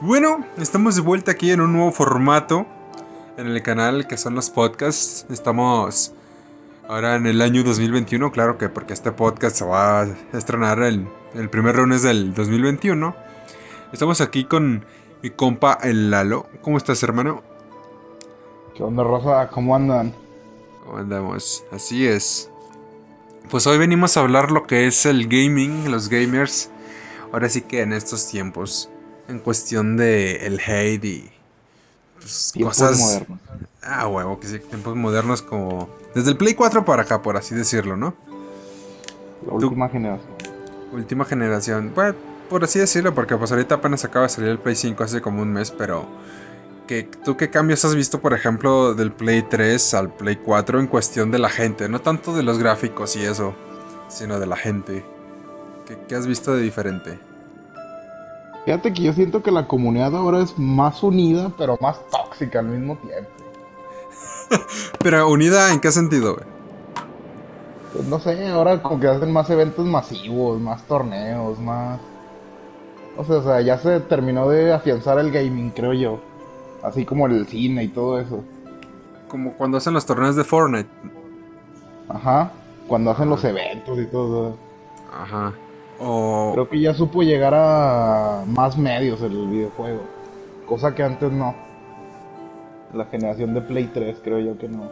Bueno, 0.00 0.44
estamos 0.58 0.96
de 0.96 1.02
vuelta 1.02 1.30
aquí 1.30 1.52
en 1.52 1.60
un 1.60 1.72
nuevo 1.72 1.92
formato 1.92 2.66
en 3.36 3.46
el 3.46 3.62
canal 3.62 4.06
que 4.08 4.16
son 4.16 4.34
los 4.34 4.50
podcasts. 4.50 5.24
Estamos 5.30 6.12
ahora 6.88 7.14
en 7.14 7.26
el 7.26 7.40
año 7.40 7.62
2021, 7.62 8.32
claro 8.32 8.58
que 8.58 8.68
porque 8.68 8.92
este 8.92 9.12
podcast 9.12 9.56
se 9.56 9.64
va 9.64 10.02
a 10.02 10.08
estrenar 10.32 10.82
el, 10.82 11.08
el 11.34 11.48
primer 11.48 11.76
lunes 11.76 12.02
del 12.02 12.34
2021. 12.34 13.14
Estamos 13.92 14.20
aquí 14.20 14.44
con 14.44 14.84
mi 15.22 15.30
compa 15.30 15.78
el 15.82 16.10
Lalo. 16.10 16.48
¿Cómo 16.60 16.76
estás, 16.76 17.02
hermano? 17.04 17.42
¿Qué 18.74 18.82
onda, 18.82 19.04
Rosa? 19.04 19.48
¿Cómo 19.48 19.76
andan? 19.76 20.12
¿Cómo 20.84 20.98
andamos? 20.98 21.64
Así 21.70 22.06
es. 22.06 22.50
Pues 23.48 23.66
hoy 23.68 23.78
venimos 23.78 24.16
a 24.16 24.20
hablar 24.20 24.50
lo 24.50 24.66
que 24.66 24.88
es 24.88 25.06
el 25.06 25.28
gaming, 25.28 25.90
los 25.90 26.08
gamers. 26.08 26.70
Ahora 27.32 27.48
sí 27.48 27.62
que 27.62 27.82
en 27.82 27.92
estos 27.92 28.26
tiempos, 28.26 28.90
en 29.28 29.38
cuestión 29.38 29.96
de 29.96 30.46
el 30.46 30.60
hate 30.60 31.04
y 31.04 31.30
pues, 32.16 32.50
Tiempos 32.52 32.78
cosas 32.78 32.98
modernos. 32.98 33.38
Ah, 33.82 34.08
huevo, 34.08 34.40
que 34.40 34.46
sí, 34.46 34.58
tiempos 34.58 34.96
modernos 34.96 35.42
como 35.42 35.88
desde 36.14 36.30
el 36.30 36.36
Play 36.36 36.54
4 36.54 36.84
para 36.84 37.02
acá, 37.02 37.20
por 37.20 37.36
así 37.36 37.54
decirlo, 37.54 37.96
¿no? 37.96 38.14
La 39.46 39.52
última 39.52 39.88
generación. 39.88 40.30
Última 40.92 41.24
generación. 41.24 41.92
Bueno, 41.94 42.14
por 42.48 42.64
así 42.64 42.78
decirlo, 42.78 43.14
porque 43.14 43.36
pues 43.36 43.50
ahorita 43.50 43.76
apenas 43.76 44.04
acaba 44.04 44.24
de 44.24 44.30
salir 44.30 44.50
el 44.50 44.58
Play 44.58 44.76
5 44.76 45.02
hace 45.02 45.20
como 45.20 45.42
un 45.42 45.52
mes, 45.52 45.70
pero 45.70 46.06
¿qué, 46.86 47.02
¿tú 47.24 47.36
qué 47.36 47.50
cambios 47.50 47.84
has 47.84 47.94
visto, 47.94 48.20
por 48.20 48.32
ejemplo, 48.32 48.94
del 48.94 49.12
Play 49.12 49.42
3 49.42 49.94
al 49.94 50.12
Play 50.12 50.36
4 50.36 50.80
en 50.80 50.86
cuestión 50.86 51.30
de 51.30 51.38
la 51.38 51.50
gente? 51.50 51.88
No 51.88 52.00
tanto 52.00 52.34
de 52.34 52.42
los 52.42 52.58
gráficos 52.58 53.16
y 53.16 53.24
eso, 53.24 53.54
sino 54.08 54.38
de 54.38 54.46
la 54.46 54.56
gente. 54.56 55.04
¿Qué, 55.86 55.98
qué 56.08 56.14
has 56.14 56.26
visto 56.26 56.54
de 56.54 56.62
diferente? 56.62 57.18
Fíjate 58.64 58.92
que 58.92 59.02
yo 59.02 59.12
siento 59.12 59.42
que 59.42 59.50
la 59.50 59.68
comunidad 59.68 60.16
ahora 60.16 60.40
es 60.40 60.58
más 60.58 61.02
unida, 61.02 61.52
pero 61.58 61.76
más 61.80 62.00
tóxica 62.08 62.60
al 62.60 62.66
mismo 62.66 62.96
tiempo. 62.96 63.30
Pero 65.02 65.28
unida 65.28 65.72
en 65.72 65.80
qué 65.80 65.90
sentido, 65.90 66.34
güey? 66.34 66.46
Pues 67.92 68.06
no 68.06 68.18
sé, 68.18 68.48
ahora 68.48 68.82
como 68.82 69.00
que 69.00 69.08
hacen 69.08 69.32
más 69.32 69.48
eventos 69.50 69.84
masivos, 69.86 70.60
más 70.60 70.82
torneos, 70.84 71.58
más... 71.58 72.00
O 73.16 73.24
sea, 73.24 73.36
o 73.36 73.42
sea, 73.42 73.60
ya 73.60 73.78
se 73.78 74.00
terminó 74.00 74.48
de 74.48 74.72
afianzar 74.72 75.18
el 75.18 75.30
gaming, 75.30 75.70
creo 75.70 75.92
yo. 75.92 76.20
Así 76.82 77.04
como 77.04 77.26
el 77.26 77.46
cine 77.46 77.84
y 77.84 77.88
todo 77.88 78.18
eso. 78.18 78.42
Como 79.28 79.52
cuando 79.54 79.78
hacen 79.78 79.94
los 79.94 80.04
torneos 80.04 80.36
de 80.36 80.44
Fortnite. 80.44 80.88
Ajá. 82.08 82.52
Cuando 82.88 83.10
hacen 83.10 83.30
los 83.30 83.44
eventos 83.44 83.98
y 83.98 84.06
todo. 84.06 84.56
Ajá. 85.12 85.52
O... 86.00 86.50
Creo 86.54 86.68
que 86.68 86.80
ya 86.80 86.94
supo 86.94 87.22
llegar 87.22 87.54
a 87.54 88.44
más 88.46 88.76
medios 88.76 89.20
el 89.22 89.46
videojuego. 89.46 90.02
Cosa 90.66 90.94
que 90.94 91.02
antes 91.02 91.30
no. 91.32 91.54
La 92.92 93.06
generación 93.06 93.54
de 93.54 93.60
Play 93.60 93.90
3 93.92 94.18
creo 94.22 94.38
yo 94.40 94.58
que 94.58 94.68
no. 94.68 94.90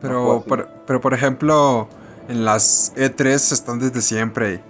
Pero, 0.00 0.34
No 0.34 0.40
por, 0.42 0.68
pero 0.86 1.00
por 1.00 1.14
ejemplo, 1.14 1.88
en 2.28 2.44
las 2.44 2.94
E3 2.96 3.52
están 3.52 3.78
desde 3.78 4.00
siempre. 4.00 4.62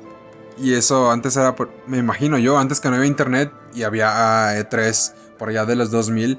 Y 0.58 0.74
eso 0.74 1.10
antes 1.10 1.36
era, 1.36 1.54
por- 1.56 1.70
me 1.86 1.98
imagino 1.98 2.36
yo, 2.38 2.58
antes 2.58 2.80
que 2.80 2.88
no 2.90 2.96
había 2.96 3.06
internet 3.06 3.52
y 3.74 3.84
había 3.84 4.10
ah, 4.50 4.54
E3 4.56 5.14
por 5.38 5.48
allá 5.48 5.64
de 5.64 5.76
los 5.76 5.90
2000, 5.90 6.38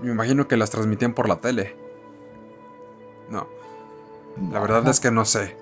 me 0.00 0.12
imagino 0.12 0.46
que 0.46 0.56
las 0.56 0.70
transmitían 0.70 1.14
por 1.14 1.28
la 1.28 1.36
tele. 1.36 1.74
No, 3.28 3.46
la 4.52 4.60
verdad 4.60 4.86
es 4.88 5.00
que 5.00 5.10
no 5.10 5.24
sé. 5.24 5.56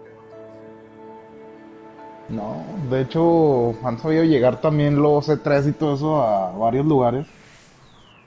No, 2.28 2.62
de 2.90 3.02
hecho 3.02 3.74
han 3.84 3.98
sabido 3.98 4.24
llegar 4.24 4.60
también 4.60 5.00
los 5.00 5.28
E3 5.28 5.70
y 5.70 5.72
todo 5.72 5.94
eso 5.94 6.22
a 6.22 6.52
varios 6.52 6.84
lugares. 6.84 7.26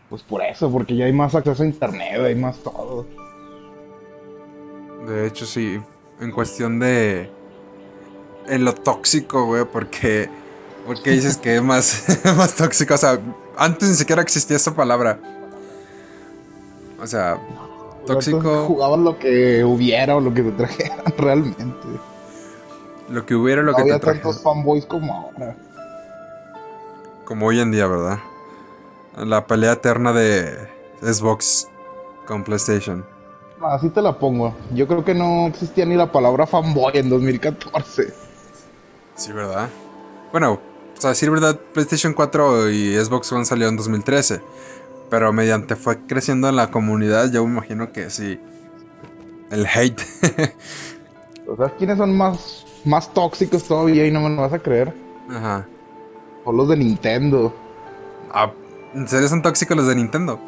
Pues 0.09 0.23
por 0.23 0.41
eso, 0.43 0.69
porque 0.69 0.95
ya 0.95 1.05
hay 1.05 1.13
más 1.13 1.35
acceso 1.35 1.63
a 1.63 1.65
internet, 1.65 2.19
hay 2.19 2.35
más 2.35 2.57
todo. 2.57 3.05
De 5.07 5.27
hecho, 5.27 5.45
sí, 5.45 5.79
en 6.19 6.31
cuestión 6.31 6.79
de... 6.79 7.29
En 8.47 8.65
lo 8.65 8.73
tóxico, 8.73 9.45
güey, 9.45 9.63
porque... 9.65 10.29
Porque 10.85 11.11
dices 11.11 11.37
que 11.37 11.55
es 11.55 11.61
más, 11.61 12.05
más 12.37 12.55
tóxico. 12.55 12.95
O 12.95 12.97
sea, 12.97 13.19
antes 13.57 13.87
ni 13.87 13.95
siquiera 13.95 14.21
existía 14.21 14.57
esa 14.57 14.75
palabra. 14.75 15.17
O 17.01 17.07
sea, 17.07 17.39
tóxico, 18.05 18.65
Jugaban 18.65 19.03
lo 19.03 19.17
que 19.17 19.63
hubiera 19.63 20.15
o 20.15 20.19
lo 20.19 20.33
que 20.33 20.43
te 20.43 20.51
trajeran 20.51 21.05
realmente. 21.17 21.87
Lo 23.11 23.25
que 23.25 23.35
hubiera, 23.35 23.61
lo 23.61 23.71
no 23.71 23.77
que 23.77 23.83
te 23.83 23.89
había 23.91 23.99
traje. 23.99 24.19
tantos 24.19 24.41
fanboys 24.41 24.85
como 24.85 25.13
ahora. 25.13 25.55
Como 27.25 27.47
hoy 27.47 27.59
en 27.59 27.71
día, 27.71 27.87
¿verdad? 27.87 28.19
La 29.17 29.45
pelea 29.45 29.73
eterna 29.73 30.13
de 30.13 30.69
Xbox 31.01 31.67
con 32.25 32.43
PlayStation. 32.43 33.05
Así 33.61 33.89
te 33.89 34.01
la 34.01 34.17
pongo. 34.17 34.55
Yo 34.73 34.87
creo 34.87 35.03
que 35.03 35.13
no 35.13 35.47
existía 35.47 35.85
ni 35.85 35.95
la 35.95 36.11
palabra 36.11 36.47
fanboy 36.47 36.93
en 36.95 37.09
2014. 37.09 38.13
Sí, 39.15 39.31
¿verdad? 39.33 39.69
Bueno, 40.31 40.53
o 40.53 41.01
sea, 41.01 41.11
decir 41.11 41.29
verdad, 41.29 41.59
PlayStation 41.73 42.13
4 42.13 42.69
y 42.71 42.95
Xbox 42.95 43.31
One 43.31 43.45
salió 43.45 43.67
en 43.67 43.77
2013. 43.77 44.41
Pero 45.09 45.33
mediante 45.33 45.75
fue 45.75 45.99
creciendo 46.07 46.47
en 46.47 46.55
la 46.55 46.71
comunidad, 46.71 47.31
yo 47.31 47.45
me 47.45 47.51
imagino 47.51 47.91
que 47.91 48.09
sí. 48.09 48.39
El 49.51 49.67
hate. 49.67 50.01
¿O 51.47 51.57
¿Sabes 51.57 51.73
quiénes 51.77 51.97
son 51.97 52.15
más, 52.15 52.65
más 52.85 53.13
tóxicos 53.13 53.63
todavía 53.63 54.05
y 54.05 54.11
no 54.11 54.21
me 54.21 54.29
lo 54.29 54.41
vas 54.41 54.53
a 54.53 54.59
creer? 54.59 54.93
Ajá. 55.29 55.67
Son 56.43 56.57
los 56.57 56.67
de 56.67 56.77
Nintendo. 56.77 57.53
Ah, 58.31 58.51
¿En 58.93 59.07
serio 59.07 59.27
son 59.27 59.41
tóxicos 59.41 59.77
los 59.77 59.87
de 59.87 59.95
Nintendo? 59.95 60.39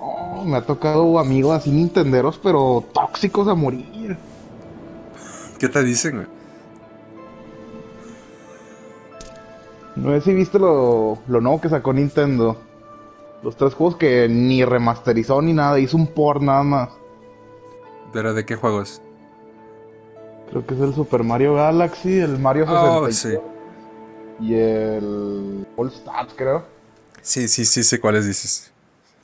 Oh, 0.00 0.44
me 0.44 0.56
ha 0.56 0.62
tocado 0.62 1.18
amigos 1.18 1.56
así 1.56 1.70
nintenderos, 1.70 2.38
pero 2.38 2.84
tóxicos 2.92 3.48
a 3.48 3.54
morir. 3.54 4.16
¿Qué 5.58 5.68
te 5.68 5.82
dicen, 5.82 6.16
güey? 6.16 6.26
No 9.96 10.10
sé 10.12 10.20
si 10.20 10.34
viste 10.34 10.58
lo, 10.60 11.18
lo 11.26 11.40
nuevo 11.40 11.60
que 11.60 11.68
sacó 11.68 11.92
Nintendo. 11.92 12.56
Los 13.42 13.56
tres 13.56 13.74
juegos 13.74 13.96
que 13.96 14.28
ni 14.28 14.64
remasterizó 14.64 15.42
ni 15.42 15.52
nada, 15.52 15.78
hizo 15.80 15.96
un 15.96 16.06
port 16.06 16.40
nada 16.40 16.62
más. 16.62 16.90
¿Pero 18.12 18.34
de 18.34 18.44
qué 18.44 18.54
juegos? 18.54 19.02
Creo 20.50 20.66
que 20.66 20.74
es 20.74 20.80
el 20.80 20.94
Super 20.94 21.22
Mario 21.24 21.54
Galaxy, 21.54 22.18
el 22.20 22.38
Mario 22.38 22.64
64 22.66 23.00
Oh, 23.08 23.12
sí. 23.12 23.36
y 24.40 24.54
el 24.54 25.66
All 25.76 25.88
Stars, 25.88 26.32
creo. 26.36 26.62
Sí, 27.22 27.48
sí, 27.48 27.64
sí, 27.64 27.82
sé 27.84 28.00
cuáles 28.00 28.26
dices. 28.26 28.70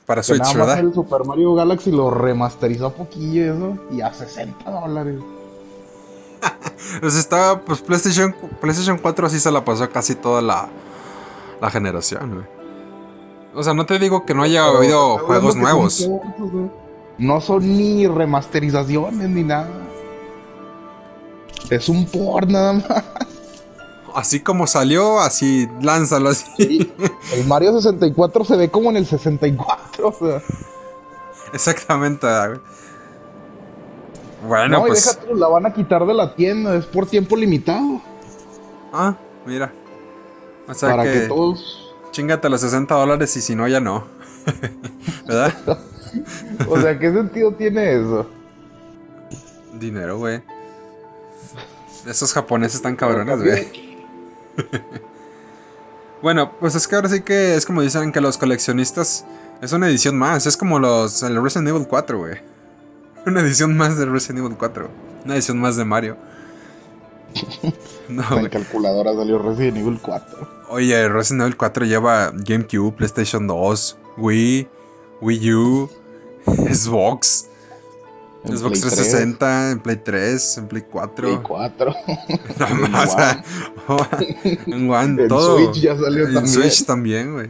Para 0.05 0.21
Que 0.21 0.27
Switch, 0.27 0.39
nada 0.41 0.53
más 0.53 0.67
¿verdad? 0.67 0.79
el 0.79 0.93
Super 0.93 1.23
Mario 1.25 1.55
Galaxy 1.55 1.91
lo 1.91 2.11
remasterizó 2.11 2.93
poquillo 2.93 3.41
y 3.41 3.47
eso, 3.47 3.77
y 3.91 4.01
a 4.01 4.13
60 4.13 4.69
dólares. 4.69 5.15
Pues 7.01 7.15
estaba, 7.15 7.61
pues 7.61 7.81
PlayStation, 7.81 8.35
PlayStation 8.61 8.97
4 8.99 9.27
así 9.27 9.39
se 9.39 9.49
la 9.51 9.65
pasó 9.65 9.89
casi 9.89 10.13
toda 10.15 10.41
la, 10.41 10.67
la 11.59 11.71
generación, 11.71 12.35
güey. 12.35 12.45
O 13.55 13.63
sea, 13.63 13.73
no 13.73 13.85
te 13.85 13.97
digo 13.97 14.25
que 14.25 14.33
no 14.35 14.43
haya 14.43 14.65
Pero 14.65 14.77
habido 14.77 15.17
juegos 15.19 15.55
nuevos. 15.55 15.93
son 15.95 16.19
güey. 16.51 16.69
No 17.17 17.41
son 17.41 17.61
ni 17.77 18.05
remasterizaciones 18.07 19.29
ni 19.29 19.43
nada. 19.43 19.67
Es 21.69 21.89
un 21.89 22.05
port 22.05 22.49
nada 22.49 22.73
más. 22.73 23.03
Así 24.13 24.39
como 24.39 24.65
salió, 24.65 25.19
así 25.19 25.67
lánzalo 25.81 26.29
así. 26.29 26.45
Y 26.57 26.91
el 27.33 27.45
Mario 27.47 27.73
64 27.73 28.45
se 28.45 28.55
ve 28.55 28.71
como 28.71 28.89
en 28.89 28.97
el 28.97 29.05
64, 29.05 30.07
o 30.07 30.13
sea. 30.13 30.41
Exactamente. 31.53 32.25
güey. 32.25 32.59
Bueno, 34.47 34.79
no, 34.79 34.85
y 34.85 34.89
pues. 34.89 35.05
deja 35.05 35.27
tú, 35.27 35.35
la 35.35 35.47
van 35.47 35.65
a 35.65 35.73
quitar 35.73 36.05
de 36.05 36.13
la 36.13 36.35
tienda, 36.35 36.75
es 36.75 36.85
por 36.85 37.07
tiempo 37.07 37.35
limitado. 37.35 38.01
Ah, 38.93 39.15
mira. 39.45 39.73
O 40.67 40.73
sea 40.73 40.91
para 40.91 41.03
que, 41.03 41.11
que 41.11 41.27
todos. 41.27 41.93
chingate 42.11 42.49
los 42.49 42.61
60 42.61 42.95
dólares 42.95 43.35
y 43.35 43.41
si 43.41 43.55
no, 43.55 43.67
ya 43.67 43.79
no. 43.79 44.05
¿Verdad? 45.27 45.53
O 46.69 46.79
sea, 46.79 46.97
¿qué 46.97 47.11
sentido 47.11 47.51
tiene 47.51 47.95
eso? 47.95 48.25
Dinero, 49.77 50.17
güey. 50.17 50.41
Esos 52.05 52.33
japoneses 52.33 52.75
están 52.75 52.95
cabrones, 52.95 53.41
güey. 53.41 53.95
Bueno, 56.21 56.53
pues 56.59 56.73
es 56.73 56.87
que 56.87 56.95
ahora 56.95 57.07
sí 57.07 57.21
que 57.21 57.55
es 57.55 57.67
como 57.67 57.83
dicen 57.83 58.11
que 58.11 58.19
los 58.19 58.39
coleccionistas 58.39 59.25
es 59.61 59.73
una 59.73 59.87
edición 59.87 60.17
más. 60.17 60.47
Es 60.47 60.57
como 60.57 60.79
los 60.79 61.21
el 61.21 61.39
Resident 61.39 61.67
Evil 61.67 61.85
4, 61.87 62.17
güey. 62.17 62.33
Una 63.27 63.41
edición 63.41 63.77
más 63.77 63.95
de 63.97 64.07
Resident 64.07 64.39
Evil 64.39 64.57
4. 64.57 64.89
Una 65.23 65.35
edición 65.35 65.59
más 65.59 65.75
de 65.75 65.85
Mario. 65.85 66.17
No, 68.07 68.23
güey. 68.29 68.49
calculadora 68.49 69.13
salió 69.15 69.39
Resident 69.39 69.77
Evil 69.77 69.99
4. 69.99 70.65
Oye, 70.69 71.09
Resident 71.09 71.41
Evil 71.41 71.57
4 71.57 71.85
lleva 71.85 72.31
GameCube, 72.33 72.95
PlayStation 72.95 73.47
2, 73.47 73.97
Wii, 74.17 74.67
Wii 75.21 75.53
U, 75.53 75.89
Xbox, 76.45 77.47
En 78.47 78.57
Xbox 78.57 78.79
Play 78.79 78.91
360, 78.91 79.71
en 79.71 79.79
Play 79.79 79.95
3, 79.97 80.57
en 80.59 80.67
Play 80.67 80.83
4. 80.91 81.27
Play 81.27 81.39
4. 81.43 81.95
No 82.59 82.67
en 82.67 82.91
más, 82.91 83.15
One. 83.87 84.37
en 84.65 84.89
One, 84.91 85.21
En 85.23 85.27
todo. 85.27 85.57
Switch 85.57 85.81
ya 85.81 85.95
salió 85.97 86.27
En 86.27 86.33
también. 86.33 86.47
Switch 86.53 86.85
también, 86.85 87.33
güey. 87.33 87.49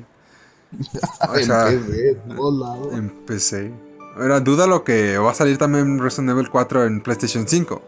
O 1.30 1.36
sea, 1.38 1.70
Empecé, 1.72 2.10
en 2.12 2.36
todos 2.36 2.60
lados. 2.60 2.94
en 2.94 3.10
PC. 3.26 3.72
Ahora, 4.18 4.40
duda 4.40 4.68
lo 4.68 4.84
que 4.84 5.18
va 5.18 5.32
a 5.32 5.34
salir 5.34 5.58
también 5.58 6.00
Resident 6.00 6.30
Evil 6.32 6.50
4 6.50 6.86
en 6.86 7.02
PlayStation 7.02 7.48
5. 7.48 7.82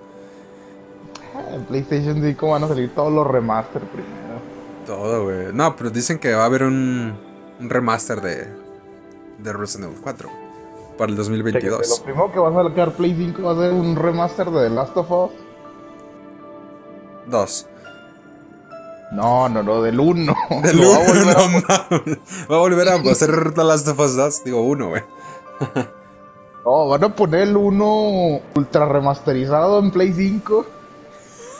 Ah, 1.35 1.55
En 1.55 1.63
PlayStation 1.65 2.21
5 2.21 2.47
van 2.49 2.63
a 2.63 2.67
salir 2.67 2.93
todos 2.93 3.11
los 3.13 3.25
remaster 3.27 3.81
primero. 3.83 4.15
Todo, 4.85 5.23
güey. 5.25 5.53
No, 5.53 5.75
pero 5.75 5.89
dicen 5.89 6.19
que 6.19 6.33
va 6.33 6.43
a 6.43 6.45
haber 6.45 6.63
un, 6.63 7.13
un 7.59 7.69
remaster 7.69 8.21
de, 8.21 8.47
de 9.39 9.53
Resident 9.53 9.91
Evil 9.91 10.01
4 10.01 10.29
para 10.97 11.11
el 11.11 11.17
Chéquete, 11.17 11.69
2022. 11.69 11.89
Lo 11.99 12.03
primero 12.05 12.31
que 12.31 12.39
va 12.39 12.61
a 12.61 12.69
sacar 12.69 12.91
Play 12.93 13.15
5 13.15 13.41
va 13.43 13.51
a 13.51 13.55
ser 13.55 13.73
un 13.73 13.95
remaster 13.95 14.49
de 14.49 14.69
The 14.69 14.75
Last 14.75 14.97
of 14.97 15.11
Us. 15.11 15.31
Dos. 17.27 17.67
No, 19.11 19.47
no, 19.49 19.63
no, 19.63 19.81
del 19.81 19.99
1. 19.99 20.35
Del 20.63 20.79
uno, 20.79 20.99
no 21.25 21.47
mames. 21.49 22.17
Va 22.51 22.55
a 22.55 22.59
volver 22.59 22.89
a 22.89 22.95
hacer 22.95 23.53
The 23.53 23.63
Last 23.63 23.87
of 23.87 23.99
Us 23.99 24.15
2. 24.15 24.43
Digo, 24.43 24.61
uno, 24.61 24.89
güey. 24.89 25.01
No, 26.65 26.87
van 26.89 27.03
a 27.05 27.15
poner 27.15 27.41
el 27.43 27.55
1 27.55 28.39
ultra 28.55 28.85
remasterizado 28.85 29.79
en 29.79 29.91
Play 29.91 30.11
5. 30.13 30.65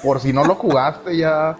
Por 0.04 0.20
si 0.20 0.34
no 0.34 0.44
lo 0.44 0.56
jugaste 0.56 1.16
ya. 1.18 1.58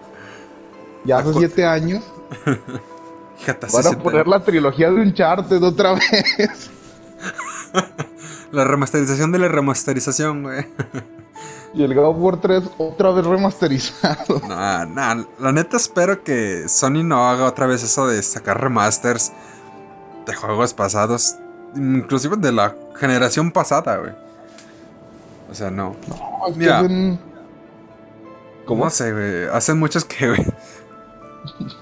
Ya 1.04 1.18
hace 1.18 1.30
Acu- 1.30 1.38
7 1.38 1.64
años. 1.64 2.04
Van 3.72 3.86
a 3.86 3.92
poner 4.02 4.26
la 4.26 4.40
trilogía 4.40 4.90
de 4.90 5.00
Uncharted 5.00 5.62
otra 5.62 5.92
vez. 6.12 6.70
la 8.52 8.64
remasterización 8.64 9.32
de 9.32 9.38
la 9.38 9.48
remasterización, 9.48 10.42
güey. 10.42 10.66
Y 11.74 11.82
el 11.84 11.94
God 11.94 12.06
of 12.06 12.16
War 12.18 12.40
3 12.40 12.62
otra 12.78 13.10
vez 13.10 13.26
remasterizado. 13.26 14.40
No, 14.48 14.86
no, 14.86 15.28
la 15.38 15.52
neta 15.52 15.76
espero 15.76 16.24
que 16.24 16.66
Sony 16.66 17.04
no 17.04 17.28
haga 17.28 17.44
otra 17.44 17.66
vez 17.66 17.82
eso 17.82 18.06
de 18.08 18.22
sacar 18.22 18.58
remasters 18.58 19.32
de 20.24 20.34
juegos 20.34 20.72
pasados, 20.72 21.36
inclusive 21.76 22.36
de 22.38 22.52
la 22.52 22.74
generación 22.98 23.52
pasada, 23.52 23.98
güey. 23.98 24.12
O 25.50 25.54
sea, 25.54 25.70
no. 25.70 25.94
No, 26.08 26.46
es 26.48 26.52
que 26.54 26.58
Mira. 26.58 26.80
hacen- 26.80 27.20
¿Cómo? 28.64 28.84
No 28.84 28.90
sé, 28.90 29.12
güey. 29.12 29.44
Hacen 29.54 29.78
muchos 29.78 30.06
que, 30.06 30.26
güey. 30.26 30.46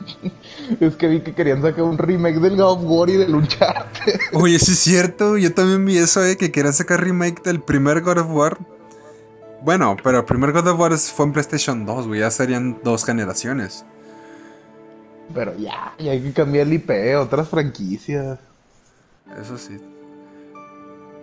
Es 0.81 0.97
que 0.97 1.09
vi 1.09 1.21
que 1.21 1.33
querían 1.33 1.63
sacar 1.63 1.85
un 1.85 1.99
remake 1.99 2.39
del 2.39 2.57
God 2.57 2.73
of 2.73 2.81
War 2.83 3.09
y 3.09 3.17
del 3.17 3.35
Uncharted. 3.35 4.19
Oye, 4.33 4.59
sí 4.59 4.73
es 4.73 4.79
cierto. 4.79 5.37
Yo 5.37 5.53
también 5.55 5.85
vi 5.85 5.99
eso, 5.99 6.25
eh, 6.25 6.37
que 6.37 6.51
querían 6.51 6.75
sacar 6.75 7.03
remake 7.03 7.43
del 7.43 7.61
primer 7.61 8.01
God 8.01 8.19
of 8.19 8.31
War. 8.31 8.59
Bueno, 9.63 9.97
pero 10.03 10.19
el 10.19 10.25
primer 10.25 10.53
God 10.53 10.69
of 10.69 10.81
War 10.81 10.97
fue 10.97 11.27
en 11.27 11.33
PlayStation 11.33 11.87
2, 11.87 12.09
güey. 12.09 12.21
Ya 12.21 12.31
serían 12.31 12.79
dos 12.83 13.05
generaciones. 13.05 13.85
Pero 15.35 15.57
ya, 15.57 15.95
ya 15.99 16.13
hay 16.13 16.23
que 16.23 16.33
cambiar 16.33 16.67
el 16.67 16.75
IP, 16.75 16.91
otras 17.19 17.49
franquicias. 17.49 18.39
Eso 19.41 19.59
sí. 19.59 19.79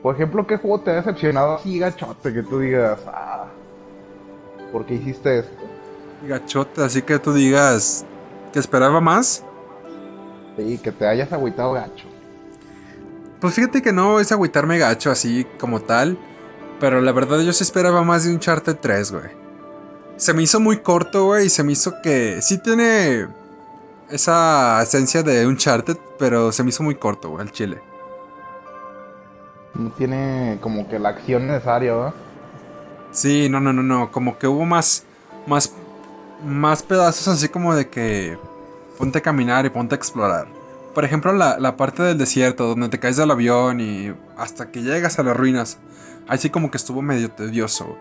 Por 0.02 0.16
ejemplo, 0.16 0.46
¿qué 0.46 0.58
juego 0.58 0.82
te 0.82 0.92
ha 0.92 0.96
decepcionado 0.96 1.56
así 1.56 1.80
gachote? 1.80 2.34
Que 2.34 2.44
tú 2.44 2.60
digas, 2.60 3.00
ah, 3.08 3.46
¿por 4.72 4.86
qué 4.86 4.96
hiciste 4.96 5.40
esto? 5.40 5.64
Gachote, 6.28 6.84
así 6.84 7.02
que 7.02 7.20
tú 7.20 7.34
digas 7.34 8.06
que 8.54 8.60
esperaba 8.60 9.02
más. 9.02 9.44
Sí, 10.56 10.78
que 10.78 10.92
te 10.92 11.08
hayas 11.08 11.34
agüitado 11.34 11.74
gacho. 11.74 12.06
Pues 13.42 13.56
fíjate 13.56 13.82
que 13.82 13.92
no 13.92 14.22
es 14.22 14.32
agüitarme 14.32 14.78
gacho 14.78 15.12
así 15.12 15.46
como 15.60 15.82
tal. 15.82 16.18
Pero 16.80 17.02
la 17.02 17.12
verdad 17.12 17.40
yo 17.40 17.52
sí 17.52 17.64
esperaba 17.64 18.04
más 18.04 18.24
de 18.24 18.30
un 18.30 18.36
Uncharted 18.36 18.78
3, 18.78 19.12
güey. 19.12 19.32
Se 20.16 20.34
me 20.34 20.44
hizo 20.44 20.60
muy 20.60 20.78
corto, 20.78 21.26
güey. 21.26 21.48
Y 21.48 21.50
se 21.50 21.64
me 21.64 21.74
hizo 21.74 21.94
que 22.02 22.42
sí 22.42 22.58
tiene 22.60 23.28
esa 24.10 24.82
esencia 24.82 25.24
de 25.24 25.46
Uncharted. 25.46 25.98
Pero 26.20 26.52
se 26.52 26.64
me 26.64 26.70
hizo 26.70 26.84
muy 26.84 26.96
corto, 26.96 27.32
güey, 27.32 27.44
el 27.46 27.52
chile. 27.52 27.82
No 29.74 29.90
tiene 29.92 30.60
como 30.62 30.88
que 30.88 31.00
la 31.00 31.10
acción 31.10 31.48
necesaria, 31.48 31.96
¿verdad? 31.96 32.14
Sí, 33.12 33.50
no, 33.50 33.60
no, 33.60 33.74
no, 33.74 33.84
no. 33.84 34.12
Como 34.12 34.38
que 34.38 34.48
hubo 34.48 34.66
más. 34.66 35.04
Más. 35.48 35.74
Más 36.44 36.84
pedazos 36.84 37.28
así 37.28 37.50
como 37.50 37.76
de 37.76 37.90
que. 37.90 38.38
Ponte 38.98 39.18
a 39.18 39.22
caminar 39.22 39.66
y 39.66 39.70
ponte 39.70 39.96
a 39.96 39.98
explorar. 39.98 40.48
Por 40.94 41.04
ejemplo, 41.04 41.34
la, 41.34 41.58
la 41.58 41.76
parte 41.76 42.04
del 42.04 42.18
desierto, 42.18 42.68
donde 42.68 42.90
te 42.90 43.00
caes 43.00 43.18
del 43.18 43.32
avión 43.32 43.82
y 43.82 44.14
hasta 44.38 44.70
que 44.70 44.82
llegas 44.84 45.18
a 45.18 45.24
las 45.24 45.36
ruinas. 45.36 45.80
Así 46.28 46.50
como 46.50 46.70
que 46.70 46.78
estuvo 46.78 47.02
medio 47.02 47.32
tedioso. 47.32 47.98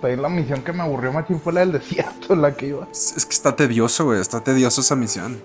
También 0.00 0.20
la 0.20 0.28
misión 0.28 0.62
que 0.62 0.72
me 0.72 0.82
aburrió 0.82 1.12
machín 1.12 1.40
fue 1.40 1.52
la 1.52 1.60
del 1.60 1.72
desierto, 1.72 2.34
la 2.34 2.54
que 2.54 2.66
iba. 2.66 2.86
Es, 2.90 3.16
es 3.16 3.24
que 3.24 3.32
está 3.32 3.54
tedioso, 3.56 4.06
güey. 4.06 4.20
Está 4.20 4.40
tedioso 4.40 4.80
esa 4.80 4.96
misión. 4.96 5.40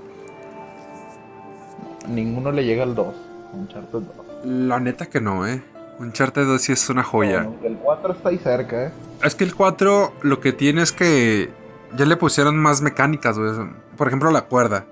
Ninguno 2.07 2.51
le 2.51 2.65
llega 2.65 2.83
al 2.83 2.95
2. 2.95 3.15
Uncharted 3.53 3.99
2. 3.99 4.03
La 4.45 4.79
neta 4.79 5.05
que 5.05 5.21
no, 5.21 5.47
eh. 5.47 5.63
Uncharted 5.99 6.45
2 6.45 6.61
sí 6.61 6.71
es 6.73 6.89
una 6.89 7.03
joya. 7.03 7.43
Bueno, 7.43 7.57
el 7.63 7.77
4 7.77 8.13
está 8.13 8.29
ahí 8.29 8.37
cerca, 8.37 8.87
¿eh? 8.87 8.91
Es 9.23 9.35
que 9.35 9.43
el 9.43 9.55
4 9.55 10.13
lo 10.21 10.39
que 10.41 10.51
tiene 10.51 10.81
es 10.81 10.91
que 10.91 11.49
ya 11.95 12.05
le 12.05 12.15
pusieron 12.17 12.57
más 12.57 12.81
mecánicas, 12.81 13.37
güey. 13.37 13.51
Por 13.97 14.07
ejemplo, 14.07 14.31
la 14.31 14.43
cuerda. 14.45 14.85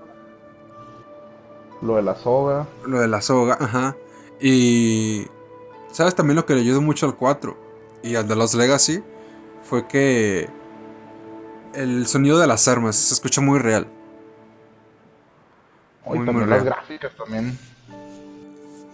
Lo 1.82 1.96
de 1.96 2.02
la 2.02 2.14
soga. 2.16 2.66
Lo 2.86 3.00
de 3.00 3.08
la 3.08 3.20
soga, 3.20 3.56
ajá. 3.60 3.96
Y. 4.40 5.26
¿Sabes 5.92 6.14
también 6.14 6.36
lo 6.36 6.46
que 6.46 6.54
le 6.54 6.60
ayudó 6.60 6.80
mucho 6.80 7.06
al 7.06 7.14
4? 7.16 7.56
Y 8.02 8.16
al 8.16 8.26
de 8.26 8.36
los 8.36 8.54
Legacy. 8.54 9.02
Fue 9.62 9.86
que. 9.86 10.48
El 11.74 12.06
sonido 12.06 12.38
de 12.38 12.46
las 12.46 12.68
armas 12.68 12.96
se 12.96 13.14
escucha 13.14 13.40
muy 13.40 13.58
real. 13.58 13.86
Hoy 16.04 16.18
Muy, 16.18 16.26
también 16.26 16.46
muy 16.48 16.54
las 16.56 16.62
real. 16.64 16.74
gráficas 16.76 17.12
también. 17.16 17.58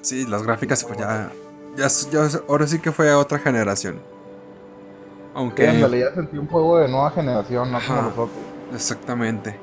Sí, 0.00 0.26
las 0.26 0.42
gráficas, 0.42 0.84
pues 0.84 0.98
ya. 0.98 1.30
Ya, 1.76 1.88
ya- 1.88 2.40
ahora 2.48 2.66
sí 2.66 2.78
que 2.78 2.90
fue 2.92 3.10
a 3.10 3.18
otra 3.18 3.38
generación. 3.38 4.00
Aunque. 5.34 5.62
Que 5.62 5.70
en 5.70 5.80
realidad 5.80 6.14
sentí 6.14 6.38
un 6.38 6.46
juego 6.46 6.78
de 6.78 6.88
nueva 6.88 7.10
generación, 7.10 7.70
no 7.70 7.78
como 7.86 8.02
los 8.02 8.12
otros. 8.12 8.30
Exactamente. 8.74 9.58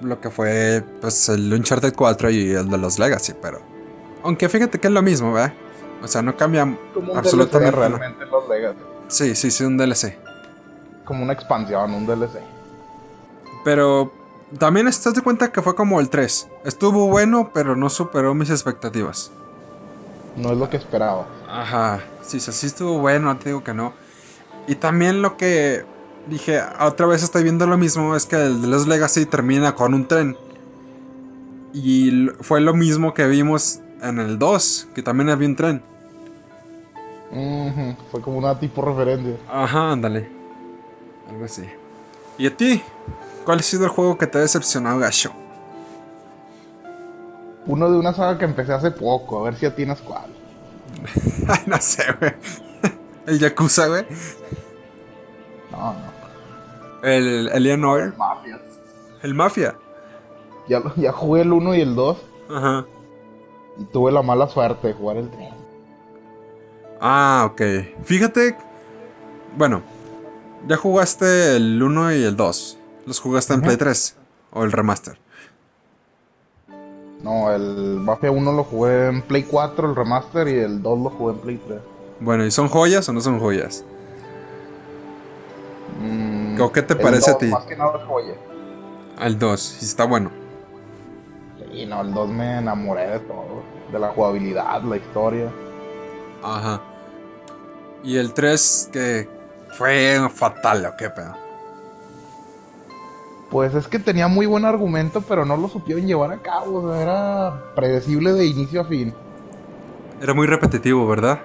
Lo 0.00 0.20
que 0.20 0.30
fue, 0.30 0.82
pues, 1.00 1.28
el 1.28 1.52
Uncharted 1.52 1.94
4 1.94 2.30
y 2.30 2.52
el 2.52 2.68
de 2.70 2.78
los 2.78 2.98
Legacy, 2.98 3.34
pero. 3.40 3.60
Aunque 4.22 4.48
fíjate 4.48 4.78
que 4.78 4.88
es 4.88 4.92
lo 4.92 5.02
mismo, 5.02 5.32
¿verdad? 5.32 5.52
O 6.02 6.08
sea, 6.08 6.22
no 6.22 6.36
cambia 6.36 6.62
Como 6.94 7.14
absolutamente 7.14 7.76
DLC 7.76 7.88
realmente 7.88 8.26
los 8.26 8.48
Legacy. 8.48 8.78
Sí, 9.08 9.34
sí, 9.34 9.50
sí, 9.50 9.64
un 9.64 9.76
DLC. 9.76 10.16
Como 11.04 11.22
una 11.22 11.32
expansión, 11.32 11.92
un 11.92 12.06
DLC. 12.06 12.40
Pero 13.64 14.12
también 14.58 14.88
estás 14.88 15.14
de 15.14 15.22
cuenta 15.22 15.52
que 15.52 15.60
fue 15.60 15.74
como 15.74 16.00
el 16.00 16.08
3. 16.08 16.48
Estuvo 16.64 17.08
bueno, 17.08 17.50
pero 17.52 17.76
no 17.76 17.90
superó 17.90 18.34
mis 18.34 18.50
expectativas. 18.50 19.30
No 20.36 20.52
es 20.52 20.58
lo 20.58 20.70
que 20.70 20.76
esperaba. 20.76 21.26
Ajá, 21.50 22.00
sí, 22.22 22.38
sí, 22.38 22.52
sí 22.52 22.66
estuvo 22.68 22.98
bueno, 23.00 23.32
no 23.32 23.38
te 23.38 23.48
digo 23.48 23.64
que 23.64 23.74
no. 23.74 23.92
Y 24.68 24.76
también 24.76 25.20
lo 25.20 25.36
que 25.36 25.84
dije, 26.28 26.60
otra 26.78 27.06
vez 27.06 27.24
estoy 27.24 27.42
viendo 27.42 27.66
lo 27.66 27.76
mismo, 27.76 28.14
es 28.14 28.24
que 28.24 28.36
el 28.36 28.62
de 28.62 28.68
los 28.68 28.86
Legacy 28.86 29.26
termina 29.26 29.74
con 29.74 29.94
un 29.94 30.06
tren. 30.06 30.36
Y 31.72 32.28
fue 32.40 32.60
lo 32.60 32.72
mismo 32.74 33.14
que 33.14 33.26
vimos 33.26 33.80
en 34.00 34.20
el 34.20 34.38
2, 34.38 34.88
que 34.94 35.02
también 35.02 35.28
había 35.30 35.48
un 35.48 35.56
tren. 35.56 35.82
Fue 38.10 38.20
como 38.20 38.38
una 38.38 38.58
tipo 38.58 38.82
referencia. 38.82 39.36
Ajá, 39.48 39.92
ándale. 39.92 40.28
Algo 41.28 41.44
así. 41.44 41.64
¿Y 42.38 42.46
a 42.46 42.56
ti? 42.56 42.82
¿Cuál 43.44 43.58
ha 43.58 43.62
sido 43.62 43.84
el 43.84 43.90
juego 43.90 44.18
que 44.18 44.26
te 44.26 44.38
ha 44.38 44.40
decepcionado, 44.40 44.98
gacho? 44.98 45.32
Uno 47.66 47.90
de 47.90 47.98
una 47.98 48.12
saga 48.12 48.38
que 48.38 48.44
empecé 48.44 48.72
hace 48.72 48.90
poco, 48.90 49.40
a 49.40 49.44
ver 49.44 49.56
si 49.56 49.66
atinas 49.66 50.00
cuál. 50.00 50.39
Ay, 51.48 51.62
no 51.66 51.78
sé, 51.80 52.04
güey. 52.18 52.32
El 53.26 53.38
Yakuza, 53.38 53.86
güey. 53.88 54.04
No, 55.70 55.94
no. 55.94 57.08
El 57.08 57.48
Alien 57.52 57.84
Oil. 57.84 58.12
Mafia. 58.16 58.60
El 59.22 59.34
Mafia. 59.34 59.76
Ya, 60.68 60.82
ya 60.96 61.12
jugué 61.12 61.42
el 61.42 61.52
1 61.52 61.74
y 61.74 61.80
el 61.80 61.94
2 61.94 62.18
Ajá. 62.54 62.86
y 63.78 63.84
tuve 63.86 64.12
la 64.12 64.22
mala 64.22 64.46
suerte 64.48 64.88
de 64.88 64.94
jugar 64.94 65.16
el 65.16 65.30
3. 65.30 65.48
Ah, 67.00 67.48
ok. 67.50 67.62
Fíjate. 68.04 68.56
Bueno, 69.56 69.82
ya 70.68 70.76
jugaste 70.76 71.56
el 71.56 71.82
1 71.82 72.12
y 72.14 72.24
el 72.24 72.36
2. 72.36 72.78
¿Los 73.06 73.20
jugaste 73.20 73.54
en. 73.54 73.62
Play 73.62 73.76
3? 73.76 74.16
¿O 74.52 74.64
el 74.64 74.72
remaster? 74.72 75.18
No, 77.22 77.52
el 77.52 77.98
Mafia 78.00 78.30
1 78.30 78.52
lo 78.52 78.64
jugué 78.64 79.08
en 79.08 79.22
Play 79.22 79.42
4, 79.42 79.90
el 79.90 79.96
remaster, 79.96 80.48
y 80.48 80.58
el 80.58 80.82
2 80.82 80.98
lo 80.98 81.10
jugué 81.10 81.34
en 81.34 81.38
Play 81.40 81.60
3. 81.66 81.80
Bueno, 82.20 82.46
¿y 82.46 82.50
son 82.50 82.68
joyas 82.68 83.08
o 83.08 83.12
no 83.12 83.20
son 83.20 83.38
joyas? 83.38 83.84
Mm, 86.00 86.60
¿O 86.60 86.72
qué 86.72 86.82
te 86.82 86.96
parece 86.96 87.30
a 87.30 87.34
2 87.34 87.40
ti? 87.40 87.46
Más 87.46 87.64
que 87.64 87.76
nada 87.76 87.98
es 87.98 88.06
joya. 88.06 88.34
El 89.20 89.38
2, 89.38 89.60
sí 89.60 89.84
está 89.84 90.04
bueno. 90.04 90.30
Sí, 91.72 91.84
no, 91.86 92.00
el 92.00 92.14
2 92.14 92.28
me 92.30 92.58
enamoré 92.58 93.06
de 93.06 93.18
todo. 93.20 93.62
De 93.92 93.98
la 93.98 94.08
jugabilidad, 94.08 94.82
la 94.82 94.96
historia. 94.96 95.50
Ajá. 96.42 96.80
Y 98.02 98.16
el 98.16 98.32
3, 98.32 98.90
que 98.92 99.28
fue 99.76 100.18
fatal, 100.32 100.86
¿o 100.86 100.96
qué 100.96 101.10
pedo? 101.10 101.34
Pues 103.50 103.74
es 103.74 103.88
que 103.88 103.98
tenía 103.98 104.28
muy 104.28 104.46
buen 104.46 104.64
argumento, 104.64 105.22
pero 105.22 105.44
no 105.44 105.56
lo 105.56 105.68
supieron 105.68 106.06
llevar 106.06 106.30
a 106.32 106.38
cabo. 106.38 106.82
O 106.84 106.92
sea, 106.92 107.02
era 107.02 107.64
predecible 107.74 108.32
de 108.32 108.46
inicio 108.46 108.80
a 108.82 108.84
fin. 108.84 109.12
Era 110.20 110.34
muy 110.34 110.46
repetitivo, 110.46 111.06
¿verdad? 111.08 111.40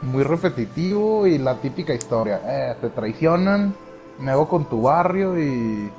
Muy 0.00 0.22
repetitivo 0.22 1.26
y 1.26 1.38
la 1.38 1.56
típica 1.60 1.92
historia. 1.94 2.40
Eh, 2.46 2.76
te 2.80 2.88
traicionan, 2.90 3.74
me 4.18 4.30
hago 4.30 4.48
con 4.48 4.64
tu 4.68 4.82
barrio 4.82 5.38
y 5.38 5.90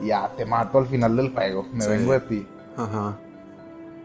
y 0.00 0.06
ya 0.08 0.28
te 0.36 0.44
mato 0.44 0.78
al 0.78 0.86
final 0.86 1.16
del 1.16 1.32
juego. 1.32 1.66
Me 1.72 1.82
Sí. 1.82 1.90
vengo 1.90 2.12
de 2.12 2.20
ti. 2.20 2.46
Ajá. 2.76 3.16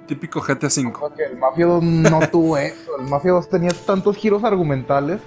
Típico 0.08 0.40
GTA 0.40 0.68
V. 0.68 0.94
Porque 1.00 1.24
el 1.26 1.38
Mafia 1.38 1.66
2 1.66 1.84
no 1.84 2.20
tuvo 2.32 2.58
eso. 2.58 2.92
El 3.00 3.08
Mafia 3.10 3.32
2 3.32 3.50
tenía 3.50 3.72
tantos 3.86 4.16
giros 4.16 4.44
argumentales. 4.44 5.20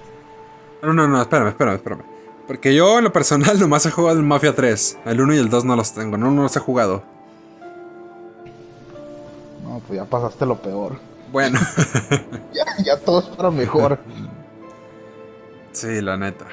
No, 0.81 0.93
no, 0.93 1.07
no, 1.07 1.21
espérame, 1.21 1.49
espérame, 1.49 1.75
espérame. 1.75 2.01
Porque 2.47 2.75
yo 2.75 2.97
en 2.97 3.05
lo 3.05 3.13
personal 3.13 3.59
nomás 3.59 3.85
he 3.85 3.91
jugado 3.91 4.17
el 4.17 4.25
Mafia 4.25 4.53
3. 4.55 4.99
El 5.05 5.21
1 5.21 5.33
y 5.35 5.37
el 5.37 5.49
2 5.49 5.65
no 5.65 5.75
los 5.75 5.93
tengo, 5.93 6.17
no, 6.17 6.31
no 6.31 6.43
los 6.43 6.55
he 6.55 6.59
jugado. 6.59 7.03
No, 9.63 9.81
pues 9.87 9.97
ya 9.97 10.05
pasaste 10.05 10.45
lo 10.45 10.61
peor. 10.61 10.97
Bueno, 11.31 11.59
Ya, 12.53 12.65
ya 12.83 12.99
todo 12.99 13.21
es 13.21 13.25
para 13.35 13.49
mejor. 13.49 13.97
sí, 15.71 16.01
la 16.01 16.17
neta. 16.17 16.45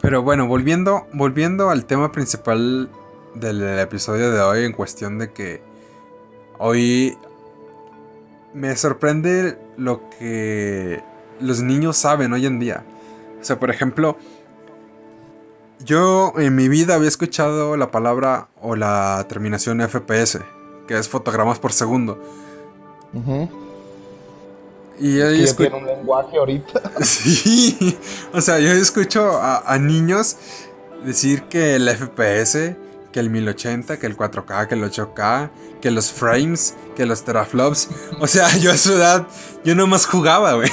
Pero 0.00 0.22
bueno, 0.22 0.46
volviendo, 0.46 1.06
volviendo 1.12 1.70
al 1.70 1.84
tema 1.84 2.10
principal 2.12 2.88
del 3.34 3.62
episodio 3.78 4.30
de 4.32 4.40
hoy 4.40 4.64
en 4.64 4.72
cuestión 4.72 5.18
de 5.18 5.32
que 5.32 5.62
hoy 6.58 7.16
me 8.54 8.74
sorprende 8.76 9.58
lo 9.76 10.08
que 10.10 11.02
los 11.40 11.60
niños 11.60 11.96
saben 11.96 12.32
hoy 12.32 12.46
en 12.46 12.58
día. 12.58 12.84
O 13.40 13.44
sea, 13.44 13.58
por 13.58 13.70
ejemplo, 13.70 14.16
yo 15.84 16.32
en 16.36 16.54
mi 16.56 16.68
vida 16.68 16.94
había 16.94 17.08
escuchado 17.08 17.76
la 17.76 17.90
palabra 17.90 18.48
o 18.60 18.74
la 18.74 19.24
terminación 19.28 19.80
FPS, 19.80 20.40
que 20.86 20.98
es 20.98 21.08
fotogramas 21.08 21.58
por 21.58 21.72
segundo. 21.72 22.20
Ujú. 23.14 23.48
Y 25.00 25.20
ahí 25.20 25.38
Que 25.38 25.44
escu- 25.44 25.56
tiene 25.58 25.76
un 25.76 25.86
lenguaje 25.86 26.36
ahorita. 26.36 26.82
Sí, 27.02 27.96
o 28.32 28.40
sea, 28.40 28.58
yo 28.58 28.72
escucho 28.72 29.38
a, 29.38 29.58
a 29.72 29.78
niños 29.78 30.36
decir 31.04 31.44
que 31.44 31.76
el 31.76 31.88
FPS, 31.88 32.74
que 33.12 33.20
el 33.20 33.30
1080, 33.30 33.98
que 34.00 34.06
el 34.06 34.16
4K, 34.16 34.66
que 34.66 34.74
el 34.74 34.82
8K, 34.82 35.50
que 35.80 35.92
los 35.92 36.10
frames, 36.10 36.74
que 36.96 37.06
los 37.06 37.22
teraflops. 37.24 37.88
O 38.20 38.26
sea, 38.26 38.54
yo 38.56 38.72
a 38.72 38.76
su 38.76 38.92
edad, 38.94 39.28
yo 39.64 39.76
nomás 39.76 40.06
jugaba, 40.06 40.54
güey. 40.54 40.68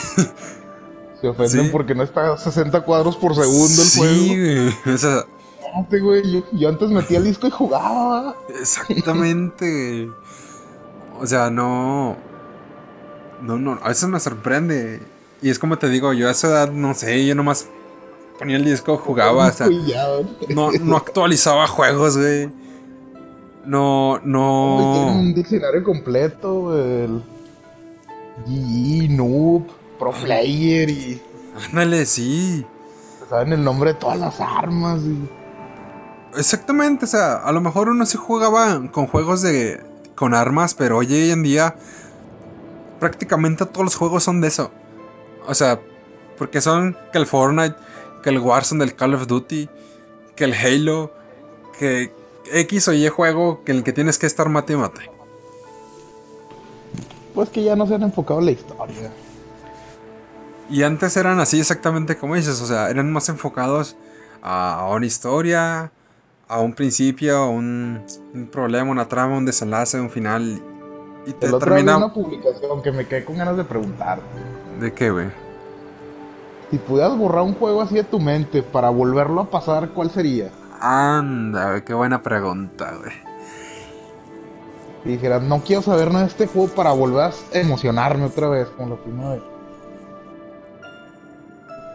Se 1.33 1.41
ofenden 1.43 1.65
Sí. 1.65 1.69
porque 1.71 1.95
no 1.95 2.03
está 2.03 2.33
a 2.33 2.37
60 2.37 2.81
cuadros 2.81 3.15
por 3.17 3.33
segundo 3.35 3.81
el 3.81 3.87
sí, 3.87 3.99
juego. 3.99 4.71
güey. 4.83 4.95
O 4.95 4.97
sea, 4.97 5.25
Espérate, 5.65 5.99
güey. 5.99 6.31
Yo, 6.31 6.43
yo 6.53 6.69
antes 6.69 6.89
metía 6.89 7.17
el 7.17 7.23
disco 7.25 7.47
y 7.47 7.51
jugaba. 7.51 8.35
exactamente. 8.59 10.09
O 11.19 11.25
sea, 11.27 11.49
no. 11.49 12.15
No, 13.41 13.57
no, 13.57 13.79
a 13.83 13.89
veces 13.89 14.07
me 14.09 14.19
sorprende. 14.19 15.01
Y 15.41 15.49
es 15.49 15.59
como 15.59 15.77
te 15.77 15.89
digo, 15.89 16.13
yo 16.13 16.27
a 16.27 16.31
esa 16.31 16.47
edad, 16.47 16.71
no 16.71 16.93
sé, 16.93 17.25
yo 17.25 17.35
nomás 17.35 17.67
ponía 18.39 18.55
el 18.55 18.63
disco, 18.65 18.97
jugaba, 18.97 19.47
o 19.47 19.51
sea. 19.51 19.67
No, 20.49 20.71
no 20.71 20.97
actualizaba 20.97 21.67
juegos, 21.67 22.17
güey. 22.17 22.49
No, 23.65 24.19
no. 24.23 25.11
un 25.17 25.33
diccionario 25.33 25.83
completo, 25.83 26.77
el 26.77 27.21
GG, 28.45 29.09
Noob, 29.11 29.63
Pro 29.97 30.11
Player 30.11 30.89
y 30.89 31.21
Ándale, 31.55 32.05
sí. 32.05 32.65
saben 33.29 33.53
el 33.53 33.63
nombre 33.63 33.93
de 33.93 33.99
todas 33.99 34.19
las 34.19 34.41
armas. 34.41 35.01
Y... 35.01 35.29
Exactamente, 36.37 37.05
o 37.05 37.07
sea, 37.07 37.35
a 37.37 37.51
lo 37.51 37.61
mejor 37.61 37.89
uno 37.89 38.05
sí 38.05 38.17
jugaba 38.17 38.91
con 38.91 39.07
juegos 39.07 39.41
de. 39.41 39.81
con 40.15 40.33
armas, 40.33 40.73
pero 40.73 40.97
hoy 40.97 41.31
en 41.31 41.43
día. 41.43 41.75
prácticamente 42.99 43.65
todos 43.65 43.85
los 43.85 43.95
juegos 43.95 44.23
son 44.23 44.41
de 44.41 44.49
eso. 44.49 44.71
O 45.47 45.53
sea, 45.53 45.79
porque 46.37 46.59
son 46.59 46.97
que 47.13 47.17
el 47.17 47.25
Fortnite, 47.25 47.75
que 48.21 48.29
el 48.29 48.39
Warzone 48.39 48.83
del 48.83 48.95
Call 48.95 49.13
of 49.13 49.27
Duty, 49.27 49.69
que 50.35 50.43
el 50.43 50.53
Halo, 50.53 51.13
que 51.79 52.11
X 52.51 52.89
o 52.89 52.93
Y 52.93 53.07
juego 53.07 53.63
que 53.63 53.71
el 53.71 53.83
que 53.83 53.93
tienes 53.93 54.19
que 54.19 54.25
estar 54.27 54.49
mate 54.49 54.73
y 54.73 54.75
mate. 54.75 55.09
Pues 57.33 57.49
que 57.49 57.63
ya 57.63 57.75
no 57.75 57.87
se 57.87 57.95
han 57.95 58.03
enfocado 58.03 58.39
en 58.39 58.45
la 58.47 58.51
historia. 58.51 59.11
Y 60.69 60.83
antes 60.83 61.15
eran 61.15 61.39
así 61.39 61.59
exactamente 61.59 62.17
como 62.17 62.35
dices, 62.35 62.61
o 62.61 62.65
sea, 62.65 62.89
eran 62.89 63.11
más 63.11 63.29
enfocados 63.29 63.95
a, 64.41 64.87
una 64.91 65.05
historia, 65.05 65.91
a 66.47 66.59
un 66.59 66.73
principio, 66.73 67.37
a 67.37 67.49
un, 67.49 68.03
un 68.33 68.47
problema, 68.47 68.89
una 68.89 69.07
trama, 69.07 69.37
un 69.37 69.45
desenlace, 69.45 69.99
un 69.99 70.09
final. 70.09 70.61
Y 71.25 71.33
te 71.33 71.47
El 71.47 71.55
otro 71.55 71.69
termina... 71.69 71.97
una 71.97 72.13
publicación 72.13 72.81
que 72.81 72.91
me 72.91 73.07
quedé 73.07 73.25
con 73.25 73.37
ganas 73.37 73.57
de 73.57 73.63
preguntar. 73.63 74.19
¿De 74.79 74.93
qué, 74.93 75.11
güey? 75.11 75.27
Si 76.71 76.77
pudieras 76.77 77.15
borrar 77.17 77.43
un 77.43 77.53
juego 77.53 77.81
así 77.81 77.95
de 77.95 78.03
tu 78.03 78.19
mente 78.19 78.63
para 78.63 78.89
volverlo 78.89 79.41
a 79.41 79.49
pasar, 79.49 79.89
¿cuál 79.89 80.09
sería? 80.09 80.49
Anda, 80.79 81.69
güey, 81.69 81.83
qué 81.83 81.93
buena 81.93 82.21
pregunta, 82.21 82.93
güey. 82.99 83.13
Si 85.03 85.09
dijeras, 85.09 85.43
no 85.43 85.61
quiero 85.61 85.83
saber 85.83 86.07
nada 86.07 86.21
de 86.21 86.31
este 86.31 86.47
juego 86.47 86.69
para 86.69 86.91
volver 86.91 87.31
a 87.31 87.57
emocionarme 87.57 88.25
otra 88.25 88.49
vez, 88.49 88.67
como 88.69 88.95
la 88.95 89.01
primera 89.01 89.29
vez. 89.33 89.54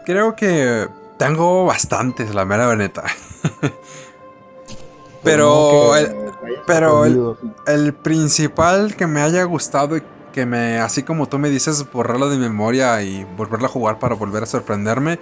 Creo 0.05 0.35
que 0.35 0.87
tengo 1.17 1.65
bastantes, 1.65 2.33
la 2.33 2.45
mera 2.45 2.75
neta. 2.75 3.03
Pero 5.23 5.87
No 5.87 5.93
que 5.93 5.99
el- 5.99 6.31
pero 6.65 7.05
el-. 7.05 7.35
El 7.67 7.93
principal 7.93 8.95
que 8.95 9.05
me 9.07 9.21
haya 9.21 9.43
gustado 9.43 9.97
y 9.97 10.03
que 10.33 10.45
me, 10.45 10.79
así 10.79 11.03
como 11.03 11.27
tú 11.27 11.37
me 11.37 11.49
dices, 11.49 11.85
borrarlo 11.91 12.29
de 12.29 12.37
memoria 12.37 13.01
y 13.03 13.23
volverlo 13.37 13.67
a 13.67 13.69
jugar 13.69 13.99
para 13.99 14.15
volver 14.15 14.43
a 14.43 14.45
sorprenderme, 14.45 15.19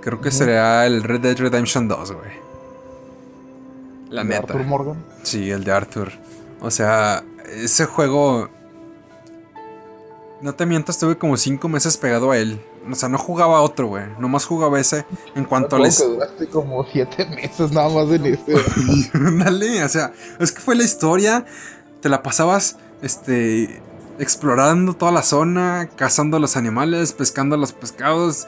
creo 0.00 0.20
que 0.20 0.30
sería 0.30 0.86
el 0.86 1.02
Red 1.02 1.20
Dead 1.20 1.36
Redemption 1.38 1.88
2, 1.88 2.12
güey. 2.12 2.30
La 4.10 4.22
¿De 4.22 4.28
neta. 4.28 4.40
Arthur 4.52 4.64
Morgan. 4.66 5.04
Sí, 5.22 5.50
el 5.50 5.64
de 5.64 5.72
Arthur. 5.72 6.12
O 6.60 6.70
sea, 6.70 7.24
ese 7.56 7.86
juego... 7.86 8.48
No 10.40 10.54
te 10.54 10.64
miento, 10.66 10.92
estuve 10.92 11.18
como 11.18 11.36
5 11.36 11.68
meses 11.68 11.96
pegado 11.96 12.30
a 12.30 12.38
él. 12.38 12.60
O 12.90 12.94
sea, 12.94 13.08
no 13.08 13.18
jugaba 13.18 13.60
otro, 13.60 13.88
güey. 13.88 14.04
Nomás 14.18 14.44
jugaba 14.44 14.78
ese 14.80 15.04
en 15.34 15.44
cuanto 15.44 15.76
a 15.76 15.82
que 15.82 15.90
duraste 15.90 16.46
como 16.48 16.84
siete 16.84 17.26
meses 17.26 17.72
nada 17.72 17.88
más 17.88 18.08
en 18.10 18.26
ese. 18.26 18.54
Dale, 19.44 19.84
o 19.84 19.88
sea, 19.88 20.12
es 20.38 20.52
que 20.52 20.60
fue 20.60 20.74
la 20.74 20.84
historia. 20.84 21.44
Te 22.00 22.08
la 22.08 22.22
pasabas, 22.22 22.76
este, 23.02 23.82
explorando 24.18 24.94
toda 24.94 25.12
la 25.12 25.22
zona, 25.22 25.88
cazando 25.96 26.38
los 26.38 26.56
animales, 26.56 27.12
pescando 27.12 27.56
los 27.56 27.72
pescados, 27.72 28.46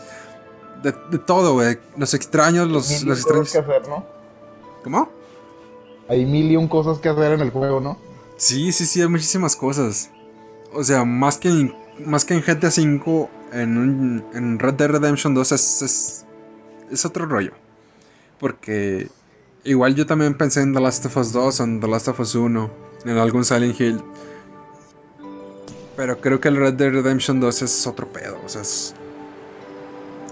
de, 0.83 0.95
de 1.11 1.19
todo, 1.19 1.55
güey. 1.55 1.79
Los 1.97 2.15
extraños, 2.15 2.69
los, 2.69 3.03
los 3.05 3.19
extraños. 3.19 3.53
que 3.53 3.59
hacer, 3.59 3.89
¿no? 3.89 4.05
¿Cómo? 4.85 5.09
Hay 6.09 6.25
mil 6.27 6.51
y 6.51 6.57
un 6.57 6.69
cosas 6.69 6.99
que 6.99 7.09
hacer 7.09 7.33
en 7.33 7.41
el 7.41 7.51
juego, 7.51 7.81
¿no? 7.81 7.99
Sí, 8.37 8.73
sí, 8.73 8.87
sí, 8.87 9.03
hay 9.03 9.09
muchísimas 9.09 9.55
cosas. 9.55 10.11
O 10.73 10.83
sea, 10.83 11.05
más 11.05 11.39
que 11.39 11.49
en, 11.49 11.75
más 12.05 12.25
que 12.25 12.35
en 12.35 12.41
GTA 12.41 12.69
V, 12.69 13.29
en, 13.53 14.59
Red 14.59 14.75
Dead 14.75 14.89
Redemption 14.91 15.35
2 15.35 15.53
es, 15.53 15.83
es, 15.83 16.27
es 16.91 17.05
otro 17.05 17.27
rollo. 17.27 17.53
Porque 18.39 19.09
igual 19.65 19.95
yo 19.95 20.07
también 20.07 20.35
pensé 20.35 20.63
en 20.63 20.73
The 20.73 20.81
Last 20.81 21.05
of 21.07 21.17
Us 21.17 21.33
2 21.33 21.61
o 21.61 21.65
en 21.65 21.81
The 21.81 21.89
Last 21.89 22.09
of 22.09 22.21
Us 22.21 22.35
1, 22.35 22.71
en 23.05 23.19
algún 23.19 23.45
Silent 23.45 23.79
Hill. 23.81 24.01
Pero 25.97 26.21
creo 26.21 26.41
que 26.41 26.49
el 26.49 26.57
Red 26.57 26.75
Dead 26.75 26.91
Redemption 26.93 27.41
2 27.41 27.63
es 27.63 27.87
otro 27.87 28.07
pedo. 28.09 28.39
O 28.45 28.49
sea, 28.49 28.63
es- 28.63 28.95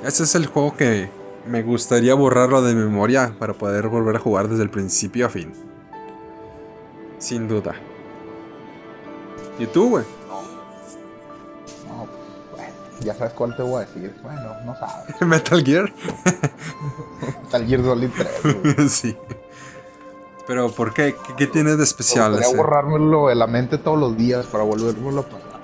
ese 0.05 0.23
es 0.23 0.35
el 0.35 0.47
juego 0.47 0.77
que 0.77 1.11
me 1.47 1.63
gustaría 1.63 2.15
borrarlo 2.15 2.63
de 2.63 2.75
memoria 2.75 3.35
para 3.39 3.53
poder 3.55 3.89
volver 3.89 4.17
a 4.17 4.19
jugar 4.21 4.49
desde 4.49 4.63
el 4.63 4.71
principio 4.71 5.27
a 5.27 5.29
fin. 5.29 5.53
Sin 7.19 7.49
duda. 7.49 7.75
¿Y 9.59 9.67
tú, 9.67 9.91
güey? 9.91 10.05
Ya 13.01 13.15
sabes 13.15 13.33
cuál 13.33 13.57
te 13.57 13.63
voy 13.63 13.77
a 13.83 13.87
decir. 13.87 14.15
Bueno, 14.23 14.55
no 14.65 14.75
sabes. 14.77 15.21
Metal 15.27 15.63
Gear. 15.65 15.93
Metal 17.45 17.67
Gear 17.67 17.83
Solid 17.83 18.11
3. 18.17 18.63
güey. 18.63 18.89
sí. 18.89 19.17
Pero 20.47 20.71
¿por 20.71 20.95
qué? 20.95 21.15
¿Qué, 21.27 21.35
qué 21.37 21.47
tiene 21.47 21.77
de 21.77 21.85
especial 21.85 22.31
gustaría 22.33 22.49
ese? 22.49 22.57
borrármelo 22.57 23.29
de 23.29 23.35
la 23.35 23.47
mente 23.47 23.79
todos 23.79 23.99
los 23.99 24.17
días 24.17 24.47
para 24.47 24.65
volverlo 24.65 25.21
a 25.21 25.23
pasar. 25.23 25.59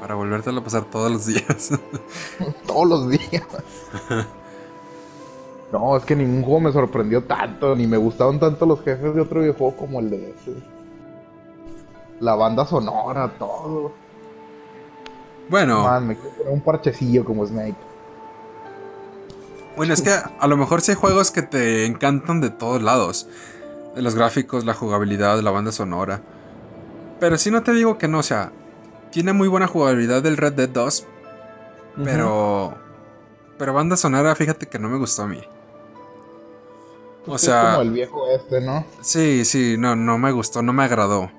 Para 0.00 0.14
volvértelo 0.14 0.60
a 0.60 0.64
pasar 0.64 0.84
todos 0.84 1.10
los 1.10 1.26
días. 1.26 1.70
Todos 2.66 2.88
los 2.88 3.10
días. 3.10 3.42
No, 5.72 5.96
es 5.96 6.04
que 6.04 6.14
ningún 6.14 6.42
juego 6.42 6.60
me 6.60 6.72
sorprendió 6.72 7.24
tanto, 7.24 7.74
ni 7.74 7.86
me 7.86 7.96
gustaron 7.96 8.38
tanto 8.38 8.64
los 8.64 8.80
jefes 8.82 9.14
de 9.14 9.20
otro 9.20 9.40
videojuego 9.40 9.76
como 9.76 10.00
el 10.00 10.10
de 10.10 10.30
ese. 10.30 10.52
La 12.20 12.36
banda 12.36 12.64
sonora, 12.64 13.32
todo. 13.38 13.92
Bueno, 15.48 15.84
Man, 15.84 16.08
me 16.08 16.16
quiero 16.16 16.30
poner 16.36 16.52
un 16.52 16.60
parchecillo 16.60 17.24
como 17.24 17.46
Snake. 17.46 17.76
Bueno, 19.76 19.94
es 19.94 20.02
que 20.02 20.10
a 20.10 20.46
lo 20.48 20.56
mejor 20.56 20.80
sí 20.80 20.90
hay 20.90 20.96
juegos 20.96 21.30
que 21.30 21.42
te 21.42 21.86
encantan 21.86 22.40
de 22.40 22.50
todos 22.50 22.82
lados. 22.82 23.28
De 23.94 24.02
los 24.02 24.14
gráficos, 24.16 24.64
la 24.64 24.74
jugabilidad, 24.74 25.40
la 25.40 25.52
banda 25.52 25.70
sonora. 25.70 26.20
Pero 27.20 27.38
si 27.38 27.50
no 27.50 27.62
te 27.62 27.72
digo 27.72 27.96
que 27.96 28.08
no, 28.08 28.18
o 28.18 28.22
sea, 28.22 28.52
tiene 29.10 29.32
muy 29.32 29.48
buena 29.48 29.66
jugabilidad 29.66 30.22
del 30.22 30.36
Red 30.36 30.54
Dead 30.54 30.68
2. 30.68 31.06
Pero. 32.04 32.74
Pero 33.56 33.72
banda 33.72 33.96
sonora, 33.96 34.34
fíjate 34.34 34.66
que 34.66 34.78
no 34.78 34.88
me 34.88 34.98
gustó 34.98 35.22
a 35.22 35.26
mí. 35.26 35.42
O 37.22 37.26
pues 37.32 37.42
sea. 37.42 37.62
Es 37.62 37.68
como 37.70 37.82
el 37.82 37.90
viejo 37.92 38.28
este, 38.30 38.60
¿no? 38.60 38.84
Sí, 39.00 39.44
sí, 39.44 39.76
no, 39.78 39.96
no 39.96 40.18
me 40.18 40.32
gustó, 40.32 40.62
no 40.62 40.72
me 40.72 40.84
agradó. 40.84 41.30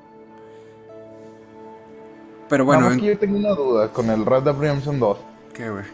Pero 2.49 2.65
bueno. 2.65 2.81
Nada 2.81 2.93
más 2.93 3.01
que 3.01 3.07
yo 3.07 3.19
tengo 3.19 3.37
una 3.37 3.51
duda 3.51 3.93
con 3.93 4.09
el 4.09 4.25
Red 4.25 4.43
Dead 4.43 4.55
Redemption 4.57 4.99
2. 4.99 5.17
¿Qué, 5.53 5.69
güey? 5.69 5.85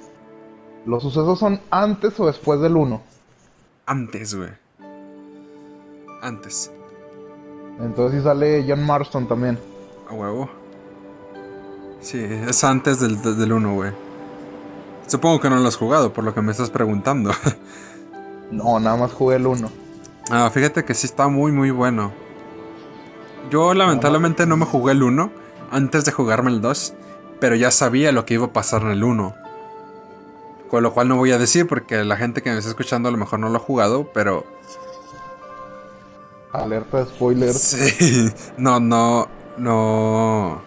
¿Los 0.85 1.03
sucesos 1.03 1.37
son 1.37 1.59
antes 1.69 2.19
o 2.19 2.27
después 2.27 2.59
del 2.61 2.77
1? 2.77 3.01
Antes, 3.85 4.35
güey. 4.35 4.49
Antes. 6.21 6.71
Entonces 7.79 8.19
sí 8.19 8.23
sale 8.23 8.65
John 8.67 8.85
Marston 8.85 9.27
también. 9.27 9.59
A 10.09 10.13
huevo. 10.13 10.49
Sí, 11.99 12.23
es 12.23 12.63
antes 12.63 12.99
del, 12.99 13.21
del 13.21 13.51
1, 13.51 13.73
güey. 13.73 13.91
Supongo 15.07 15.39
que 15.39 15.49
no 15.49 15.57
lo 15.57 15.67
has 15.67 15.75
jugado, 15.75 16.13
por 16.13 16.23
lo 16.23 16.33
que 16.33 16.41
me 16.41 16.51
estás 16.51 16.69
preguntando. 16.69 17.31
no, 18.51 18.79
nada 18.79 18.95
más 18.95 19.11
jugué 19.11 19.35
el 19.35 19.47
1. 19.47 19.69
Ah, 20.31 20.49
fíjate 20.51 20.85
que 20.85 20.93
sí 20.93 21.05
está 21.05 21.27
muy, 21.27 21.51
muy 21.51 21.71
bueno. 21.71 22.11
Yo 23.49 23.73
lamentablemente 23.73 24.45
no 24.45 24.57
me 24.57 24.65
jugué 24.65 24.93
el 24.93 25.03
1 25.03 25.44
antes 25.71 26.05
de 26.05 26.11
jugarme 26.11 26.51
el 26.51 26.61
2, 26.61 26.93
pero 27.39 27.55
ya 27.55 27.71
sabía 27.71 28.11
lo 28.11 28.25
que 28.25 28.35
iba 28.35 28.45
a 28.45 28.53
pasar 28.53 28.83
en 28.83 28.91
el 28.91 29.03
1. 29.03 29.35
Con 30.69 30.83
lo 30.83 30.93
cual 30.93 31.07
no 31.07 31.15
voy 31.15 31.31
a 31.31 31.37
decir 31.37 31.67
porque 31.67 32.03
la 32.03 32.17
gente 32.17 32.41
que 32.41 32.49
me 32.49 32.57
está 32.57 32.69
escuchando 32.69 33.09
a 33.09 33.11
lo 33.11 33.17
mejor 33.17 33.39
no 33.39 33.49
lo 33.49 33.57
ha 33.57 33.61
jugado, 33.61 34.09
pero... 34.13 34.45
Alerta 36.51 36.99
de 36.99 37.05
spoilers. 37.05 37.57
Sí, 37.57 38.31
no, 38.57 38.79
no, 38.79 39.27
no... 39.57 40.61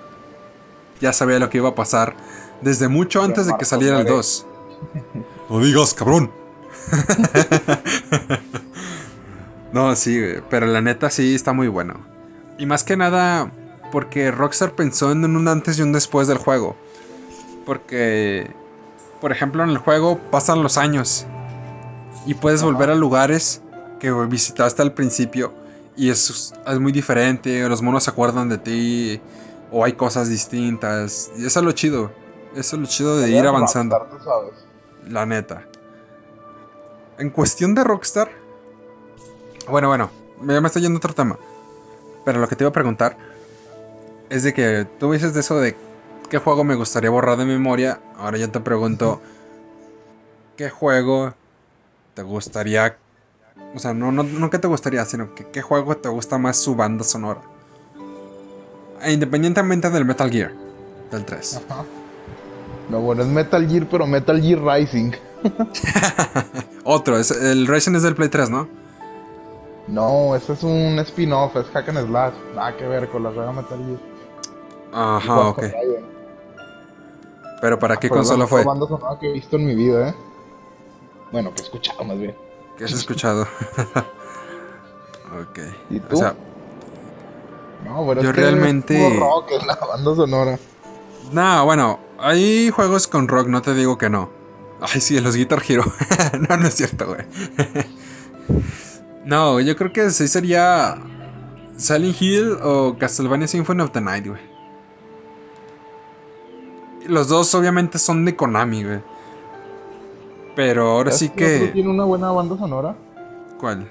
Ya 1.00 1.12
sabía 1.12 1.38
lo 1.38 1.50
que 1.50 1.58
iba 1.58 1.70
a 1.70 1.74
pasar 1.74 2.14
desde 2.60 2.88
mucho 2.88 3.22
antes 3.22 3.46
de 3.46 3.54
que 3.58 3.64
saliera 3.64 4.00
el 4.00 4.06
2. 4.06 4.46
No 5.48 5.60
digas, 5.60 5.94
cabrón. 5.94 6.30
no, 9.72 9.94
sí, 9.96 10.20
pero 10.50 10.66
la 10.66 10.80
neta 10.80 11.10
sí 11.10 11.34
está 11.34 11.52
muy 11.52 11.68
bueno. 11.68 11.94
Y 12.58 12.66
más 12.66 12.84
que 12.84 12.96
nada, 12.96 13.52
porque 13.90 14.30
Rockstar 14.30 14.72
pensó 14.72 15.12
en 15.12 15.24
un 15.24 15.48
antes 15.48 15.78
y 15.78 15.82
un 15.82 15.92
después 15.92 16.28
del 16.28 16.38
juego. 16.38 16.76
Porque 17.66 18.50
por 19.20 19.32
ejemplo, 19.32 19.64
en 19.64 19.70
el 19.70 19.78
juego 19.78 20.18
pasan 20.30 20.62
los 20.62 20.78
años 20.78 21.26
y 22.26 22.34
puedes 22.34 22.62
volver 22.62 22.90
a 22.90 22.94
lugares 22.94 23.62
que 23.98 24.10
visitaste 24.12 24.82
al 24.82 24.92
principio 24.92 25.52
y 25.96 26.10
es, 26.10 26.54
es 26.66 26.78
muy 26.78 26.92
diferente, 26.92 27.68
los 27.68 27.82
monos 27.82 28.04
se 28.04 28.10
acuerdan 28.10 28.48
de 28.48 28.58
ti 28.58 29.20
o 29.72 29.84
hay 29.84 29.94
cosas 29.94 30.28
distintas. 30.28 31.32
Y 31.36 31.46
eso 31.46 31.58
es 31.58 31.64
lo 31.64 31.72
chido. 31.72 32.12
Eso 32.54 32.76
es 32.76 32.82
lo 32.82 32.86
chido 32.86 33.18
de 33.18 33.30
ir 33.30 33.46
avanzando. 33.46 33.98
La 35.08 35.26
neta. 35.26 35.64
En 37.18 37.30
cuestión 37.30 37.74
de 37.74 37.82
Rockstar. 37.82 38.30
Bueno, 39.68 39.88
bueno, 39.88 40.10
ya 40.46 40.60
me 40.60 40.68
estoy 40.68 40.82
yendo 40.82 40.96
a 40.96 40.98
otro 40.98 41.12
tema. 41.12 41.36
Pero 42.24 42.38
lo 42.38 42.48
que 42.48 42.54
te 42.54 42.62
iba 42.62 42.70
a 42.70 42.72
preguntar 42.72 43.18
es 44.30 44.42
de 44.42 44.54
que 44.54 44.86
tú 44.98 45.12
dices 45.12 45.34
de 45.34 45.40
eso 45.40 45.58
de 45.58 45.76
qué 46.28 46.38
juego 46.38 46.64
me 46.64 46.74
gustaría 46.74 47.10
borrar 47.10 47.38
de 47.38 47.44
memoria. 47.44 48.00
Ahora 48.16 48.38
ya 48.38 48.48
te 48.48 48.60
pregunto, 48.60 49.20
¿qué 50.56 50.70
juego 50.70 51.34
te 52.14 52.22
gustaría... 52.22 52.96
O 53.74 53.78
sea, 53.78 53.92
no, 53.92 54.12
no, 54.12 54.22
no 54.22 54.50
qué 54.50 54.58
te 54.58 54.68
gustaría, 54.68 55.04
sino 55.04 55.34
que 55.34 55.46
qué 55.46 55.62
juego 55.62 55.96
te 55.96 56.08
gusta 56.08 56.38
más 56.38 56.56
su 56.56 56.74
banda 56.74 57.04
sonora. 57.04 57.40
E 59.02 59.12
independientemente 59.12 59.90
del 59.90 60.04
Metal 60.04 60.30
Gear, 60.30 60.52
del 61.10 61.24
3. 61.24 61.62
Ajá. 61.68 61.84
No, 62.88 63.00
bueno, 63.00 63.22
es 63.22 63.28
Metal 63.28 63.68
Gear, 63.68 63.86
pero 63.90 64.06
Metal 64.06 64.40
Gear 64.40 64.60
Rising. 64.62 65.12
Otro, 66.84 67.18
es, 67.18 67.30
el 67.30 67.66
Rising 67.66 67.94
es 67.94 68.02
del 68.02 68.14
Play 68.14 68.28
3, 68.28 68.50
¿no? 68.50 68.68
No, 69.86 70.34
ese 70.34 70.54
es 70.54 70.62
un 70.62 70.98
spin-off, 71.00 71.56
es 71.56 71.66
Hack 71.68 71.88
and 71.90 72.06
Slash. 72.06 72.34
Nada 72.54 72.76
que 72.76 72.86
ver 72.86 73.08
con 73.08 73.22
la 73.22 73.34
saga 73.34 73.52
Metal 73.52 73.78
Gear. 73.78 74.07
Ajá, 74.92 75.48
ok. 75.48 75.64
Pero 77.60 77.78
¿para 77.78 77.96
qué 77.96 78.08
consola 78.08 78.46
fue? 78.46 78.64
banda 78.64 78.86
sonora 78.86 79.18
que 79.18 79.28
he 79.28 79.32
visto 79.32 79.56
en 79.56 79.66
mi 79.66 79.74
vida, 79.74 80.10
¿eh? 80.10 80.14
Bueno, 81.32 81.52
que 81.54 81.62
he 81.62 81.64
escuchado 81.64 82.04
más 82.04 82.18
bien. 82.18 82.36
¿Qué 82.76 82.84
has 82.84 82.92
escuchado? 82.92 83.42
ok. 85.42 85.58
¿Y 85.90 86.00
tú? 86.00 86.16
O 86.16 86.18
sea, 86.18 86.34
no, 87.84 88.04
bueno, 88.04 88.22
yo 88.22 88.32
realmente. 88.32 89.06
Es 89.06 89.18
rock 89.18 89.50
es 89.50 89.66
la 89.66 89.74
banda 89.74 90.14
sonora. 90.14 90.58
No, 91.32 91.64
bueno, 91.64 91.98
hay 92.18 92.70
juegos 92.70 93.06
con 93.06 93.28
rock, 93.28 93.48
no 93.48 93.62
te 93.62 93.74
digo 93.74 93.98
que 93.98 94.08
no. 94.08 94.30
Ay, 94.80 95.00
sí, 95.00 95.20
los 95.20 95.36
Guitar 95.36 95.62
Hero. 95.66 95.84
no, 96.48 96.56
no 96.56 96.66
es 96.66 96.74
cierto, 96.74 97.06
güey. 97.06 97.24
no, 99.24 99.60
yo 99.60 99.76
creo 99.76 99.92
que 99.92 100.10
sí 100.10 100.28
sería 100.28 100.96
Silent 101.76 102.20
Hill 102.20 102.58
o 102.62 102.96
Castlevania 102.98 103.48
Symphony 103.48 103.82
of 103.82 103.90
the 103.90 104.00
Night, 104.00 104.26
güey. 104.26 104.40
Los 107.08 107.28
dos 107.28 107.54
obviamente 107.54 107.98
son 107.98 108.24
de 108.26 108.36
Konami, 108.36 108.84
güey. 108.84 109.00
Pero 110.54 110.90
ahora 110.90 111.10
sí 111.10 111.30
que... 111.30 111.70
tiene 111.72 111.88
una 111.88 112.04
buena 112.04 112.30
banda 112.30 112.56
sonora? 112.58 112.94
¿Cuál? 113.58 113.88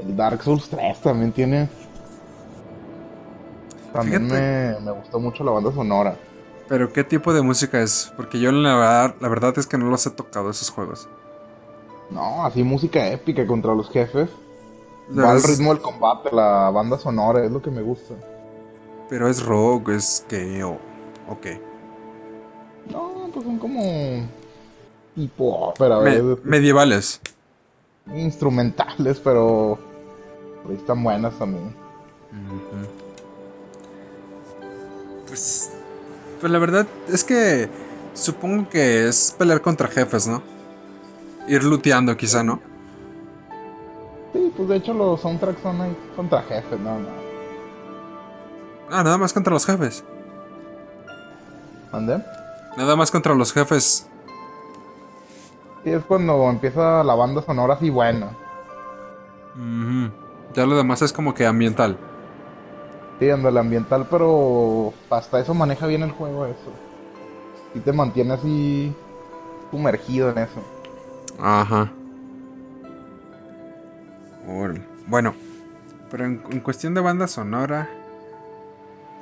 El 0.00 0.16
Dark 0.16 0.42
Souls 0.42 0.68
3 0.68 1.00
también 1.00 1.32
tiene... 1.32 1.68
También 3.92 4.26
me, 4.26 4.76
me, 4.80 4.90
gustó 4.92 5.18
mucho 5.18 5.42
la 5.42 5.52
banda 5.52 5.72
sonora. 5.72 6.16
Pero 6.68 6.92
¿qué 6.92 7.02
tipo 7.02 7.32
de 7.32 7.42
música 7.42 7.80
es? 7.80 8.12
Porque 8.16 8.38
yo 8.38 8.52
la 8.52 8.74
verdad, 8.76 9.14
la 9.20 9.28
verdad 9.28 9.58
es 9.58 9.66
que 9.66 9.78
no 9.78 9.86
los 9.86 10.06
he 10.06 10.10
tocado 10.10 10.50
esos 10.50 10.70
juegos. 10.70 11.08
No, 12.10 12.44
así 12.44 12.62
música 12.62 13.08
épica 13.08 13.46
contra 13.46 13.74
los 13.74 13.88
jefes. 13.90 14.30
Va 15.16 15.32
al 15.32 15.42
ritmo 15.42 15.72
del 15.72 15.82
combate, 15.82 16.30
la 16.32 16.70
banda 16.70 16.98
sonora, 16.98 17.44
es 17.44 17.50
lo 17.50 17.60
que 17.60 17.70
me 17.70 17.82
gusta. 17.82 18.14
Pero 19.08 19.28
es 19.28 19.44
rock, 19.44 19.90
es 19.90 20.24
que... 20.28 20.62
o 20.62 20.78
qué. 21.40 21.73
No, 22.90 23.30
pues 23.32 23.44
son 23.44 23.58
como 23.58 24.28
tipo 25.14 25.68
ópera, 25.68 26.00
medievales. 26.42 27.20
Instrumentales, 28.14 29.18
pero 29.20 29.78
están 30.72 31.02
buenas 31.02 31.38
también. 31.38 31.74
Pues, 35.26 35.72
pues 36.40 36.52
la 36.52 36.58
verdad 36.58 36.86
es 37.08 37.24
que 37.24 37.68
supongo 38.12 38.68
que 38.68 39.08
es 39.08 39.34
pelear 39.38 39.60
contra 39.60 39.88
jefes, 39.88 40.26
¿no? 40.26 40.42
Ir 41.48 41.64
luteando 41.64 42.16
quizá, 42.16 42.42
¿no? 42.42 42.60
Sí, 44.32 44.52
pues 44.56 44.68
de 44.68 44.76
hecho 44.76 44.92
los 44.92 45.20
soundtracks 45.20 45.62
son 45.62 45.80
ahí 45.80 45.96
contra 46.16 46.42
jefes, 46.42 46.78
no, 46.80 46.98
no. 46.98 47.08
Ah, 48.90 49.02
nada 49.02 49.16
más 49.16 49.32
contra 49.32 49.52
los 49.52 49.64
jefes. 49.64 50.04
¿Dónde? 51.90 52.22
Nada 52.76 52.96
más 52.96 53.10
contra 53.10 53.34
los 53.34 53.52
jefes. 53.52 54.08
Sí, 55.84 55.90
es 55.90 56.04
cuando 56.04 56.48
empieza 56.50 57.04
la 57.04 57.14
banda 57.14 57.42
sonora 57.42 57.74
así 57.74 57.90
buena. 57.90 58.30
Ya 60.54 60.66
lo 60.66 60.76
demás 60.76 61.02
es 61.02 61.12
como 61.12 61.34
que 61.34 61.46
ambiental. 61.46 61.96
Sí, 63.20 63.26
el 63.26 63.58
ambiental, 63.58 64.08
pero 64.10 64.92
hasta 65.10 65.38
eso 65.38 65.54
maneja 65.54 65.86
bien 65.86 66.02
el 66.02 66.10
juego 66.10 66.46
eso. 66.46 66.72
Y 67.74 67.80
te 67.80 67.92
mantiene 67.92 68.34
así 68.34 68.94
sumergido 69.70 70.30
en 70.30 70.38
eso. 70.38 70.60
Ajá. 71.40 71.92
Bueno, 75.06 75.34
pero 76.10 76.24
en 76.24 76.60
cuestión 76.60 76.94
de 76.94 77.00
banda 77.00 77.28
sonora, 77.28 77.88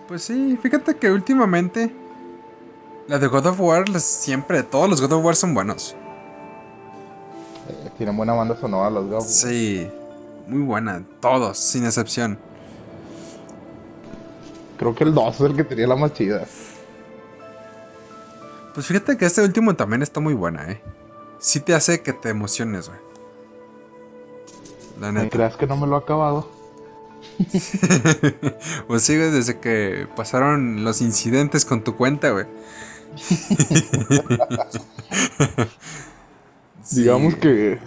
pues 0.08 0.22
sí, 0.22 0.58
fíjate 0.60 0.96
que 0.96 1.10
últimamente 1.10 1.94
la 3.08 3.18
de 3.18 3.26
God 3.26 3.46
of 3.46 3.60
War, 3.60 4.00
siempre, 4.00 4.62
todos 4.62 4.88
los 4.88 5.00
God 5.00 5.12
of 5.12 5.24
War 5.24 5.36
son 5.36 5.54
buenos. 5.54 5.94
Eh, 7.68 7.90
tienen 7.98 8.16
buena 8.16 8.32
banda 8.32 8.56
sonora 8.56 8.90
los 8.90 9.04
God 9.06 9.16
of 9.16 9.24
War. 9.24 9.28
Sí, 9.28 9.88
muy 10.46 10.62
buena, 10.62 11.02
todos, 11.20 11.58
sin 11.58 11.84
excepción. 11.84 12.38
Creo 14.78 14.94
que 14.94 15.04
el 15.04 15.14
2 15.14 15.34
es 15.34 15.40
el 15.40 15.56
que 15.56 15.64
tenía 15.64 15.86
la 15.86 15.96
más 15.96 16.12
chida. 16.12 16.44
Pues 18.74 18.86
fíjate 18.86 19.16
que 19.16 19.26
este 19.26 19.42
último 19.42 19.76
también 19.76 20.02
está 20.02 20.20
muy 20.20 20.34
buena, 20.34 20.70
eh. 20.70 20.80
Sí 21.38 21.60
te 21.60 21.74
hace 21.74 22.02
que 22.02 22.12
te 22.12 22.30
emociones, 22.30 22.88
güey. 22.88 23.00
La 25.00 25.12
neta. 25.12 25.24
¿Me 25.24 25.30
creas 25.30 25.56
que 25.56 25.66
no 25.66 25.76
me 25.76 25.86
lo 25.86 25.96
ha 25.96 25.98
acabado? 26.00 26.48
pues 28.86 29.02
sigue 29.02 29.30
desde 29.30 29.58
que 29.58 30.08
pasaron 30.16 30.84
los 30.84 31.00
incidentes 31.00 31.64
con 31.64 31.82
tu 31.82 31.96
cuenta, 31.96 32.30
güey. 32.30 32.46
Sí. 36.82 37.02
Digamos 37.02 37.36
que. 37.36 37.78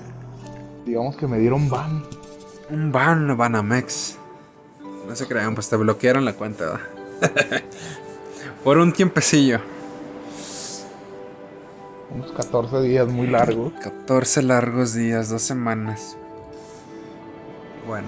Digamos 0.86 1.18
que 1.18 1.28
me 1.28 1.38
dieron 1.38 1.70
ban. 1.70 2.04
Un 2.70 2.92
ban, 2.92 3.36
Banamex. 3.36 4.18
No 5.08 5.16
se 5.16 5.28
crean, 5.28 5.54
pues 5.54 5.70
te 5.70 5.76
bloquearon 5.76 6.26
la 6.26 6.34
cuenta. 6.34 6.80
Por 8.64 8.78
un 8.78 8.94
tiempecillo. 8.94 9.60
Unos 12.10 12.32
14 12.32 12.82
días 12.82 13.08
muy 13.08 13.28
largos. 13.28 13.74
14 13.84 14.44
largos 14.44 14.94
días, 14.94 15.30
dos 15.30 15.42
semanas. 15.42 16.18
Bueno. 17.86 18.08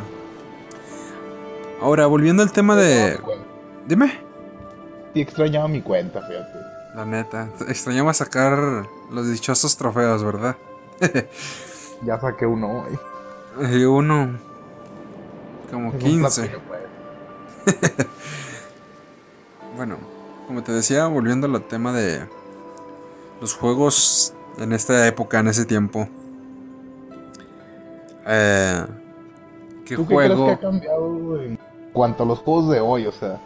Ahora, 1.81 2.07
volviendo 2.07 2.41
al 2.41 2.51
tema 2.51 2.75
de... 2.75 3.19
Dime. 3.87 4.19
Sí 5.13 5.21
extrañaba 5.21 5.67
mi 5.67 5.81
cuenta, 5.81 6.25
fíjate. 6.25 6.76
La 6.97 7.05
neta, 7.05 7.49
extrañaba 7.67 8.11
sacar 8.11 8.87
los 9.11 9.29
dichosos 9.29 9.77
trofeos, 9.77 10.23
¿verdad? 10.23 10.57
Ya 12.03 12.19
saqué 12.19 12.45
uno 12.47 12.83
hoy. 12.83 12.99
Y 13.71 13.83
uno... 13.83 14.39
Como 15.71 15.89
un 15.89 15.97
15. 15.99 16.41
platillo, 16.41 16.61
pues. 16.67 17.93
Bueno, 19.75 19.97
como 20.47 20.63
te 20.63 20.71
decía, 20.71 21.05
volviendo 21.05 21.45
al 21.45 21.61
tema 21.67 21.93
de 21.93 22.27
los 23.41 23.53
juegos 23.53 24.33
en 24.57 24.73
esta 24.73 25.05
época, 25.07 25.39
en 25.39 25.49
ese 25.49 25.65
tiempo. 25.65 26.07
Eh, 28.25 28.85
¿Qué 29.85 29.95
¿Tú 29.95 30.07
qué 30.07 30.15
crees 30.15 30.29
que 30.31 30.35
juego? 30.35 30.51
ha 30.51 30.59
cambiado 30.59 31.41
en 31.43 31.59
cuanto 31.93 32.23
a 32.23 32.25
los 32.25 32.39
juegos 32.39 32.69
de 32.71 32.79
hoy? 32.79 33.05
O 33.05 33.11
sea, 33.11 33.39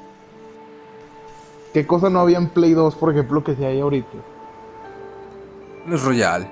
¿qué 1.74 1.88
cosa 1.88 2.10
no 2.10 2.20
había 2.20 2.38
en 2.38 2.50
Play 2.50 2.74
2, 2.74 2.96
por 2.96 3.12
ejemplo, 3.12 3.44
que 3.44 3.56
sí 3.56 3.64
hay 3.64 3.80
ahorita? 3.80 4.10
Los 5.88 6.04
Royal. 6.04 6.48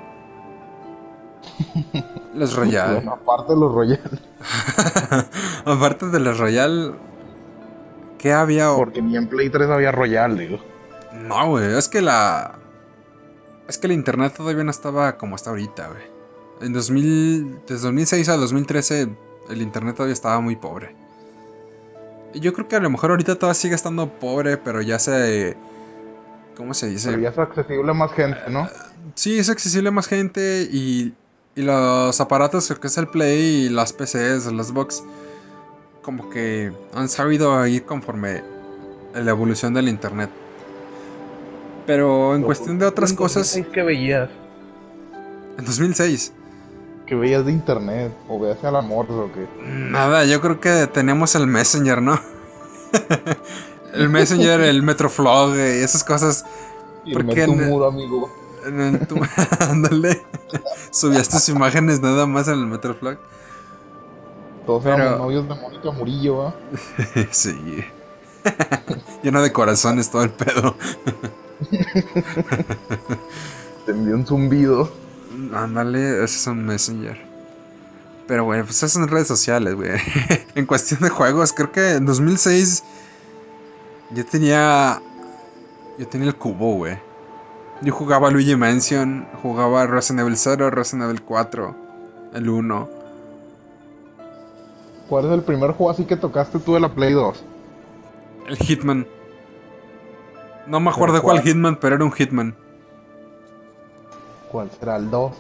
Los 2.34 2.56
Royal. 2.56 2.96
Bueno, 2.96 3.14
aparte 3.22 3.54
de 3.54 3.60
los 3.60 3.74
Royal, 3.74 4.22
Aparte 5.66 6.06
de 6.08 6.20
los 6.20 6.40
Royal, 6.40 6.96
¿qué 8.18 8.34
había? 8.34 8.74
porque 8.76 9.02
ni 9.02 9.18
en 9.18 9.28
Play 9.28 9.50
3 9.50 9.70
había 9.70 9.92
Royal, 9.92 10.38
digo. 10.38 10.60
No, 11.14 11.50
güey, 11.50 11.78
es 11.78 11.90
que 11.90 12.02
la. 12.02 12.56
Es 13.68 13.78
que 13.78 13.88
el 13.88 13.94
internet 13.94 14.34
todavía 14.36 14.64
no 14.64 14.72
estaba 14.72 15.18
como 15.18 15.36
está 15.36 15.52
ahorita, 15.52 15.88
güey. 15.90 16.04
En 16.62 16.74
2000. 16.74 17.62
Desde 17.68 17.84
2006 17.84 18.30
a 18.30 18.38
2013, 18.38 19.10
el 19.50 19.62
internet 19.62 19.96
todavía 19.96 20.14
estaba 20.14 20.40
muy 20.40 20.56
pobre. 20.56 20.96
Yo 22.34 22.54
creo 22.54 22.68
que 22.68 22.76
a 22.76 22.80
lo 22.80 22.90
mejor 22.90 23.12
ahorita 23.12 23.36
todavía 23.36 23.56
sigue 23.56 23.76
estando 23.76 24.08
pobre, 24.08 24.58
pero 24.58 24.82
ya 24.82 25.00
se. 25.00 25.58
¿Cómo 26.56 26.74
se 26.74 26.88
dice? 26.88 27.10
Pero 27.10 27.22
ya 27.22 27.30
es 27.30 27.38
accesible 27.38 27.90
a 27.90 27.94
más 27.94 28.12
gente, 28.12 28.40
¿no? 28.50 28.68
Sí, 29.16 29.40
es 29.40 29.50
accesible 29.50 29.90
a 29.90 29.92
más 29.92 30.08
gente 30.08 30.68
y, 30.72 31.14
y 31.56 31.62
los 31.62 32.20
aparatos, 32.20 32.68
que 32.80 32.88
es 32.88 32.98
el 32.98 33.08
Play 33.08 33.66
y 33.66 33.70
las 33.70 33.94
PCs, 33.94 34.52
las 34.52 34.68
Xbox, 34.68 35.04
como 36.02 36.30
que 36.30 36.72
han 36.94 37.10
sabido 37.10 37.66
ir 37.66 37.86
conforme 37.86 38.44
a 39.16 39.20
la 39.20 39.32
evolución 39.32 39.74
del 39.74 39.88
Internet. 39.88 40.30
Pero 41.86 42.36
en 42.36 42.44
cuestión 42.44 42.78
de 42.78 42.86
otras 42.86 43.14
cosas, 43.14 43.60
que 43.74 43.82
veías? 43.82 44.30
en 45.58 45.66
2006, 45.66 46.34
Que 47.10 47.16
veías 47.16 47.44
de 47.44 47.52
internet, 47.52 48.14
o 48.28 48.40
veías 48.40 48.64
al 48.64 48.76
amor 48.76 49.08
o 49.12 49.32
qué. 49.34 49.48
nada, 49.66 50.26
yo 50.26 50.40
creo 50.42 50.60
que 50.60 50.86
tenemos 50.88 51.34
el 51.34 51.48
Messenger, 51.48 52.02
¿no? 52.04 52.20
el 53.94 54.10
Messenger, 54.10 54.62
el 54.62 54.84
Metroflog 54.84 55.56
y 55.56 55.60
esas 55.84 56.04
cosas. 56.04 56.46
¿Por 57.12 57.22
Irme 57.24 57.34
qué 57.34 57.46
tu 57.46 57.54
en- 57.54 57.68
muro, 57.68 57.88
amigo. 57.88 58.30
El 58.64 59.00
Ándale. 59.60 60.22
Subías 60.92 61.28
tus 61.30 61.50
imágenes 61.50 62.00
nada 62.00 62.28
más 62.28 62.48
en 62.48 62.56
el 62.56 62.68
Metroflog. 62.68 63.18
Todos 64.68 64.84
Pero- 64.84 64.96
éramos 64.98 65.20
novios 65.20 65.48
de 65.50 65.56
Mónica 65.56 65.92
Murillo, 65.92 66.38
¿va? 66.38 66.54
Sí. 67.32 67.84
Lleno 69.24 69.42
de 69.42 69.52
corazones 69.52 70.12
todo 70.12 70.22
el 70.24 70.30
pedo. 70.30 70.76
Te 73.86 73.92
envió 73.92 74.16
un 74.16 74.26
zumbido. 74.28 74.92
Ándale, 75.54 76.24
ese 76.24 76.38
es 76.38 76.48
un 76.48 76.66
Messenger. 76.66 77.18
Pero 78.28 78.46
bueno, 78.46 78.64
pues 78.64 78.78
esas 78.78 78.92
son 78.92 79.08
redes 79.08 79.28
sociales, 79.28 79.76
güey. 79.76 79.90
en 80.56 80.66
cuestión 80.66 81.00
de 81.02 81.10
juegos, 81.10 81.52
creo 81.54 81.72
que 81.72 81.94
en 81.94 82.06
2006 82.06 82.84
yo 84.12 84.26
tenía. 84.26 85.02
Yo 85.98 86.08
tenía 86.08 86.28
el 86.28 86.36
cubo, 86.36 86.76
güey. 86.76 86.98
Yo 87.82 87.94
jugaba 87.94 88.30
Luigi 88.30 88.56
Mansion, 88.56 89.28
jugaba 89.42 89.88
Resident 89.88 90.22
Evil 90.22 90.38
0, 90.38 90.70
Resident 90.70 91.06
Evil 91.06 91.22
4, 91.22 91.76
el 92.34 92.50
1. 92.50 92.90
¿Cuál 95.08 95.26
es 95.26 95.32
el 95.32 95.42
primer 95.42 95.72
juego 95.72 95.90
así 95.90 96.06
que 96.06 96.16
tocaste 96.16 96.60
tú 96.60 96.76
de 96.76 96.82
la 96.82 96.94
Play 96.94 97.14
2? 97.14 97.44
El 98.48 98.58
Hitman. 98.58 99.08
No 100.68 100.80
me 100.80 100.92
acuerdo 100.92 101.16
¿Pero 101.16 101.24
cuál 101.24 101.38
cuál? 101.38 101.48
Hitman, 101.48 101.78
pero 101.78 101.96
era 101.96 102.06
un 102.06 102.12
Hitman. 102.12 102.56
¿Cuál 104.52 104.70
será 104.72 104.98
el 104.98 105.10
2? 105.10 105.32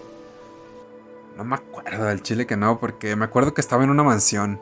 No 1.38 1.44
me 1.44 1.56
acuerdo 1.56 2.06
del 2.06 2.22
chile 2.22 2.46
que 2.46 2.58
no, 2.58 2.80
porque 2.80 3.16
me 3.16 3.26
acuerdo 3.26 3.54
que 3.54 3.62
estaba 3.62 3.84
en 3.84 3.90
una 3.90 4.04
mansión. 4.04 4.60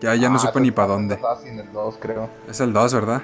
Ya, 0.00 0.14
ya 0.16 0.28
no 0.28 0.36
Ah, 0.36 0.40
supe 0.40 0.60
ni 0.60 0.70
para 0.72 0.88
dónde. 0.88 1.14
Assassin, 1.14 1.58
el 1.60 1.72
2, 1.72 1.98
creo. 2.00 2.28
Es 2.48 2.60
el 2.60 2.72
2, 2.72 2.94
¿verdad? 2.94 3.22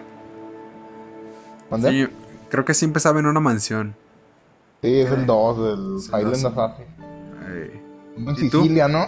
¿Dónde? 1.70 1.90
Sí, 1.90 2.06
Sí, 2.06 2.12
creo 2.48 2.64
que 2.64 2.74
sí 2.74 2.84
empezaba 2.84 3.18
en 3.18 3.26
una 3.26 3.40
mansión. 3.40 3.96
es 4.82 5.10
el 5.10 5.26
2, 5.26 5.58
el 5.58 5.96
Es 5.96 6.12
el 6.12 6.34
Silent. 6.34 6.46
Assassin. 6.58 6.86
Eh, 7.48 7.82
en. 8.18 8.36
Sicilia, 8.36 8.86
¿no? 8.88 9.06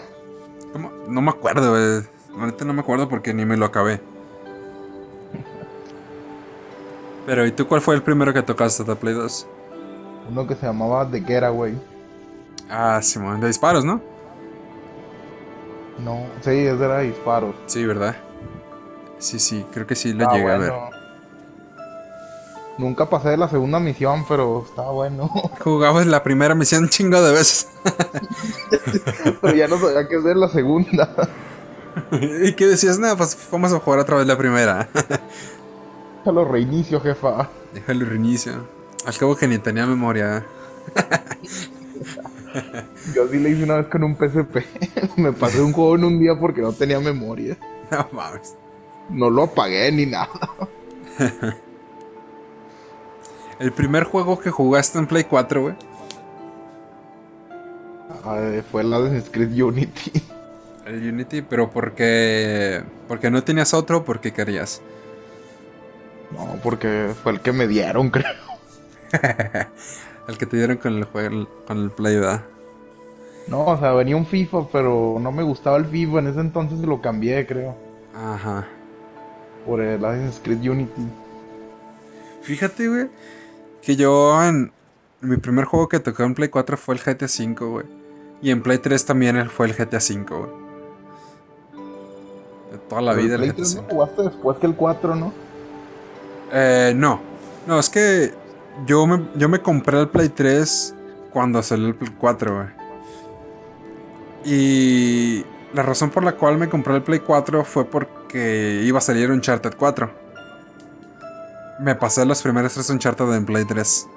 ¿cómo? 0.72 0.90
No 1.08 1.20
me 1.22 1.30
acuerdo, 1.30 1.70
güey. 1.70 2.02
Ahorita 2.40 2.64
no 2.64 2.72
me 2.74 2.80
acuerdo 2.80 3.08
porque 3.08 3.32
ni 3.32 3.44
me 3.46 3.56
lo 3.56 3.64
acabé. 3.64 4.00
Pero, 7.26 7.46
¿y 7.46 7.52
tú 7.52 7.66
cuál 7.68 7.80
fue 7.80 7.94
el 7.94 8.02
primero 8.02 8.34
que 8.34 8.42
tocaste 8.42 8.82
de 8.84 8.96
Play 8.96 9.14
2? 9.14 9.46
Uno 10.28 10.46
que 10.46 10.54
se 10.54 10.66
llamaba 10.66 11.08
The 11.08 11.20
Getaway. 11.20 11.78
Ah, 12.68 13.00
Simón, 13.02 13.40
de 13.40 13.46
disparos, 13.46 13.84
¿no? 13.84 14.00
No, 15.98 16.26
sí, 16.42 16.50
ese 16.50 16.84
era 16.84 16.98
de 16.98 17.06
disparos. 17.08 17.54
Sí, 17.66 17.86
¿verdad? 17.86 18.16
Sí, 19.18 19.38
sí, 19.38 19.64
creo 19.72 19.86
que 19.86 19.94
sí 19.94 20.12
lo 20.12 20.28
Ah, 20.28 20.34
llegué 20.34 20.50
a 20.50 20.58
ver. 20.58 20.72
Nunca 22.78 23.08
pasé 23.08 23.30
de 23.30 23.36
la 23.38 23.48
segunda 23.48 23.80
misión, 23.80 24.26
pero 24.28 24.64
estaba 24.68 24.90
bueno. 24.90 25.28
Jugabas 25.60 26.06
la 26.06 26.22
primera 26.22 26.54
misión 26.54 26.84
un 26.84 26.88
chingo 26.90 27.22
de 27.22 27.32
veces. 27.32 27.68
pero 29.40 29.56
ya 29.56 29.66
no 29.68 29.78
sabía 29.78 30.06
qué 30.08 30.16
hacer 30.16 30.36
la 30.36 30.48
segunda. 30.48 31.08
¿Y 32.42 32.52
qué 32.52 32.66
decías? 32.66 32.98
Nada, 32.98 33.16
pues 33.16 33.38
vamos 33.50 33.72
a 33.72 33.80
jugar 33.80 34.00
otra 34.00 34.16
vez 34.16 34.26
la 34.26 34.36
primera. 34.36 34.88
Ya 36.26 36.32
lo 36.32 36.44
reinicio, 36.44 37.00
jefa. 37.00 37.48
Déjalo 37.72 38.04
reinicio. 38.04 38.75
Al 39.06 39.16
cabo 39.16 39.36
que 39.36 39.46
ni 39.46 39.58
tenía 39.58 39.86
memoria. 39.86 40.44
Yo 43.14 43.28
sí 43.28 43.38
le 43.38 43.50
hice 43.50 43.62
una 43.62 43.76
vez 43.76 43.86
con 43.86 44.02
un 44.02 44.16
PSP. 44.16 44.56
Me 45.16 45.32
pasé 45.32 45.62
un 45.62 45.72
juego 45.72 45.94
en 45.94 46.04
un 46.04 46.18
día 46.18 46.32
porque 46.38 46.60
no 46.60 46.72
tenía 46.72 46.98
memoria. 46.98 47.56
No 47.90 48.08
mames. 48.10 48.56
No 49.08 49.30
lo 49.30 49.44
apagué 49.44 49.92
ni 49.92 50.06
nada. 50.06 50.28
El 53.60 53.72
primer 53.72 54.02
juego 54.04 54.40
que 54.40 54.50
jugaste 54.50 54.98
en 54.98 55.06
Play 55.06 55.22
4, 55.24 55.62
güey. 55.62 55.74
Ah, 58.24 58.60
fue 58.70 58.82
el 58.82 58.92
Assassin's 58.92 59.30
Creed 59.30 59.62
Unity. 59.62 60.22
El 60.84 61.08
Unity, 61.08 61.42
pero 61.42 61.70
porque. 61.70 62.82
Porque 63.06 63.30
no 63.30 63.44
tenías 63.44 63.72
otro, 63.72 64.04
porque 64.04 64.32
querías. 64.32 64.82
No, 66.32 66.58
porque 66.62 67.14
fue 67.22 67.32
el 67.32 67.40
que 67.40 67.52
me 67.52 67.66
dieron, 67.68 68.10
creo. 68.10 68.45
el 70.28 70.38
que 70.38 70.46
te 70.46 70.56
dieron 70.56 70.76
con 70.78 70.94
el 70.94 71.04
juego, 71.04 71.48
con 71.66 71.78
el 71.78 71.90
Play, 71.90 72.16
¿verdad? 72.16 72.42
No, 73.46 73.64
o 73.64 73.78
sea, 73.78 73.92
venía 73.92 74.16
un 74.16 74.26
FIFA, 74.26 74.68
pero 74.72 75.18
no 75.20 75.30
me 75.32 75.42
gustaba 75.42 75.76
el 75.76 75.86
FIFA. 75.86 76.18
En 76.20 76.26
ese 76.28 76.40
entonces 76.40 76.80
lo 76.80 77.00
cambié, 77.00 77.46
creo. 77.46 77.76
Ajá. 78.14 78.66
Por 79.64 79.80
el 79.80 80.04
Assassin's 80.04 80.40
Creed 80.42 80.68
Unity. 80.68 81.02
Fíjate, 82.42 82.88
güey. 82.88 83.10
Que 83.82 83.96
yo 83.96 84.42
en. 84.42 84.72
Mi 85.20 85.36
primer 85.38 85.64
juego 85.64 85.88
que 85.88 86.00
tocó 86.00 86.24
en 86.24 86.34
Play 86.34 86.48
4 86.50 86.76
fue 86.76 86.94
el 86.94 87.00
GTA 87.02 87.26
V, 87.26 87.54
güey. 87.66 87.86
Y 88.42 88.50
en 88.50 88.62
Play 88.62 88.78
3 88.78 89.04
también 89.06 89.48
fue 89.50 89.66
el 89.66 89.74
GTA 89.74 89.98
V, 89.98 90.24
güey. 90.28 90.50
De 92.70 92.78
toda 92.78 93.00
la 93.02 93.14
Pero 93.14 93.22
vida 93.22 93.36
el 93.36 93.36
el 93.36 93.38
Play 93.38 93.50
GTA 93.50 93.56
3 93.56 93.74
V. 93.74 93.82
lo 93.82 93.82
jugaste 93.84 94.22
después 94.22 94.58
que 94.58 94.66
el 94.66 94.76
4, 94.76 95.14
¿no? 95.16 95.34
Eh, 96.52 96.92
no. 96.96 97.20
No, 97.66 97.78
es 97.78 97.90
que 97.90 98.38
yo 98.84 99.06
me, 99.06 99.22
yo 99.36 99.48
me 99.48 99.60
compré 99.60 100.00
el 100.00 100.08
Play 100.08 100.28
3 100.28 100.94
cuando 101.32 101.62
salió 101.62 101.86
el 101.86 101.94
Play 101.94 102.12
4, 102.18 102.54
güey. 102.54 102.68
Y 104.44 105.44
la 105.72 105.82
razón 105.82 106.10
por 106.10 106.22
la 106.22 106.32
cual 106.32 106.58
me 106.58 106.68
compré 106.68 106.94
el 106.94 107.02
Play 107.02 107.20
4 107.20 107.64
fue 107.64 107.84
porque 107.84 108.82
iba 108.84 108.98
a 108.98 109.02
salir 109.02 109.30
Uncharted 109.30 109.74
4. 109.76 110.10
Me 111.80 111.94
pasé 111.94 112.24
los 112.24 112.40
primeros 112.42 112.72
tres 112.74 112.88
Uncharted 112.90 113.32
en 113.34 113.44
Play 113.44 113.64
3. 113.64 114.08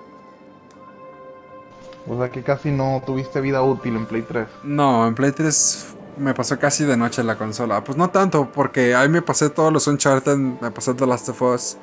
O 2.08 2.18
sea 2.18 2.30
que 2.30 2.42
casi 2.44 2.72
no 2.72 3.02
tuviste 3.06 3.42
vida 3.42 3.62
útil 3.62 3.96
en 3.96 4.06
Play 4.06 4.22
3. 4.22 4.48
No, 4.64 5.08
en 5.08 5.16
Play 5.16 5.32
3 5.32 5.96
me 6.18 6.34
pasó 6.34 6.60
casi 6.60 6.86
de 6.86 6.98
noche 6.98 7.24
la 7.24 7.38
consola. 7.38 7.84
Pues 7.84 7.98
no 7.98 8.10
tanto, 8.10 8.50
porque 8.52 8.96
ahí 8.96 9.10
me 9.10 9.22
pasé 9.22 9.50
todos 9.50 9.74
los 9.74 9.88
Uncharted, 9.88 10.38
me 10.38 10.72
pasé 10.72 10.94
The 10.94 11.06
Last 11.06 11.30
of 11.30 11.42
Us. 11.42 11.78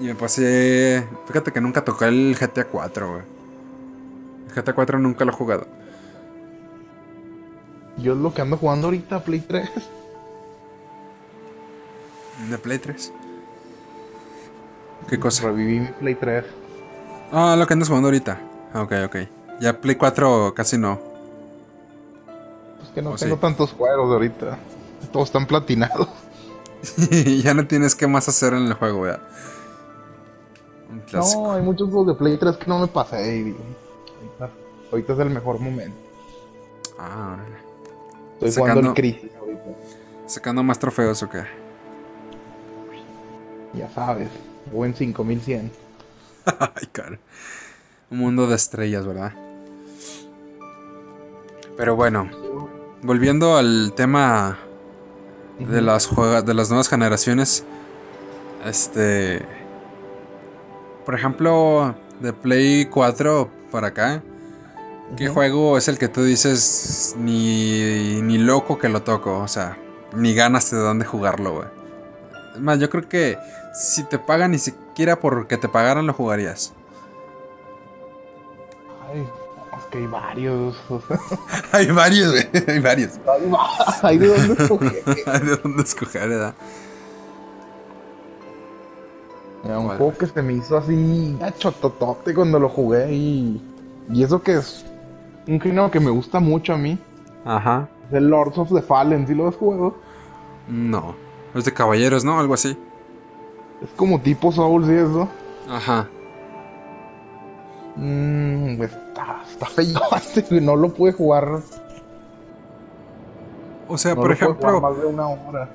Y 0.00 0.04
me 0.04 0.14
pasé. 0.14 1.06
Fíjate 1.26 1.52
que 1.52 1.60
nunca 1.60 1.84
toqué 1.84 2.06
el 2.06 2.36
GTA 2.38 2.64
4, 2.66 3.10
güey. 3.12 3.22
El 4.48 4.54
GTA 4.54 4.72
4 4.74 4.98
nunca 4.98 5.24
lo 5.24 5.32
he 5.32 5.34
jugado. 5.34 5.66
Yo 7.98 8.14
lo 8.14 8.32
que 8.32 8.40
ando 8.42 8.56
jugando 8.56 8.86
ahorita, 8.86 9.22
Play 9.22 9.40
3. 9.40 9.68
¿De 12.48 12.58
Play 12.58 12.78
3? 12.78 13.12
¿Qué 15.08 15.18
cosa? 15.20 15.44
Reviví 15.46 15.80
mi 15.80 15.88
Play 15.88 16.14
3. 16.14 16.44
Ah, 17.32 17.54
lo 17.58 17.66
que 17.66 17.74
andas 17.74 17.88
jugando 17.88 18.08
ahorita. 18.08 18.40
Ah, 18.72 18.82
Ok, 18.82 18.92
ok. 19.04 19.16
Ya 19.60 19.78
Play 19.78 19.96
4 19.96 20.54
casi 20.54 20.78
no. 20.78 20.98
Es 22.82 22.88
que 22.94 23.02
no 23.02 23.10
Oh, 23.10 23.16
tengo 23.16 23.34
sí. 23.34 23.40
tantos 23.40 23.72
juegos 23.72 24.10
ahorita. 24.10 24.58
Todos 25.12 25.28
están 25.28 25.46
platinados. 25.46 26.08
ya 27.42 27.52
no 27.52 27.66
tienes 27.66 27.94
qué 27.94 28.06
más 28.06 28.26
hacer 28.28 28.54
en 28.54 28.62
el 28.66 28.72
juego, 28.72 29.02
¿verdad? 29.02 29.20
No, 31.12 31.52
hay 31.52 31.62
muchos 31.62 31.88
juegos 31.90 32.08
de 32.08 32.14
Play 32.14 32.36
3 32.38 32.56
que 32.56 32.66
no 32.66 32.78
me 32.80 32.86
pasé. 32.88 33.36
Y 33.38 33.56
ahorita, 34.38 34.50
ahorita 34.90 35.12
es 35.12 35.18
el 35.18 35.30
mejor 35.30 35.58
momento. 35.60 35.96
Ah, 36.98 37.34
órale. 37.34 37.56
Estoy 38.34 38.50
Sacando- 38.50 38.72
jugando 38.80 38.88
el 38.90 38.94
Crisis 38.94 39.30
ahorita. 39.38 39.62
¿Sacando 40.26 40.62
más 40.62 40.78
trofeos 40.78 41.22
o 41.22 41.30
qué? 41.30 41.42
Ya 43.74 43.88
sabes. 43.90 44.28
O 44.74 44.84
en 44.84 44.94
5100. 44.94 45.70
Ay, 46.58 46.86
cara. 46.92 47.18
Un 48.10 48.18
mundo 48.18 48.46
de 48.46 48.56
estrellas, 48.56 49.06
¿verdad? 49.06 49.32
Pero 51.76 51.96
bueno, 51.96 52.28
volviendo 53.02 53.56
al 53.56 53.92
tema 53.94 54.58
de 55.58 55.80
las 55.80 56.06
juega- 56.06 56.42
de 56.42 56.54
las 56.54 56.68
nuevas 56.68 56.88
generaciones, 56.88 57.64
este, 58.66 59.46
por 61.10 61.18
ejemplo, 61.18 61.96
de 62.20 62.32
Play 62.32 62.84
4 62.84 63.50
para 63.72 63.88
acá, 63.88 64.22
¿qué 65.16 65.28
juego 65.28 65.76
es 65.76 65.88
el 65.88 65.98
que 65.98 66.06
tú 66.06 66.22
dices 66.22 67.16
ni 67.18 68.22
ni 68.22 68.38
loco 68.38 68.78
que 68.78 68.88
lo 68.88 69.02
toco, 69.02 69.38
o 69.38 69.48
sea, 69.48 69.76
ni 70.14 70.36
ganas 70.36 70.70
de 70.70 71.04
jugarlo, 71.04 71.54
güey? 71.54 71.66
Es 72.54 72.60
más, 72.60 72.78
yo 72.78 72.88
creo 72.88 73.08
que 73.08 73.36
si 73.74 74.04
te 74.04 74.20
pagan 74.20 74.52
ni 74.52 74.58
siquiera 74.60 75.18
porque 75.18 75.56
te 75.56 75.68
pagaran 75.68 76.06
lo 76.06 76.12
jugarías. 76.12 76.74
Ay, 79.12 79.26
es 79.78 79.84
que 79.90 79.98
hay 79.98 80.06
varios. 80.06 80.76
Hay 81.72 81.90
varios, 81.90 82.30
güey. 82.30 82.48
Hay 82.68 82.78
varios. 82.78 83.10
hay, 83.26 83.50
va- 83.50 83.98
hay 84.04 84.16
de 84.16 84.28
dónde 84.28 84.62
escoger. 84.62 85.02
Hay 85.26 85.40
de 85.40 85.56
dónde 85.56 85.82
escoger, 85.82 86.28
¿verdad? 86.28 86.54
Era 89.64 89.78
un 89.78 89.86
¿Cuál, 89.86 89.98
juego 89.98 90.18
que 90.18 90.26
se 90.26 90.42
me 90.42 90.54
hizo 90.54 90.76
así 90.76 91.38
chototote 91.58 92.34
cuando 92.34 92.58
lo 92.58 92.68
jugué 92.68 93.12
y, 93.12 93.62
y 94.10 94.22
eso 94.22 94.42
que 94.42 94.54
es 94.56 94.84
un 95.46 95.60
género 95.60 95.90
que 95.90 96.00
me 96.00 96.10
gusta 96.10 96.40
mucho 96.40 96.74
a 96.74 96.78
mí. 96.78 96.98
Ajá. 97.44 97.88
Es 98.08 98.14
el 98.14 98.28
Lords 98.28 98.58
of 98.58 98.72
the 98.72 98.82
Fallen, 98.82 99.26
¿sí 99.26 99.34
lo 99.34 99.48
has 99.48 99.56
jugado? 99.56 99.96
No. 100.68 101.14
Es 101.54 101.64
de 101.64 101.72
caballeros, 101.72 102.24
¿no? 102.24 102.38
Algo 102.38 102.54
así. 102.54 102.78
Es 103.82 103.90
como 103.96 104.20
tipo 104.20 104.52
Souls 104.52 104.88
y 104.88 104.94
eso. 104.94 105.28
Ajá. 105.68 106.08
Mmm, 107.96 108.82
está, 108.82 109.42
está 109.50 109.66
feo 109.66 110.00
este, 110.16 110.60
no 110.60 110.76
lo 110.76 110.92
pude 110.94 111.12
jugar. 111.12 111.60
O 113.88 113.98
sea, 113.98 114.14
no 114.14 114.20
por 114.20 114.30
lo 114.30 114.36
pude 114.36 114.46
jugar 114.46 114.70
ejemplo, 114.70 114.80
más 114.80 115.00
de 115.00 115.06
una 115.06 115.28
hora. 115.28 115.68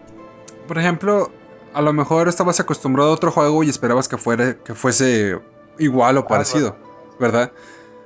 por 0.68 0.78
ejemplo, 0.78 1.32
a 1.76 1.82
lo 1.82 1.92
mejor 1.92 2.30
estabas 2.30 2.60
acostumbrado 2.62 3.10
a 3.10 3.14
otro 3.14 3.32
juego 3.32 3.62
y 3.62 3.70
esperabas 3.70 4.08
que 4.08 4.18
fuera 4.18 4.56
que 4.64 4.74
fuese 4.74 5.38
igual 5.78 6.18
o 6.18 6.26
parecido, 6.26 6.78
¿verdad? 7.20 7.52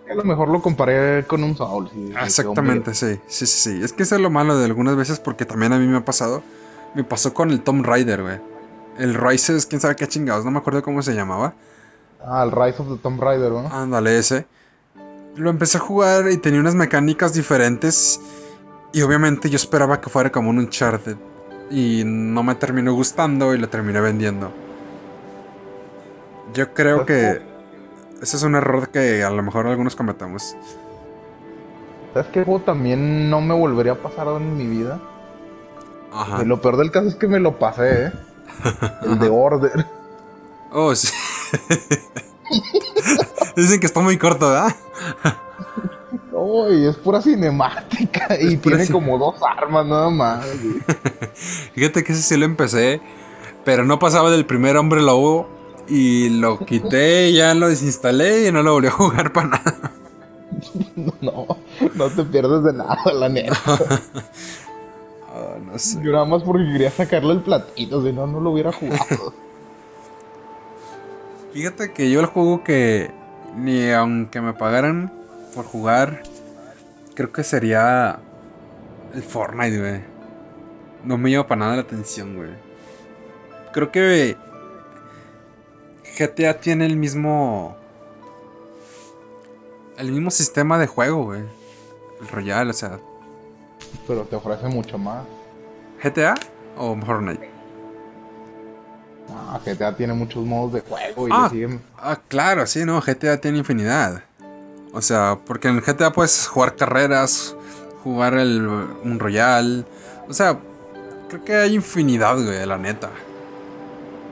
A 0.10 0.16
lo 0.16 0.24
mejor 0.24 0.50
lo 0.50 0.60
comparé 0.60 1.24
con 1.28 1.44
un 1.44 1.52
y 1.52 1.56
quedó 1.56 2.26
Exactamente, 2.26 2.96
sí, 2.96 3.20
sí, 3.28 3.46
sí, 3.46 3.70
sí. 3.70 3.84
Es 3.84 3.94
que 3.94 4.02
eso 4.02 4.16
es 4.16 4.22
lo 4.22 4.32
malo 4.32 4.58
de 4.58 4.66
algunas 4.66 4.96
veces 4.96 5.20
porque 5.20 5.46
también 5.46 5.72
a 5.72 5.78
mí 5.78 5.86
me 5.86 5.98
ha 5.98 6.04
pasado. 6.04 6.42
Me 6.96 7.04
pasó 7.04 7.32
con 7.32 7.52
el 7.52 7.62
Tomb 7.62 7.86
Raider, 7.86 8.24
güey. 8.24 8.40
El 8.98 9.14
Rises, 9.14 9.68
quién 9.68 9.80
sabe 9.80 9.96
qué 9.96 10.08
chingados, 10.08 10.44
no 10.44 10.50
me 10.50 10.58
acuerdo 10.58 10.82
cómo 10.82 11.04
se 11.04 11.14
llamaba. 11.14 11.54
Ah, 12.26 12.44
el 12.44 12.52
Rise 12.52 12.82
of 12.82 12.90
the 12.90 12.98
Tomb 12.98 13.22
Raider, 13.22 13.52
¿no? 13.52 13.68
Ándale, 13.72 14.18
ese. 14.18 14.48
Lo 15.36 15.52
empecé 15.52 15.78
a 15.78 15.82
jugar 15.82 16.32
y 16.32 16.38
tenía 16.38 16.60
unas 16.60 16.74
mecánicas 16.74 17.34
diferentes. 17.34 18.20
Y 18.94 19.04
obviamente 19.04 19.48
yo 19.48 19.58
esperaba 19.58 20.02
que 20.02 20.10
fuera 20.10 20.32
como 20.32 20.50
un 20.50 20.58
Uncharted. 20.58 21.18
Y 21.70 22.04
no 22.06 22.44
me 22.44 22.56
terminó 22.56 22.94
gustando 22.94 23.54
y 23.54 23.58
lo 23.58 23.70
terminé 23.70 24.02
vendiendo. 24.02 24.52
Yo 26.54 26.74
creo 26.74 27.06
que 27.06 27.42
ese 28.22 28.38
es 28.38 28.44
un 28.44 28.56
error 28.56 28.90
que 28.90 29.24
a 29.24 29.30
lo 29.30 29.44
mejor 29.44 29.68
algunos 29.68 29.96
cometemos. 29.96 30.56
¿Sabes 32.14 32.30
qué 32.34 32.44
juego 32.44 32.62
también 32.62 33.30
no 33.30 33.40
me 33.40 33.54
volvería 33.54 33.94
a 33.94 33.96
pasar 33.96 34.28
en 34.28 34.58
mi 34.58 34.66
vida? 34.66 35.00
Ajá. 36.12 36.42
Y 36.42 36.46
lo 36.46 36.60
peor 36.60 36.78
del 36.78 36.92
caso 36.92 37.08
es 37.08 37.16
que 37.16 37.28
me 37.28 37.40
lo 37.40 37.60
pasé, 37.60 38.06
¿eh? 38.06 38.12
El 39.04 39.20
de 39.20 39.30
Order. 39.30 39.86
Oh, 40.72 40.96
sí. 40.96 41.08
Dicen 43.56 43.80
que 43.80 43.86
está 43.86 44.00
muy 44.00 44.18
corto, 44.18 44.50
¿verdad? 44.50 44.76
No, 46.40 46.74
y 46.74 46.86
es 46.86 46.96
pura 46.96 47.22
cinemática. 47.22 48.36
y 48.40 48.58
pura 48.58 48.78
tiene 48.78 48.90
cin- 48.90 48.94
como 48.94 49.18
dos 49.18 49.36
armas 49.58 49.86
nada 49.86 50.10
más. 50.10 50.46
Fíjate 51.74 52.04
que 52.04 52.14
ese 52.14 52.22
sí 52.22 52.38
lo 52.38 52.46
empecé, 52.46 53.02
pero 53.66 53.84
no 53.86 54.00
pasaba 54.00 54.32
del 54.32 54.46
primer 54.46 54.78
hombre 54.78 55.02
lobo 55.02 55.48
y 55.88 56.30
lo 56.30 56.60
quité, 56.66 57.34
ya 57.34 57.54
lo 57.54 57.68
desinstalé 57.68 58.48
y 58.48 58.52
no 58.52 58.64
lo 58.64 58.74
volví 58.74 58.88
a 58.88 58.92
jugar 58.92 59.34
para 59.34 59.48
nada. 59.50 59.92
No, 61.22 61.46
no 61.96 62.08
te 62.10 62.24
pierdes 62.24 62.64
de 62.64 62.74
nada, 62.74 62.98
la 63.14 63.30
neta. 63.30 63.56
Ah, 65.32 65.58
no 65.64 65.78
sé. 65.78 66.00
Yo 66.04 66.12
nada 66.12 66.26
más 66.26 66.44
porque 66.44 66.66
quería 66.72 66.92
sacarle 66.92 67.34
el 67.34 67.42
platito, 67.42 68.04
si 68.04 68.12
no, 68.12 68.28
no 68.28 68.40
lo 68.40 68.52
hubiera 68.52 68.72
jugado. 68.72 69.34
Fíjate 71.54 71.92
que 71.94 72.12
yo 72.12 72.20
el 72.20 72.26
juego 72.28 72.64
que 72.64 73.12
ni 73.56 73.92
aunque 73.92 74.42
me 74.42 74.54
pagaran 74.54 75.12
por 75.56 75.66
jugar, 75.66 76.22
creo 77.20 77.34
que 77.34 77.44
sería 77.44 78.18
el 79.14 79.22
Fortnite, 79.22 79.78
güey. 79.78 80.02
No 81.04 81.18
me 81.18 81.30
llama 81.30 81.48
para 81.50 81.60
nada 81.60 81.76
la 81.76 81.82
atención, 81.82 82.34
güey. 82.38 82.52
Creo 83.74 83.92
que 83.92 84.38
GTA 86.18 86.62
tiene 86.62 86.86
el 86.86 86.96
mismo 86.96 87.76
el 89.98 90.14
mismo 90.14 90.32
sistema 90.32 90.80
de 90.80 90.88
juego, 90.88 91.26
güey. 91.26 91.42
El 92.22 92.28
Royal, 92.30 92.70
o 92.70 92.74
sea, 92.74 93.00
Pero 94.08 94.22
te 94.24 94.38
ofrece 94.38 94.68
mucho 94.70 94.98
más. 94.98 95.26
GTA 96.02 96.36
o 96.78 96.96
Fortnite. 97.06 97.50
Ah, 99.30 99.60
GTA 99.66 99.94
tiene 99.98 100.14
muchos 100.14 100.46
modos 100.46 100.72
de 100.72 100.80
juego 100.80 101.28
y 101.28 101.32
Ah. 101.34 101.44
le 101.44 101.50
siguen. 101.50 101.82
Ah, 101.98 102.18
claro, 102.30 102.66
sí, 102.66 102.86
no, 102.86 103.02
GTA 103.02 103.42
tiene 103.42 103.58
infinidad. 103.58 104.24
O 104.94 105.02
sea, 105.02 105.38
porque 105.46 105.68
en 105.68 105.76
el 105.76 105.82
GTA 105.82 106.12
puedes 106.12 106.48
jugar 106.48 106.76
carreras, 106.76 107.56
jugar 108.04 108.34
el 108.36 108.68
un 108.68 109.20
Royal. 109.20 109.86
O 110.28 110.34
sea, 110.34 110.58
creo 111.28 111.44
que 111.44 111.56
hay 111.56 111.76
infinidad, 111.76 112.36
güey, 112.36 112.66
la 112.66 112.78
neta. 112.78 113.10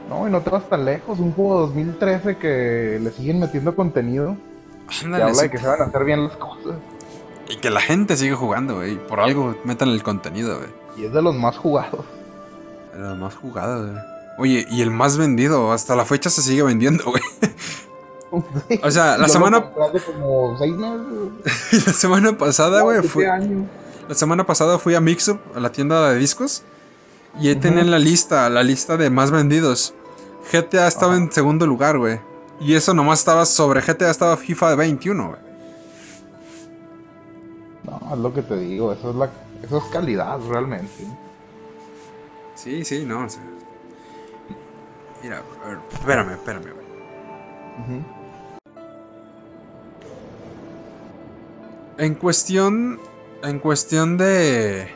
No, 0.10 0.28
y 0.28 0.32
no 0.32 0.42
te 0.42 0.50
vas 0.50 0.68
tan 0.70 0.86
lejos. 0.86 1.20
Un 1.20 1.34
juego 1.34 1.56
de 1.56 1.68
2013 1.68 2.38
que 2.38 3.00
le 3.02 3.12
siguen 3.12 3.40
metiendo 3.40 3.76
contenido. 3.76 4.38
Ándale, 5.04 5.24
habla 5.24 5.36
sí, 5.36 5.42
de 5.44 5.50
que 5.52 5.58
se 5.58 5.68
van 5.68 5.82
a 5.82 5.86
hacer 5.86 6.04
bien 6.06 6.24
las 6.24 6.38
cosas. 6.38 6.76
Y 7.50 7.58
que 7.58 7.70
la 7.70 7.82
gente 7.82 8.16
sigue 8.16 8.34
jugando, 8.34 8.76
güey. 8.76 8.96
Por 8.96 9.20
algo 9.20 9.56
metan 9.64 9.90
el 9.90 10.04
contenido, 10.04 10.58
güey. 10.58 10.70
Y 10.98 11.06
es 11.06 11.14
de 11.14 11.22
los 11.22 11.36
más 11.36 11.58
jugados. 11.58 12.06
Era 12.96 13.14
más 13.16 13.36
jugado, 13.36 13.84
güey. 13.84 14.02
Oye, 14.40 14.68
y 14.70 14.82
el 14.82 14.92
más 14.92 15.18
vendido, 15.18 15.72
hasta 15.72 15.96
la 15.96 16.06
fecha 16.06 16.30
se 16.30 16.42
sigue 16.42 16.64
vendiendo, 16.64 17.04
güey. 17.12 17.24
O 18.84 18.92
sea, 18.92 19.18
la 19.18 19.28
semana- 19.30 19.62
compré 19.72 20.00
hace 20.00 20.12
como 20.12 20.58
seis 20.58 20.76
meses. 20.76 21.86
la 21.88 21.94
semana 21.94 22.38
pasada, 22.38 22.82
güey, 22.82 22.98
años. 23.26 23.68
La 24.10 24.16
semana 24.16 24.46
pasada 24.46 24.80
fui 24.80 24.96
a 24.96 25.02
Mixup, 25.02 25.40
a 25.56 25.60
la 25.60 25.72
tienda 25.72 26.10
de 26.10 26.18
discos, 26.18 26.64
y 27.40 27.50
ahí 27.50 27.56
tenían 27.56 27.92
la 27.92 28.00
lista, 28.00 28.50
la 28.50 28.64
lista 28.64 28.96
de 28.98 29.10
más 29.10 29.32
vendidos. 29.32 29.94
GTA 30.52 30.88
estaba 30.88 31.16
en 31.18 31.32
segundo 31.32 31.68
lugar, 31.68 31.98
güey. 31.98 32.20
Y 32.60 32.74
eso 32.76 32.94
nomás 32.94 33.20
estaba 33.20 33.46
sobre 33.46 33.82
GTA, 33.82 34.10
estaba 34.10 34.38
FIFA 34.38 34.70
de 34.72 34.76
21, 34.78 35.28
güey. 35.28 35.40
No, 37.84 38.14
es 38.14 38.20
lo 38.20 38.34
que 38.34 38.42
te 38.42 38.58
digo. 38.58 38.92
Eso 38.94 39.10
es, 39.12 39.16
la, 39.16 39.30
eso 39.62 39.78
es 39.78 39.84
calidad 39.92 40.40
realmente. 40.50 41.04
Sí, 42.56 42.84
sí, 42.86 43.06
no, 43.06 43.26
o 43.26 43.30
sea. 43.30 43.44
Mira, 45.22 45.42
a 45.66 45.70
ver, 45.70 45.80
espérame, 45.94 46.32
espérame, 46.32 46.64
güey. 46.64 47.98
Ujú. 48.00 48.06
En 51.98 52.16
cuestión. 52.16 53.00
En 53.44 53.60
cuestión 53.60 54.18
de. 54.18 54.88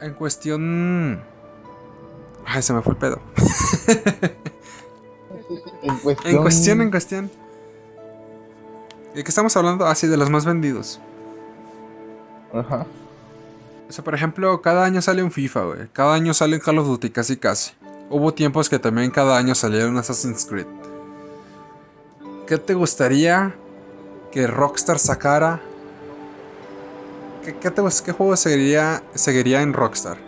En 0.00 0.14
cuestión. 0.14 1.22
Ay, 2.44 2.62
se 2.62 2.72
me 2.72 2.82
fue 2.82 2.92
el 2.92 2.98
pedo. 2.98 3.20
En 5.82 5.96
cuestión. 5.98 6.34
En 6.34 6.42
cuestión, 6.42 6.80
en 6.82 6.90
cuestión. 6.90 7.30
¿De 9.14 9.24
qué 9.24 9.28
estamos 9.30 9.56
hablando? 9.56 9.86
Ah, 9.86 9.94
sí, 9.94 10.06
de 10.06 10.16
los 10.16 10.28
más 10.28 10.44
vendidos. 10.44 11.00
Ajá. 12.52 12.86
O 13.88 13.92
sea, 13.92 14.04
por 14.04 14.14
ejemplo, 14.14 14.60
cada 14.60 14.84
año 14.84 15.00
sale 15.00 15.22
un 15.22 15.30
FIFA, 15.30 15.64
güey. 15.64 15.88
Cada 15.92 16.14
año 16.14 16.34
sale 16.34 16.56
un 16.56 16.60
Call 16.60 16.78
of 16.78 16.86
Duty, 16.86 17.10
casi 17.10 17.36
casi. 17.38 17.72
Hubo 18.10 18.34
tiempos 18.34 18.68
que 18.68 18.78
también 18.78 19.10
cada 19.10 19.38
año 19.38 19.54
salía 19.54 19.86
un 19.86 19.96
Assassin's 19.96 20.44
Creed. 20.44 20.66
¿Qué 22.46 22.58
te 22.58 22.74
gustaría 22.74 23.54
que 24.30 24.46
Rockstar 24.46 24.98
sacara? 24.98 25.60
¿Qué, 27.44 27.56
qué 27.56 27.70
te 27.70 27.82
qué 28.04 28.12
juego 28.12 28.36
seguiría, 28.36 29.02
seguiría 29.14 29.62
en 29.62 29.72
Rockstar? 29.72 30.18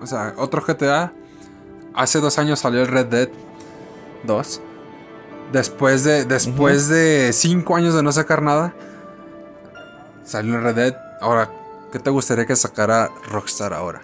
O 0.00 0.06
sea, 0.06 0.34
otro 0.36 0.62
GTA. 0.62 1.12
Hace 1.94 2.20
dos 2.20 2.38
años 2.38 2.60
salió 2.60 2.80
el 2.82 2.88
Red 2.88 3.06
Dead 3.06 3.28
2. 4.24 4.60
Después 5.52 6.04
de, 6.04 6.24
después 6.24 6.88
de 6.88 7.32
cinco 7.32 7.74
años 7.74 7.94
de 7.94 8.02
no 8.02 8.12
sacar 8.12 8.40
nada, 8.40 8.72
salió 10.24 10.54
el 10.54 10.62
Red 10.62 10.74
Dead. 10.74 10.96
Ahora, 11.20 11.50
¿qué 11.92 11.98
te 11.98 12.08
gustaría 12.08 12.46
que 12.46 12.56
sacara 12.56 13.10
Rockstar 13.30 13.74
ahora? 13.74 14.00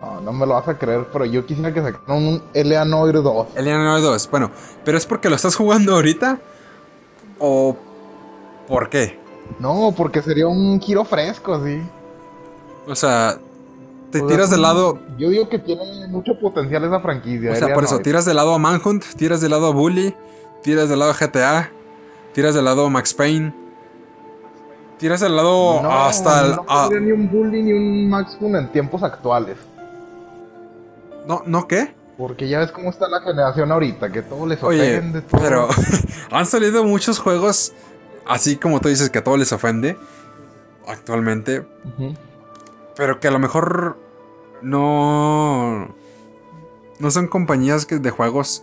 No, 0.00 0.20
no 0.20 0.32
me 0.32 0.46
lo 0.46 0.54
vas 0.54 0.68
a 0.68 0.78
creer, 0.78 1.08
pero 1.12 1.24
yo 1.24 1.44
quisiera 1.44 1.74
que 1.74 1.82
sacaran 1.82 2.22
un 2.22 2.42
LA 2.54 2.84
Noir 2.84 3.22
2. 3.22 3.48
Alien 3.56 3.84
2, 3.84 4.30
bueno, 4.30 4.50
pero 4.84 4.96
es 4.96 5.06
porque 5.06 5.28
lo 5.28 5.36
estás 5.36 5.56
jugando 5.56 5.94
ahorita 5.94 6.38
o 7.38 7.76
por 8.68 8.88
qué? 8.88 9.18
No, 9.58 9.92
porque 9.96 10.22
sería 10.22 10.46
un 10.48 10.80
giro 10.80 11.04
fresco, 11.04 11.62
sí. 11.64 11.82
O 12.86 12.94
sea, 12.94 13.38
te 14.10 14.18
O 14.18 14.20
sea, 14.20 14.28
tiras 14.28 14.50
de 14.50 14.58
lado, 14.58 14.98
Yo 15.18 15.28
digo 15.30 15.48
que 15.48 15.58
tiene 15.58 16.06
mucho 16.08 16.38
potencial 16.38 16.84
esa 16.84 17.00
franquicia. 17.00 17.52
o 17.52 17.54
sea, 17.54 17.74
por 17.74 17.84
eso 17.84 17.98
tiras 17.98 18.24
de 18.24 18.34
lado 18.34 18.54
a 18.54 18.58
Manhunt, 18.58 19.04
tiras 19.16 19.40
de 19.40 19.48
lado 19.48 19.66
a 19.66 19.70
Bully, 19.70 20.14
tiras 20.62 20.88
de 20.88 20.96
lado 20.96 21.10
a 21.10 21.14
GTA, 21.14 21.70
tiras 22.32 22.54
de 22.54 22.62
lado 22.62 22.86
a 22.86 22.90
Max 22.90 23.12
Payne, 23.14 23.54
tiras 24.98 25.20
de 25.20 25.28
lado 25.28 25.82
No, 25.82 25.90
hasta 25.90 26.46
el, 26.46 26.56
no 26.56 26.88
tendría 26.88 27.00
ni 27.00 27.12
un 27.12 27.30
Bully 27.30 27.62
ni 27.62 27.72
un 27.72 28.08
Max 28.08 28.36
Payne 28.40 28.58
en 28.58 28.72
tiempos 28.72 29.02
actuales. 29.02 29.56
no, 31.26 31.42
no 31.46 31.66
qué? 31.66 31.94
Porque 32.16 32.48
ya 32.48 32.60
ves 32.60 32.70
cómo 32.70 32.90
está 32.90 33.08
la 33.08 33.20
generación 33.22 33.72
ahorita, 33.72 34.10
que 34.12 34.22
todo 34.22 34.46
les 34.46 34.62
Oye, 34.62 34.98
ofende. 34.98 35.20
todo. 35.22 35.40
pero 35.40 35.68
han 36.30 36.46
salido 36.46 36.84
muchos 36.84 37.18
juegos 37.18 37.72
así 38.26 38.56
como 38.56 38.80
tú 38.80 38.88
dices 38.88 39.10
que 39.10 39.18
a 39.18 39.24
todo 39.24 39.36
les 39.36 39.52
ofende 39.52 39.96
actualmente. 40.86 41.66
Pero 42.96 43.18
que 43.20 43.28
a 43.28 43.30
lo 43.32 43.38
mejor 43.38 43.98
no. 44.62 45.94
No 47.00 47.10
son 47.10 47.26
compañías 47.26 47.86
que- 47.86 47.98
de 47.98 48.10
juegos 48.10 48.62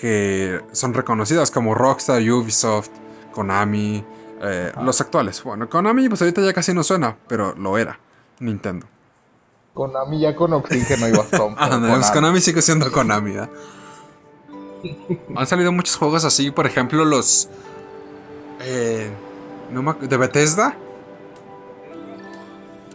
que 0.00 0.60
son 0.72 0.94
reconocidas 0.94 1.50
como 1.50 1.74
Rockstar, 1.74 2.22
Ubisoft, 2.22 2.90
Konami, 3.32 4.04
eh, 4.40 4.72
los 4.82 5.00
actuales. 5.00 5.42
Bueno, 5.42 5.68
Konami 5.68 6.08
pues 6.08 6.22
ahorita 6.22 6.40
ya 6.42 6.52
casi 6.52 6.72
no 6.72 6.84
suena, 6.84 7.16
pero 7.26 7.54
lo 7.56 7.76
era. 7.78 7.98
Nintendo. 8.38 8.86
Konami 9.74 10.20
ya 10.20 10.36
con 10.36 10.52
oxígeno 10.52 11.08
y 11.08 11.12
bastón. 11.12 11.54
Ah, 11.58 11.68
no, 11.68 11.80
pues 11.88 12.06
Konami. 12.06 12.12
Konami 12.12 12.40
sigue 12.40 12.62
siendo 12.62 12.90
Konami, 12.92 13.32
¿verdad? 13.32 13.50
Han 15.36 15.46
salido 15.46 15.70
muchos 15.72 15.96
juegos 15.96 16.24
así, 16.24 16.50
por 16.50 16.66
ejemplo, 16.66 17.04
los. 17.04 17.48
eh, 18.60 19.10
no 19.70 19.82
me 19.82 19.94
de 19.94 20.16
Bethesda. 20.16 20.76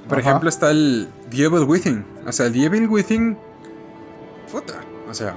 Por 0.07 0.19
Ajá. 0.19 0.29
ejemplo, 0.29 0.49
está 0.49 0.69
el 0.71 1.09
The 1.29 1.43
Evil 1.45 1.63
Within. 1.63 2.05
O 2.27 2.31
sea, 2.31 2.45
el 2.47 2.53
The 2.53 2.65
Evil 2.65 2.87
Within. 2.87 3.37
Puta. 4.51 4.75
O 5.09 5.13
sea. 5.13 5.35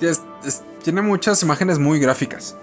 es- 0.00 0.22
es- 0.44 0.62
tiene 0.82 1.02
muchas 1.02 1.42
imágenes 1.42 1.78
muy 1.78 1.98
gráficas. 2.00 2.56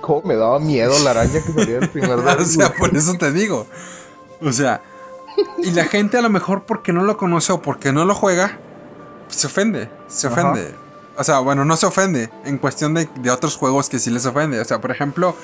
Cómo 0.00 0.22
me 0.22 0.36
daba 0.36 0.58
miedo 0.58 0.92
la 1.04 1.10
araña 1.10 1.32
que 1.44 1.52
salía 1.52 1.80
del 1.80 1.88
primer 1.90 2.16
o 2.40 2.44
sea, 2.44 2.68
Devil 2.68 2.72
por 2.74 2.94
eso 2.96 3.14
te 3.14 3.32
digo. 3.32 3.66
O 4.42 4.52
sea. 4.52 4.82
Y 5.62 5.70
la 5.72 5.84
gente 5.84 6.16
a 6.16 6.22
lo 6.22 6.30
mejor 6.30 6.64
porque 6.64 6.92
no 6.92 7.02
lo 7.02 7.16
conoce 7.18 7.52
o 7.52 7.60
porque 7.60 7.92
no 7.92 8.04
lo 8.06 8.14
juega, 8.14 8.58
pues, 9.26 9.38
se 9.40 9.46
ofende. 9.46 9.90
Se 10.08 10.28
Ajá. 10.28 10.50
ofende. 10.50 10.74
O 11.18 11.24
sea, 11.24 11.40
bueno, 11.40 11.64
no 11.64 11.76
se 11.76 11.86
ofende. 11.86 12.30
En 12.44 12.56
cuestión 12.58 12.94
de, 12.94 13.08
de 13.16 13.30
otros 13.30 13.56
juegos 13.56 13.88
que 13.88 13.98
sí 13.98 14.10
les 14.10 14.24
ofende. 14.26 14.60
O 14.60 14.64
sea, 14.64 14.80
por 14.80 14.90
ejemplo. 14.90 15.36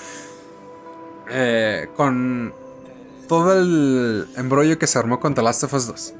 eh, 1.28 1.88
con 1.96 2.52
todo 3.28 3.58
el 3.58 4.28
embrollo 4.36 4.78
que 4.78 4.86
se 4.86 4.98
armó 4.98 5.18
con 5.20 5.34
The 5.34 5.42
Last 5.42 5.64
of 5.64 5.72
Us 5.74 5.86
2. 5.86 6.14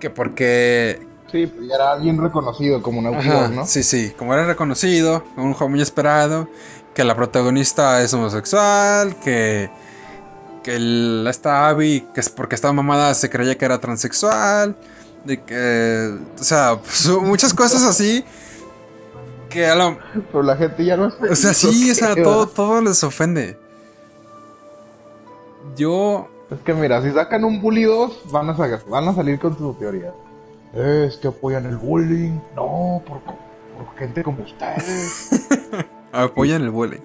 Que 0.00 0.10
porque 0.10 1.06
Sí, 1.30 1.50
era 1.74 1.92
alguien 1.92 2.20
reconocido 2.20 2.82
como 2.82 3.08
Ajá, 3.16 3.44
Dog, 3.44 3.50
¿no? 3.52 3.66
Sí, 3.66 3.82
sí, 3.82 4.12
como 4.18 4.34
era 4.34 4.44
reconocido, 4.44 5.24
un 5.36 5.54
juego 5.54 5.70
muy 5.70 5.80
esperado, 5.80 6.48
que 6.94 7.04
la 7.04 7.14
protagonista 7.16 8.02
es 8.02 8.12
homosexual, 8.12 9.16
que, 9.24 9.70
que 10.62 10.76
el- 10.76 11.26
esta 11.28 11.68
Abby, 11.68 12.06
que 12.14 12.20
es 12.20 12.28
porque 12.28 12.54
estaba 12.54 12.72
mamada, 12.72 13.12
se 13.14 13.28
creía 13.30 13.56
que 13.58 13.64
era 13.64 13.78
transexual, 13.80 14.76
de 15.24 15.42
que, 15.42 16.16
o 16.38 16.42
sea, 16.42 16.78
pues, 16.80 17.08
muchas 17.22 17.52
cosas 17.54 17.82
así, 17.82 18.24
que 19.48 19.66
a 19.66 19.74
lo, 19.74 19.98
Pero 20.30 20.42
la 20.42 20.56
gente 20.56 20.84
ya 20.84 20.96
no 20.96 21.08
es 21.08 21.14
o 21.14 21.36
sea, 21.36 21.52
sí, 21.54 21.90
o 21.90 21.94
sea, 21.94 22.14
¿Qué 22.14 22.22
todo, 22.22 22.46
todo 22.48 22.80
les 22.80 23.02
ofende. 23.04 23.58
Yo, 25.76 26.28
Es 26.50 26.58
que 26.60 26.74
mira, 26.74 27.02
si 27.02 27.10
sacan 27.12 27.44
un 27.44 27.60
Bully 27.60 27.84
2, 27.84 28.30
van 28.30 28.50
a, 28.50 28.56
sacar- 28.56 28.84
van 28.88 29.08
a 29.08 29.14
salir 29.14 29.38
con 29.38 29.56
su 29.56 29.74
teoría. 29.74 30.12
Es 30.74 31.16
que 31.18 31.28
apoyan 31.28 31.66
el 31.66 31.76
bullying. 31.76 32.38
No, 32.56 33.02
por, 33.06 33.20
por 33.20 33.96
gente 33.98 34.22
como 34.22 34.42
ustedes. 34.42 35.48
apoyan 36.12 36.62
el 36.62 36.70
bullying. 36.70 37.00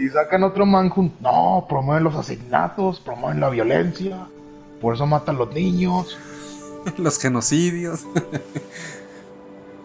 Y 0.00 0.08
sacan 0.08 0.42
otro 0.44 0.64
Manhunt. 0.66 1.20
No, 1.20 1.66
promueven 1.68 2.04
los 2.04 2.14
asesinatos, 2.16 3.00
promueven 3.00 3.40
la 3.40 3.50
violencia. 3.50 4.26
Por 4.80 4.94
eso 4.94 5.06
matan 5.06 5.36
los 5.36 5.52
niños. 5.54 6.18
Los 6.96 7.18
genocidios. 7.18 8.06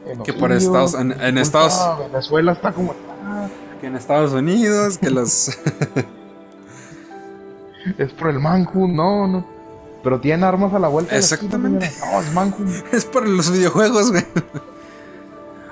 genocidio, 0.05 0.23
Que 0.23 0.31
por 0.33 0.51
Estados- 0.53 0.93
en- 0.95 1.37
Estados- 1.37 1.99
Venezuela 1.99 2.53
está 2.53 2.71
como 2.71 2.93
está. 2.93 3.49
Que 3.81 3.87
en 3.87 3.95
Estados 3.97 4.31
Unidos, 4.31 4.97
que 4.97 5.09
los... 5.09 5.49
Es 7.97 8.11
por 8.13 8.29
el 8.29 8.39
Manhunt, 8.39 8.93
no, 8.95 9.27
no. 9.27 9.45
Pero 10.03 10.19
tienen 10.21 10.43
armas 10.43 10.73
a 10.73 10.79
la 10.79 10.87
vuelta. 10.87 11.15
Exactamente. 11.17 11.91
No, 11.99 12.21
es 12.21 12.33
Manhunt. 12.33 12.69
Es 12.93 13.05
por 13.05 13.27
los 13.27 13.51
videojuegos, 13.51 14.11
güey. 14.11 14.23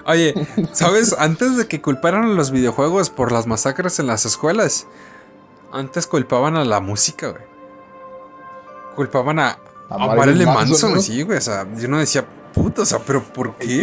Oye, 0.06 0.34
¿sabes? 0.74 1.16
Antes 1.18 1.58
de 1.58 1.68
que 1.68 1.82
culparan 1.82 2.26
a 2.26 2.34
los 2.34 2.52
videojuegos 2.52 3.10
por 3.10 3.32
las 3.32 3.48
masacres 3.48 4.00
en 4.00 4.08
las 4.08 4.26
escuelas, 4.26 4.88
antes 5.72 6.08
culpaban 6.08 6.56
a 6.56 6.66
la 6.66 6.80
música, 6.80 7.30
güey. 7.30 7.44
Culpaban 8.96 9.39
a, 9.39 9.58
a, 9.89 9.98
Marilyn 9.98 10.18
Marilyn 10.18 10.54
Manson, 10.54 10.94
¿no? 10.94 11.02
sí, 11.02 11.24
güey. 11.24 11.38
O 11.38 11.42
sea, 11.42 11.68
yo 11.76 11.88
no 11.88 11.98
decía, 11.98 12.26
puta, 12.54 12.84
o 12.84 12.86
sea, 12.86 13.00
pero 13.00 13.24
¿por 13.24 13.56
qué? 13.56 13.82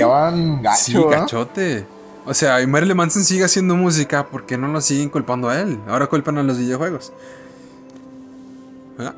Gacho, 0.62 1.48
sí. 1.54 1.84
O 2.26 2.34
sea, 2.34 2.60
y 2.60 2.66
Marilyn 2.66 2.96
Manson 2.96 3.24
sigue 3.24 3.44
haciendo 3.44 3.74
música, 3.74 4.26
¿por 4.26 4.46
qué 4.46 4.56
no 4.56 4.68
lo 4.68 4.80
siguen 4.80 5.08
culpando 5.08 5.48
a 5.48 5.60
él? 5.60 5.80
Ahora 5.88 6.06
culpan 6.06 6.38
a 6.38 6.42
los 6.42 6.58
videojuegos. 6.58 7.12
¿Verdad? 8.96 9.14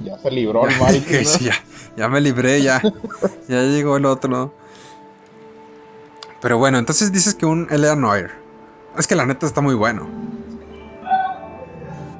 Ya 0.00 0.18
se 0.18 0.30
libró 0.30 0.68
el 0.68 0.76
mal. 0.80 1.04
Que 1.04 1.24
sí, 1.24 1.44
ya, 1.44 1.54
ya 1.96 2.08
me 2.08 2.20
libré, 2.20 2.60
ya. 2.60 2.82
ya 3.48 3.62
llegó 3.62 3.96
el 3.96 4.04
otro. 4.04 4.52
Pero 6.40 6.58
bueno, 6.58 6.78
entonces 6.78 7.12
dices 7.12 7.34
que 7.34 7.46
un 7.46 7.66
L.A. 7.70 7.96
Noir. 7.96 8.30
Es 8.98 9.06
que 9.06 9.14
la 9.14 9.26
neta 9.26 9.46
está 9.46 9.60
muy 9.60 9.74
bueno. 9.74 10.06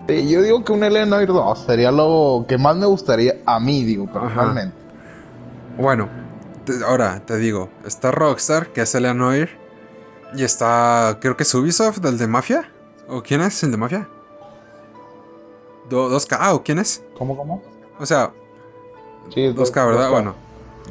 Sí, 0.08 0.28
yo 0.28 0.40
digo 0.42 0.64
que 0.64 0.72
un 0.72 0.84
Eleanor 0.84 1.26
2 1.26 1.64
sería 1.66 1.90
lo 1.90 2.44
que 2.48 2.58
más 2.58 2.76
me 2.76 2.86
gustaría 2.86 3.34
a 3.44 3.58
mí, 3.58 3.82
digo, 3.84 4.06
personalmente. 4.06 4.76
Bueno, 5.78 6.08
te- 6.64 6.84
ahora 6.84 7.20
te 7.26 7.36
digo, 7.38 7.68
está 7.84 8.12
Rockstar, 8.12 8.68
que 8.68 8.82
es 8.82 8.94
L.A. 8.94 9.14
Noir. 9.14 9.50
Y 10.34 10.44
está, 10.44 11.18
creo 11.20 11.36
que 11.36 11.42
es 11.42 11.54
Ubisoft, 11.54 12.04
el 12.04 12.18
de 12.18 12.26
Mafia. 12.28 12.70
¿O 13.08 13.22
quién 13.22 13.40
es 13.40 13.62
el 13.64 13.70
de 13.72 13.76
Mafia? 13.76 14.08
Do- 15.88 16.08
2K, 16.10 16.36
ah, 16.40 16.54
¿o 16.54 16.62
quién 16.62 16.78
es? 16.78 17.02
¿Cómo, 17.18 17.36
cómo? 17.36 17.62
O 17.98 18.06
sea, 18.06 18.32
Sí, 19.34 19.40
es 19.44 19.54
2K, 19.56 19.86
¿verdad? 19.86 20.08
2K. 20.08 20.10
Bueno, 20.12 20.34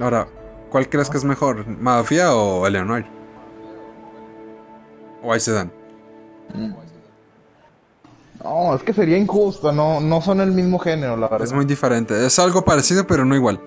ahora, 0.01 0.27
¿cuál 0.69 0.89
crees 0.89 1.09
que 1.09 1.17
es 1.17 1.23
mejor? 1.23 1.65
¿Mafia 1.67 2.33
o 2.35 2.65
L.A. 2.67 2.83
Noir? 2.83 3.05
O 5.25 5.33
ahí 5.33 5.39
se 5.39 5.51
dan. 5.51 5.71
No, 8.43 8.75
es 8.75 8.83
que 8.83 8.93
sería 8.93 9.17
injusto, 9.17 9.71
no, 9.71 9.99
no 9.99 10.21
son 10.21 10.39
el 10.39 10.51
mismo 10.51 10.77
género, 10.77 11.17
la 11.17 11.27
verdad. 11.27 11.47
Es 11.47 11.51
muy 11.53 11.65
diferente. 11.65 12.25
Es 12.25 12.37
algo 12.37 12.63
parecido, 12.63 13.07
pero 13.07 13.25
no 13.25 13.35
igual. 13.35 13.59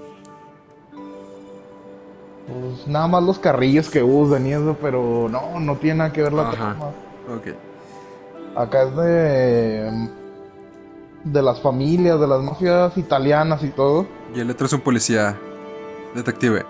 Pues, 2.47 2.87
nada 2.87 3.09
más 3.09 3.25
los 3.25 3.39
carrillos 3.41 3.91
que 3.91 4.03
usan 4.03 4.47
y 4.47 4.53
eso, 4.53 4.77
pero 4.81 5.29
no, 5.29 5.59
no 5.59 5.77
tiene 5.77 5.99
nada 5.99 6.13
que 6.13 6.23
ver 6.23 6.33
la 6.33 6.43
Ajá. 6.43 6.53
trama. 6.53 6.87
Ok. 7.37 7.49
Acá 8.57 8.83
es 8.85 8.97
de. 8.97 10.09
de 11.25 11.43
las 11.43 11.61
familias, 11.61 12.21
de 12.21 12.27
las 12.29 12.41
mafias 12.41 12.97
italianas 12.97 13.65
y 13.65 13.71
todo. 13.71 14.07
Y 14.33 14.41
el 14.41 14.51
otro 14.51 14.67
es 14.67 14.73
un 14.73 14.81
policía 14.81 15.37
detective. 16.15 16.65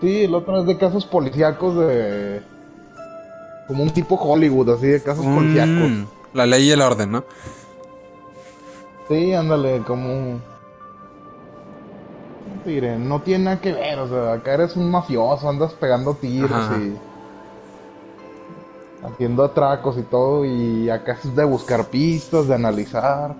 Sí, 0.00 0.24
el 0.24 0.34
otro 0.34 0.60
es 0.60 0.66
de 0.66 0.78
casos 0.78 1.04
policíacos 1.04 1.76
de. 1.76 2.53
Como 3.66 3.82
un 3.82 3.90
tipo 3.90 4.16
Hollywood, 4.16 4.70
así 4.70 4.86
de 4.86 5.02
casos 5.02 5.24
policíacos. 5.24 5.90
Mm, 5.90 6.04
la 6.34 6.46
ley 6.46 6.64
y 6.68 6.70
el 6.72 6.80
orden, 6.82 7.12
¿no? 7.12 7.24
Sí, 9.08 9.32
ándale, 9.34 9.78
como. 9.86 10.38
¿cómo 12.44 12.62
te 12.64 12.70
diré? 12.70 12.98
No 12.98 13.20
tiene 13.22 13.44
nada 13.44 13.60
que 13.60 13.72
ver, 13.72 13.98
o 13.98 14.08
sea, 14.08 14.32
acá 14.34 14.54
eres 14.54 14.76
un 14.76 14.90
mafioso, 14.90 15.48
andas 15.48 15.72
pegando 15.74 16.14
tiros 16.14 16.50
Ajá. 16.52 16.76
y. 16.78 16.96
haciendo 19.04 19.44
atracos 19.44 19.98
y 19.98 20.02
todo, 20.02 20.44
y 20.44 20.88
acá 20.88 21.18
es 21.22 21.34
de 21.36 21.44
buscar 21.44 21.86
pistas, 21.88 22.48
de 22.48 22.54
analizar, 22.54 23.34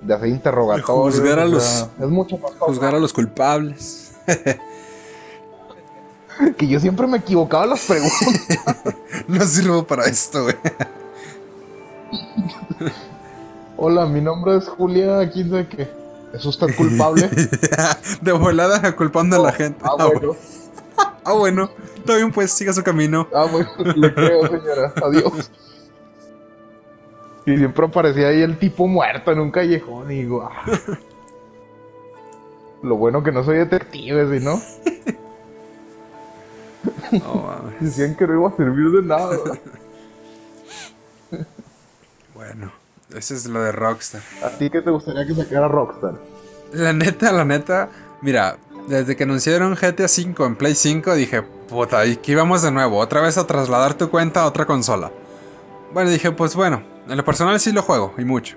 de 0.00 0.12
hacer 0.14 0.28
interrogatorios. 0.28 1.14
juzgar 1.20 1.38
a 1.38 1.44
o 1.44 1.48
los- 1.48 1.62
sea, 1.62 1.88
es 2.00 2.08
mucho 2.08 2.36
más 2.38 2.52
Juzgar 2.58 2.94
a 2.94 2.98
los 2.98 3.12
culpables. 3.12 4.12
que 6.56 6.66
yo 6.66 6.80
siempre 6.80 7.06
me 7.06 7.18
equivocaba 7.18 7.66
las 7.66 7.86
preguntas. 7.86 8.42
No 9.28 9.44
sirvo 9.46 9.86
para 9.86 10.06
esto, 10.06 10.42
güey. 10.42 10.56
Hola, 13.76 14.06
mi 14.06 14.20
nombre 14.20 14.56
es 14.56 14.68
Julia, 14.68 15.30
quién 15.30 15.50
sabe 15.50 15.68
qué. 15.68 15.88
¿Es 16.32 16.44
usted 16.44 16.74
culpable? 16.76 17.28
De 18.20 18.32
volada 18.32 18.94
culpando 18.96 19.36
a 19.36 19.38
la 19.38 19.52
gente. 19.52 19.80
Ah, 19.84 19.94
Ah, 19.98 20.06
bueno. 20.06 20.36
Ah, 21.24 21.32
bueno. 21.34 21.70
Está 21.96 22.16
bien, 22.16 22.32
pues 22.32 22.50
siga 22.52 22.72
su 22.72 22.82
camino. 22.82 23.28
Ah, 23.34 23.46
bueno, 23.50 23.70
le 23.94 24.12
creo, 24.12 24.46
señora. 24.48 24.92
Adiós. 25.04 25.50
Y 27.46 27.56
siempre 27.56 27.86
aparecía 27.86 28.28
ahí 28.28 28.42
el 28.42 28.58
tipo 28.58 28.86
muerto 28.88 29.30
en 29.30 29.40
un 29.40 29.50
callejón 29.50 30.10
y 30.10 30.22
digo, 30.22 30.42
ah. 30.42 30.64
Lo 32.82 32.96
bueno 32.96 33.22
que 33.22 33.30
no 33.30 33.44
soy 33.44 33.58
detective, 33.58 34.38
si 34.38 34.44
no, 34.44 34.60
No, 37.12 37.34
mames. 37.34 37.80
decían 37.80 38.14
que 38.16 38.26
no 38.26 38.34
iba 38.34 38.48
a 38.48 38.56
servir 38.56 38.90
de 38.90 39.02
nada. 39.02 39.38
Bueno, 42.34 42.72
ese 43.14 43.34
es 43.34 43.46
lo 43.46 43.62
de 43.62 43.72
Rockstar. 43.72 44.22
¿A 44.42 44.48
ti 44.50 44.70
qué 44.70 44.80
te 44.82 44.90
gustaría 44.90 45.26
que 45.26 45.34
sacara 45.34 45.68
Rockstar? 45.68 46.14
La 46.72 46.92
neta, 46.92 47.30
la 47.32 47.44
neta, 47.44 47.90
mira, 48.22 48.56
desde 48.88 49.14
que 49.14 49.24
anunciaron 49.24 49.74
GTA 49.74 50.06
V 50.06 50.44
en 50.44 50.56
Play 50.56 50.74
5 50.74 51.14
dije, 51.14 51.42
puta, 51.42 52.04
y 52.06 52.16
que 52.16 52.32
íbamos 52.32 52.62
de 52.62 52.72
nuevo, 52.72 52.98
otra 52.98 53.20
vez 53.20 53.38
a 53.38 53.46
trasladar 53.46 53.94
tu 53.94 54.10
cuenta 54.10 54.42
a 54.42 54.46
otra 54.46 54.66
consola. 54.66 55.12
Bueno, 55.92 56.10
dije, 56.10 56.32
pues 56.32 56.54
bueno, 56.56 56.82
en 57.08 57.16
lo 57.16 57.24
personal 57.24 57.60
sí 57.60 57.72
lo 57.72 57.82
juego, 57.82 58.14
y 58.18 58.24
mucho. 58.24 58.56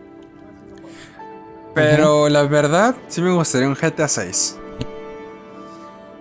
Pero 1.73 2.29
la 2.29 2.43
verdad, 2.43 2.95
sí 3.09 3.21
me 3.21 3.33
gustaría 3.33 3.67
un 3.67 3.75
GTA 3.75 4.07
6. 4.07 4.57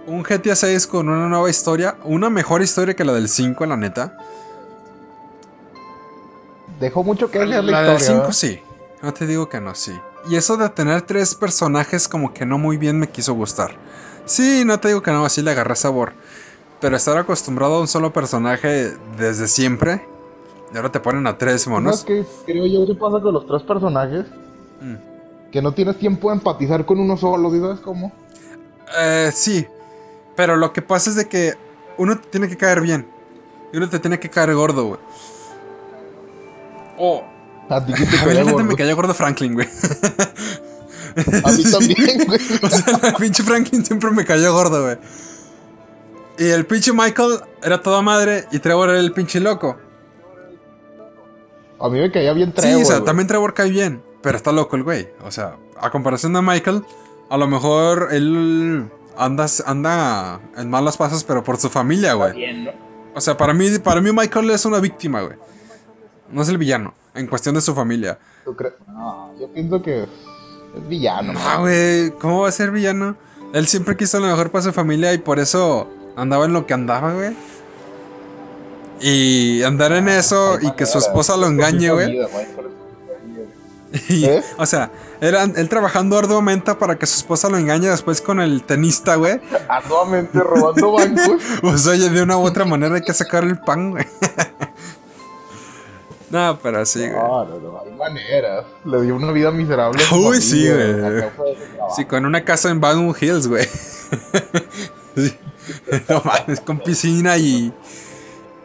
Un 0.07 0.23
GTA 0.23 0.55
6 0.55 0.87
con 0.87 1.09
una 1.09 1.29
nueva 1.29 1.49
historia, 1.49 1.97
una 2.05 2.29
mejor 2.29 2.63
historia 2.63 2.95
que 2.95 3.05
la 3.05 3.13
del 3.15 3.29
5, 3.29 3.65
la 3.67 3.77
neta. 3.77 4.17
Dejó 6.79 7.03
mucho 7.05 7.31
que 7.31 7.39
desear 7.39 7.65
la, 7.65 7.71
La 7.73 7.83
del 7.83 7.97
historia. 7.97 8.23
5 8.23 8.33
sí. 8.33 8.61
No 9.03 9.13
te 9.15 9.27
digo 9.27 9.49
que 9.49 9.61
no, 9.61 9.75
sí. 9.75 9.93
Y 10.29 10.37
eso 10.37 10.57
de 10.57 10.69
tener 10.71 11.03
tres 11.03 11.35
personajes 11.35 12.09
como 12.09 12.33
que 12.33 12.47
no 12.47 12.59
muy 12.59 12.77
bien 12.77 12.99
me 12.99 13.09
quiso 13.09 13.35
gustar. 13.35 13.77
Sí, 14.25 14.63
no 14.65 14.81
te 14.81 14.89
digo 14.89 15.03
que 15.03 15.11
no, 15.11 15.25
así 15.25 15.43
le 15.43 15.51
agarré 15.51 15.77
sabor. 15.77 16.13
Pero 16.81 16.97
estar 16.97 17.17
acostumbrado 17.17 17.75
a 17.77 17.81
un 17.81 17.89
solo 17.89 18.13
personaje 18.13 18.93
desde 19.19 19.49
siempre. 19.49 20.07
Y 20.73 20.77
ahora 20.77 20.91
te 20.91 21.01
ponen 21.01 21.27
a 21.27 21.39
tres 21.39 21.67
¿No 21.67 21.77
es 21.77 21.83
monos. 21.83 22.05
que 22.05 22.25
creo 22.47 22.67
yo 22.67 22.87
que 22.87 22.95
pasa 22.95 23.21
con 23.21 23.33
los 23.35 23.47
tres 23.47 23.63
personajes? 23.63 24.27
Mm. 24.81 25.51
Que 25.53 25.63
no 25.63 25.73
tienes 25.73 25.99
tiempo 25.99 26.29
de 26.31 26.37
empatizar 26.37 26.85
con 26.85 26.99
uno 26.99 27.17
solo, 27.17 27.51
¿sí 27.51 27.61
sabes 27.61 27.81
cómo? 27.81 28.13
Eh, 28.99 29.31
sí. 29.33 29.67
Pero 30.37 30.57
lo 30.57 30.72
que 30.72 30.82
pasa 30.82 31.11
es 31.11 31.16
de 31.16 31.28
que 31.28 31.55
uno 31.99 32.18
te 32.18 32.28
tiene 32.28 32.49
que 32.49 32.57
caer 32.57 32.80
bien. 32.80 33.09
Y 33.72 33.76
uno 33.76 33.89
te 33.89 33.99
tiene 33.99 34.18
que 34.20 34.30
caer 34.30 34.55
gordo, 34.55 34.87
güey. 34.87 35.01
Oh, 36.99 37.24
A 37.68 37.85
ti 37.85 37.93
que 37.93 38.07
te 38.07 38.16
a 38.18 38.24
mí 38.26 38.26
caía 38.26 38.35
la 38.35 38.45
gente 38.45 38.53
gordo. 38.53 38.64
me 38.64 38.76
cayó 38.76 38.97
gordo 38.97 39.14
Franklin, 39.14 39.55
güey. 39.55 39.68
A 41.45 41.53
mí 41.53 41.64
también, 41.70 42.24
güey. 42.26 42.41
O 42.62 42.68
sea, 42.68 43.09
el 43.09 43.14
pinche 43.14 43.43
Franklin 43.43 43.85
siempre 43.85 44.11
me 44.11 44.24
cayó 44.24 44.53
gordo, 44.53 44.82
güey. 44.85 44.99
Y 46.39 46.49
el 46.51 46.66
pinche 46.66 46.93
Michael 46.93 47.41
era 47.62 47.80
toda 47.80 48.03
madre 48.03 48.47
y 48.51 48.59
Trevor 48.59 48.91
era 48.91 48.99
el 48.99 49.12
pinche 49.12 49.39
loco. 49.41 49.76
A 51.80 51.89
mí 51.89 51.99
me 52.01 52.11
caía 52.11 52.32
bien 52.32 52.51
Sí, 52.51 52.62
Trevor, 52.62 52.82
o 52.82 52.85
sea, 52.85 52.97
güey. 52.97 53.07
también 53.07 53.28
Trevor 53.28 53.55
cae 53.55 53.70
bien, 53.70 54.03
pero 54.22 54.37
está 54.37 54.51
loco 54.53 54.74
el 54.76 54.82
güey. 54.82 55.09
O 55.24 55.30
sea, 55.30 55.57
a 55.80 55.91
comparación 55.91 56.32
de 56.32 56.43
Michael, 56.43 56.82
a 57.30 57.37
lo 57.37 57.47
mejor 57.47 58.09
él 58.12 58.91
anda, 59.17 59.47
anda 59.67 60.41
en 60.57 60.71
malas 60.71 60.97
pasas, 60.97 61.25
pero 61.25 61.43
por 61.43 61.57
su 61.59 61.71
familia, 61.71 62.15
güey. 62.15 62.65
¿no? 62.65 62.71
O 63.15 63.21
sea, 63.21 63.37
para 63.37 63.55
mí, 63.55 63.79
para 63.79 64.01
mí 64.01 64.11
Michael 64.12 64.51
es 64.51 64.65
una 64.65 64.81
víctima, 64.81 65.23
güey. 65.23 65.37
No 66.31 66.43
es 66.43 66.49
el 66.49 66.59
villano, 66.59 66.95
en 67.15 67.27
cuestión 67.27 67.55
de 67.55 67.61
su 67.61 67.75
familia. 67.75 68.19
¿Tú? 68.45 68.57
No, 68.89 69.33
yo 69.39 69.49
pienso 69.53 69.81
que 69.83 70.03
es 70.03 70.89
villano. 70.89 71.33
Ah, 71.37 71.59
güey, 71.61 72.11
¿cómo 72.12 72.43
va 72.43 72.49
a 72.49 72.53
ser 72.53 72.71
villano? 72.71 73.17
Él 73.53 73.67
siempre 73.67 73.97
quiso 73.97 74.19
lo 74.19 74.27
mejor 74.27 74.51
para 74.51 74.65
su 74.65 74.73
familia 74.73 75.12
y 75.12 75.19
por 75.19 75.39
eso 75.39 75.89
andaba 76.17 76.45
en 76.47 76.53
lo 76.53 76.67
que 76.67 76.75
andaba, 76.75 77.12
güey. 77.12 77.37
Y 79.01 79.62
andar 79.62 79.93
en 79.93 80.09
eso 80.09 80.59
y 80.61 80.73
que 80.73 80.87
su 80.87 80.99
esposa 80.99 81.37
lo 81.37 81.47
engañe, 81.47 81.91
güey. 81.91 82.19
Y, 84.09 84.24
¿Eh? 84.24 84.42
O 84.59 84.66
sea, 84.66 84.90
era, 85.20 85.45
él 85.45 85.68
trabajando 85.68 86.18
arduamente 86.18 86.74
para 86.74 86.99
que 86.99 87.07
su 87.07 87.16
esposa 87.16 87.49
lo 87.49 87.59
engañe 87.59 87.88
después 87.88 88.20
con 88.20 88.40
el 88.40 88.64
tenista, 88.64 89.14
güey. 89.16 89.40
Arduamente 89.68 90.38
robando 90.40 90.92
bancos. 90.99 91.42
Pues 91.61 91.86
oye, 91.86 92.11
de 92.11 92.22
una 92.22 92.36
u 92.36 92.42
otra 92.42 92.64
manera 92.64 92.97
hay 92.97 93.03
que 93.03 93.14
sacar 93.14 93.45
el 93.45 93.59
pan, 93.59 93.92
güey. 93.92 94.05
no, 96.30 96.59
pero 96.62 96.84
sí, 96.84 97.01
güey. 97.01 97.12
No, 97.12 97.45
no, 97.45 97.59
no, 97.59 97.80
hay 97.80 97.92
maneras. 97.92 98.64
Le 98.84 99.03
dio 99.03 99.14
una 99.14 99.30
vida 99.30 99.51
miserable. 99.51 100.03
Uy, 100.12 100.40
sí, 100.40 100.68
güey. 100.68 101.24
Sí, 101.97 102.05
con 102.05 102.26
una 102.26 102.45
casa 102.45 102.70
en 102.70 102.80
Baldwin 102.80 103.14
Hills, 103.18 103.47
güey. 103.47 103.66
Sí. 105.16 105.38
No 106.09 106.20
mames, 106.24 106.61
con 106.61 106.80
piscina 106.80 107.36
y. 107.36 107.72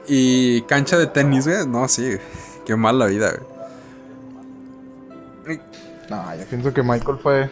Y 0.08 0.64
cancha 0.64 0.98
de 0.98 1.06
tenis, 1.06 1.46
güey. 1.46 1.68
No, 1.68 1.88
sí. 1.88 2.18
Qué 2.66 2.76
mal 2.76 2.98
la 2.98 3.06
vida, 3.06 3.30
güey. 3.30 3.59
No, 6.10 6.36
yo 6.36 6.46
pienso 6.46 6.74
que 6.74 6.84
Michael 6.84 7.18
fue. 7.22 7.50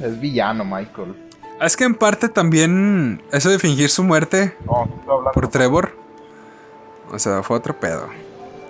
Es 0.00 0.20
villano, 0.20 0.64
Michael. 0.64 1.14
Es 1.60 1.76
que 1.76 1.84
en 1.84 1.94
parte 1.94 2.28
también. 2.28 3.22
Eso 3.32 3.50
de 3.50 3.58
fingir 3.58 3.90
su 3.90 4.04
muerte 4.04 4.56
No, 4.64 4.88
por 5.32 5.48
Trevor. 5.48 5.96
O 7.10 7.18
sea, 7.18 7.42
fue 7.42 7.56
otro 7.56 7.78
pedo. 7.78 8.08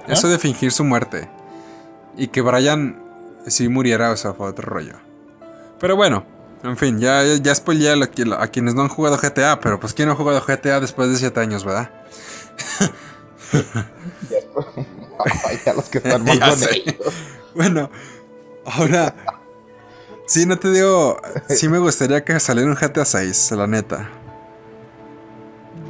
Eso 0.07 0.29
de 0.29 0.39
fingir 0.39 0.73
su 0.73 0.85
muerte. 0.85 1.29
Y 2.17 2.29
que 2.29 2.41
Brian 2.41 3.03
sí 3.47 3.69
muriera, 3.69 4.11
o 4.11 4.17
sea, 4.17 4.33
fue 4.33 4.49
otro 4.49 4.67
rollo. 4.67 4.95
Pero 5.79 5.97
bueno, 5.97 6.25
en 6.65 6.77
fin, 6.77 6.99
ya, 6.99 7.23
ya, 7.23 7.37
ya 7.37 7.55
spoileé 7.55 7.91
a, 7.91 8.43
a 8.43 8.49
quienes 8.49 8.75
no 8.75 8.83
han 8.83 8.89
jugado 8.89 9.19
GTA, 9.19 9.61
pero 9.61 9.79
pues 9.79 9.93
¿quién 9.95 10.09
no 10.09 10.15
ha 10.15 10.17
jugado 10.17 10.41
GTA 10.41 10.81
después 10.81 11.11
de 11.11 11.17
7 11.17 11.39
años, 11.41 11.65
verdad? 11.65 11.91
Ay, 15.19 15.59
a 15.67 15.73
los 15.73 15.89
que 15.89 15.99
están 15.99 16.25
Ya 16.27 16.49
ellos. 16.71 17.15
Bueno, 17.55 17.91
ahora. 18.71 19.15
Sí, 20.27 20.45
no 20.47 20.59
te 20.59 20.71
digo. 20.71 21.17
Sí 21.49 21.69
me 21.69 21.79
gustaría 21.87 22.25
que 22.25 22.39
saliera 22.39 22.69
un 22.69 22.77
GTA 22.77 23.05
6, 23.05 23.53
la 23.53 23.67
neta. 23.67 24.09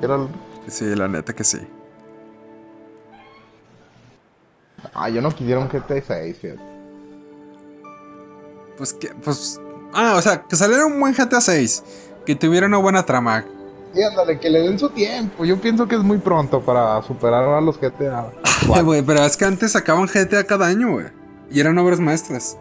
Era 0.03 0.19
Sí, 0.69 0.85
la 0.95 1.09
neta 1.09 1.33
que 1.33 1.45
sí. 1.45 1.59
Ah, 4.95 5.09
yo 5.09 5.21
no 5.21 5.31
quisiera 5.31 5.61
un 5.61 5.69
GTA 5.69 6.03
6, 6.07 6.37
fíjate. 6.41 6.61
Pues 8.77 8.93
que. 8.93 9.09
Pues. 9.09 9.61
Ah, 9.93 10.15
o 10.17 10.23
sea, 10.23 10.43
que 10.43 10.57
saliera 10.57 10.87
un 10.87 11.01
buen 11.01 11.15
GTA 11.15 11.41
6. 11.41 11.83
Que 12.27 12.35
tuviera 12.35 12.67
una 12.67 12.79
buena 12.79 13.05
trama. 13.05 13.45
Sí, 13.95 14.03
ándale, 14.03 14.39
que 14.39 14.51
le 14.51 14.61
den 14.61 14.79
su 14.79 14.91
tiempo. 14.91 15.45
Yo 15.45 15.59
pienso 15.61 15.89
que 15.89 15.97
es 15.97 16.03
muy 16.03 16.19
pronto 16.19 16.61
para 16.61 17.03
superar 17.03 17.45
a 17.45 17.61
los 17.61 17.81
GTA. 17.81 18.31
Ay, 18.75 18.83
güey, 18.83 19.03
pero 19.03 19.25
es 19.25 19.37
que 19.37 19.47
antes 19.47 19.73
sacaban 19.73 20.07
GTA 20.07 20.45
cada 20.45 20.67
año, 20.67 20.93
güey. 20.93 21.07
Y 21.51 21.61
eran 21.61 21.79
obras 21.79 21.99
maestras. 21.99 22.59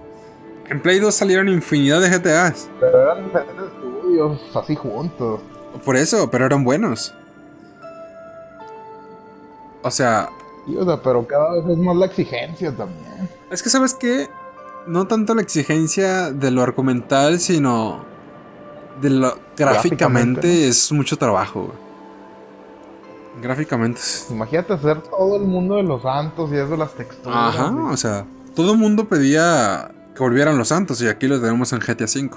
En 0.69 0.81
Play 0.81 0.99
2 0.99 1.13
salieron 1.13 1.47
infinidad 1.49 2.01
de 2.01 2.09
GTAs. 2.09 2.69
Pero 2.79 3.01
eran 3.01 3.23
diferentes 3.25 3.55
estudios, 3.65 4.39
así 4.55 4.75
juntos. 4.75 5.39
Por 5.85 5.95
eso, 5.95 6.29
pero 6.29 6.45
eran 6.45 6.63
buenos. 6.63 7.13
O 9.83 9.91
sea, 9.91 10.29
Sí, 10.65 10.75
o 10.75 10.83
sea, 10.83 11.01
pero 11.01 11.25
cada 11.25 11.53
vez 11.53 11.65
es 11.69 11.77
más 11.77 11.95
la 11.95 12.07
exigencia 12.07 12.75
también. 12.75 13.29
es 13.49 13.63
que 13.63 13.69
sabes 13.69 13.93
qué? 13.93 14.27
No 14.85 15.07
tanto 15.07 15.33
la 15.35 15.41
exigencia 15.41 16.31
de 16.31 16.51
lo 16.51 16.61
argumental, 16.61 17.39
sino 17.39 18.03
de 19.01 19.09
lo 19.11 19.27
gráficamente 19.55 20.41
Gráficamente, 20.41 20.67
es 20.67 20.91
mucho 20.91 21.17
trabajo, 21.17 21.63
güey. 21.67 21.77
Gráficamente. 23.41 23.99
es- 23.99 24.27
Imagínate 24.29 24.73
hacer 24.73 25.01
todo 25.03 25.37
el 25.37 25.43
mundo 25.43 25.75
de 25.75 25.83
los 25.83 26.01
santos 26.01 26.51
y 26.51 26.57
eso, 26.57 26.75
las 26.75 26.91
texturas. 26.93 27.55
Ajá, 27.55 27.71
y- 27.73 27.93
o 27.93 27.97
sea, 27.97 28.25
todo 28.55 28.73
el 28.73 28.77
mundo 28.79 29.05
pedía 29.05 29.91
que 30.17 30.23
volvieran 30.23 30.57
los 30.57 30.69
santos 30.69 30.99
y 31.01 31.07
aquí 31.07 31.27
los 31.27 31.41
tenemos 31.41 31.71
en 31.73 31.79
GTA 31.79 32.05
V. 32.05 32.31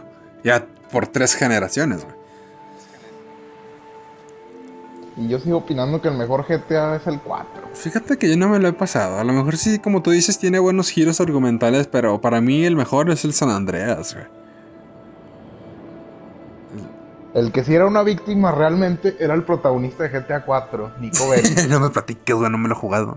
Ya 0.45 0.67
por 0.93 1.07
tres 1.07 1.35
generaciones, 1.35 2.05
güey. 2.05 2.21
Y 5.17 5.29
yo 5.29 5.39
sigo 5.41 5.59
opinando 5.59 6.01
que 6.01 6.09
el 6.09 6.17
mejor 6.17 6.47
GTA 6.47 6.97
es 6.97 7.07
el 7.07 7.21
4. 7.21 7.49
Fíjate 7.75 8.17
que 8.17 8.29
yo 8.31 8.37
no 8.37 8.49
me 8.49 8.59
lo 8.59 8.69
he 8.69 8.73
pasado. 8.73 9.19
A 9.19 9.25
lo 9.25 9.33
mejor 9.33 9.57
sí, 9.57 9.79
como 9.79 10.03
tú 10.03 10.11
dices, 10.11 10.39
tiene 10.39 10.59
buenos 10.59 10.91
giros 10.91 11.21
argumentales, 11.21 11.87
pero 11.89 12.21
para 12.21 12.41
mí 12.41 12.65
el 12.65 12.77
mejor 12.77 13.11
es 13.11 13.25
el 13.25 13.33
San 13.33 13.51
Andreas, 13.51 14.15
güey. 14.15 14.27
El 17.35 17.53
que 17.53 17.63
sí 17.65 17.75
era 17.75 17.87
una 17.87 18.03
víctima 18.03 18.51
realmente 18.51 19.17
era 19.21 19.35
el 19.35 19.45
protagonista 19.45 20.05
de 20.05 20.09
GTA 20.21 20.45
4, 20.45 20.93
Nico 21.01 21.29
Bellic. 21.31 21.69
no 21.69 21.81
me 21.81 21.91
platiques, 21.91 22.35
güey, 22.35 22.51
no 22.51 22.59
me 22.59 22.69
lo 22.69 22.75
he 22.75 22.79
jugado. 22.79 23.17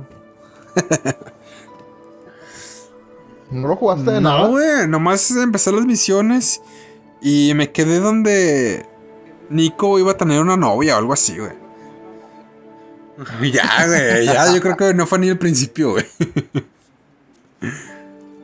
¿No 3.53 3.67
lo 3.67 3.75
jugaste 3.75 4.11
de 4.11 4.21
No, 4.21 4.37
nada? 4.37 4.47
güey, 4.47 4.87
nomás 4.87 5.29
empecé 5.31 5.71
las 5.71 5.85
misiones 5.85 6.61
y 7.21 7.53
me 7.55 7.71
quedé 7.71 7.99
donde 7.99 8.85
Nico 9.49 9.99
iba 9.99 10.11
a 10.11 10.17
tener 10.17 10.41
una 10.41 10.57
novia 10.57 10.95
o 10.95 10.99
algo 10.99 11.13
así, 11.13 11.37
güey. 11.37 11.51
Ya, 13.53 13.85
güey, 13.87 14.25
ya, 14.25 14.53
yo 14.53 14.59
creo 14.59 14.75
que 14.75 14.93
no 14.95 15.05
fue 15.05 15.19
ni 15.19 15.27
el 15.29 15.37
principio, 15.37 15.91
güey. 15.91 16.05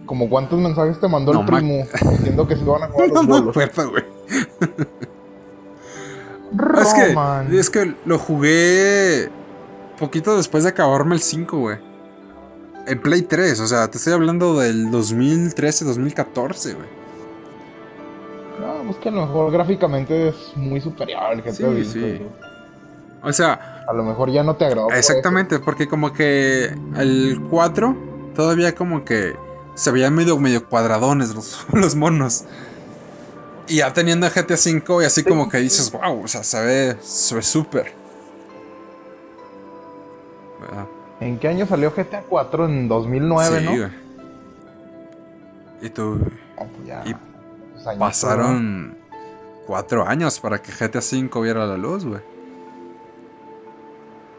Como 0.06 0.30
cuántos 0.30 0.60
mensajes 0.60 1.00
te 1.00 1.08
mandó 1.08 1.34
No, 1.34 1.42
el 1.42 1.46
primo 1.48 1.86
diciendo 2.12 2.48
que 2.48 2.56
se 2.56 2.62
iban 2.62 2.84
a 2.84 2.88
jugar 2.92 3.10
No 3.10 3.14
los 3.16 3.28
bolos. 3.28 3.50
acuerdo, 3.50 3.90
güey. 3.92 4.04
Es 6.82 6.94
que, 6.94 7.58
es 7.60 7.70
que 7.70 7.96
lo 8.06 8.18
jugué 8.18 9.30
poquito 10.00 10.36
después 10.38 10.64
de 10.64 10.70
acabarme 10.70 11.16
el 11.16 11.22
5, 11.22 11.58
güey. 11.58 11.78
En 12.90 13.00
Play 13.00 13.22
3, 13.22 13.60
o 13.60 13.68
sea, 13.68 13.88
te 13.88 14.00
estoy 14.00 14.14
hablando 14.14 14.58
del 14.60 14.90
2013, 14.90 15.86
2014, 15.86 16.74
güey. 16.74 16.88
No, 18.60 18.84
pues 18.84 18.98
que 18.98 19.10
a 19.10 19.12
lo 19.12 19.28
mejor 19.28 19.52
gráficamente 19.52 20.30
es 20.30 20.36
muy 20.56 20.82
superior 20.82 21.22
al 21.22 21.42
GTA 21.42 21.54
Sí, 21.54 21.64
V, 21.64 21.86
sí. 21.86 22.22
O 23.22 23.32
sea, 23.32 23.84
A 23.88 23.94
lo 23.94 24.04
mejor 24.04 24.32
ya 24.32 24.44
no 24.44 24.56
te 24.56 24.66
agradó. 24.66 24.88
por 24.88 24.98
exactamente, 24.98 25.60
porque 25.60 25.88
como 25.88 26.12
que 26.14 26.76
el 26.98 27.40
4 27.50 27.96
todavía 28.36 28.74
como 28.74 29.06
que 29.06 29.36
se 29.76 29.92
veían 29.92 30.16
medio, 30.16 30.38
medio 30.40 30.68
cuadradones 30.68 31.36
los, 31.36 31.68
los 31.72 31.96
monos. 31.96 32.46
Y 33.68 33.78
ya 33.78 33.94
teniendo 33.94 34.28
GTA 34.28 34.58
5 34.58 35.04
y 35.04 35.06
así 35.06 35.24
como 35.24 35.48
que 35.48 35.58
dices, 35.60 35.92
wow, 35.92 36.24
o 36.24 36.28
sea, 36.28 36.44
se 36.44 36.60
ve 36.66 36.98
se 37.02 37.36
ve 37.36 37.44
súper. 37.44 37.94
¿Verdad? 40.60 40.86
eso. 40.86 40.99
¿En 41.20 41.38
qué 41.38 41.48
año 41.50 41.66
salió 41.66 41.92
GTA 41.92 42.24
4? 42.28 42.66
En 42.66 42.88
2009, 42.88 43.60
Sí, 43.60 43.66
¿no? 43.66 43.72
güey. 43.78 43.92
Y 45.82 45.90
tú, 45.90 46.20
Ah, 46.58 46.66
pues 46.76 46.88
ya, 46.88 47.02
Y 47.06 47.14
pues 47.14 47.86
pasaron 47.98 48.98
cuatro 49.66 50.06
años 50.06 50.40
para 50.40 50.62
que 50.62 50.72
GTA 50.72 51.00
V 51.00 51.42
viera 51.42 51.66
la 51.66 51.78
luz, 51.78 52.06
güey. 52.06 52.22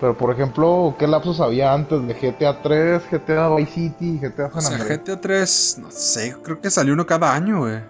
Pero 0.01 0.17
por 0.17 0.31
ejemplo, 0.33 0.95
¿qué 0.99 1.07
lapsos 1.07 1.41
había 1.41 1.73
antes 1.75 2.07
de 2.07 2.15
GTA 2.15 2.63
3, 2.63 3.03
GTA 3.11 3.55
Vice 3.55 3.73
City 3.73 4.19
GTA 4.19 4.51
San 4.51 4.59
O 4.59 4.61
sea, 4.61 4.77
Andreas? 4.79 5.01
GTA 5.05 5.21
3, 5.21 5.79
no 5.83 5.91
sé, 5.91 6.37
creo 6.43 6.61
que 6.61 6.71
salió 6.71 6.95
uno 6.95 7.07
cada 7.07 7.35
año, 7.35 7.61
güey. 7.61 7.81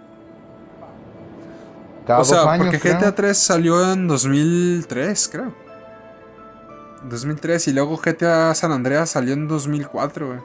Cada 2.06 2.20
o 2.20 2.24
sea, 2.24 2.38
dos 2.40 2.46
años, 2.48 2.66
porque 2.66 2.80
creo. 2.80 2.98
GTA 2.98 3.14
3 3.14 3.38
salió 3.38 3.92
en 3.92 4.08
2003, 4.08 5.28
creo. 5.28 5.54
2003 7.04 7.68
y 7.68 7.72
luego 7.72 7.96
GTA 7.96 8.54
San 8.54 8.72
Andreas 8.72 9.10
salió 9.10 9.34
en 9.34 9.48
2004, 9.48 10.26
güey. 10.26 10.38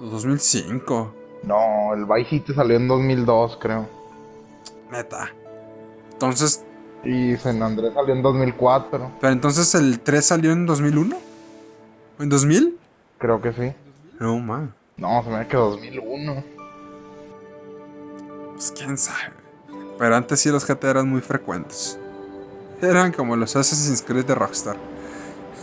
O 0.00 0.06
2005, 0.06 1.14
No, 1.44 1.94
el 1.94 2.04
Vice 2.06 2.30
City 2.30 2.54
salió 2.54 2.76
en 2.76 2.88
2002, 2.88 3.58
creo. 3.60 3.88
neta. 4.90 5.30
Entonces, 6.12 6.64
Y 7.04 7.36
San 7.36 7.62
Andrés 7.62 7.92
salió 7.94 8.14
en 8.14 8.22
2004. 8.22 9.10
pero 9.20 9.32
entonces 9.32 9.74
el 9.74 10.00
3 10.00 10.24
salió 10.24 10.52
en 10.52 10.64
2001? 10.66 11.16
¿En 12.20 12.28
2000? 12.28 12.78
Creo 13.18 13.40
que 13.42 13.52
sí. 13.52 13.72
No, 14.20 14.38
man. 14.38 14.72
No, 14.96 15.22
se 15.22 15.28
me 15.30 15.36
hace 15.36 15.48
que 15.48 15.56
2001. 15.56 16.44
Pues 18.54 18.72
quién 18.76 18.96
sabe. 18.96 19.32
Pero 19.98 20.16
antes 20.16 20.40
sí 20.40 20.50
los 20.50 20.66
GTA 20.66 20.90
eran 20.90 21.08
muy 21.08 21.20
frecuentes. 21.20 21.98
Eran 22.80 23.12
como 23.12 23.36
los 23.36 23.54
Assassin's 23.56 24.02
Creed 24.02 24.24
de 24.26 24.34
Rockstar. 24.34 24.76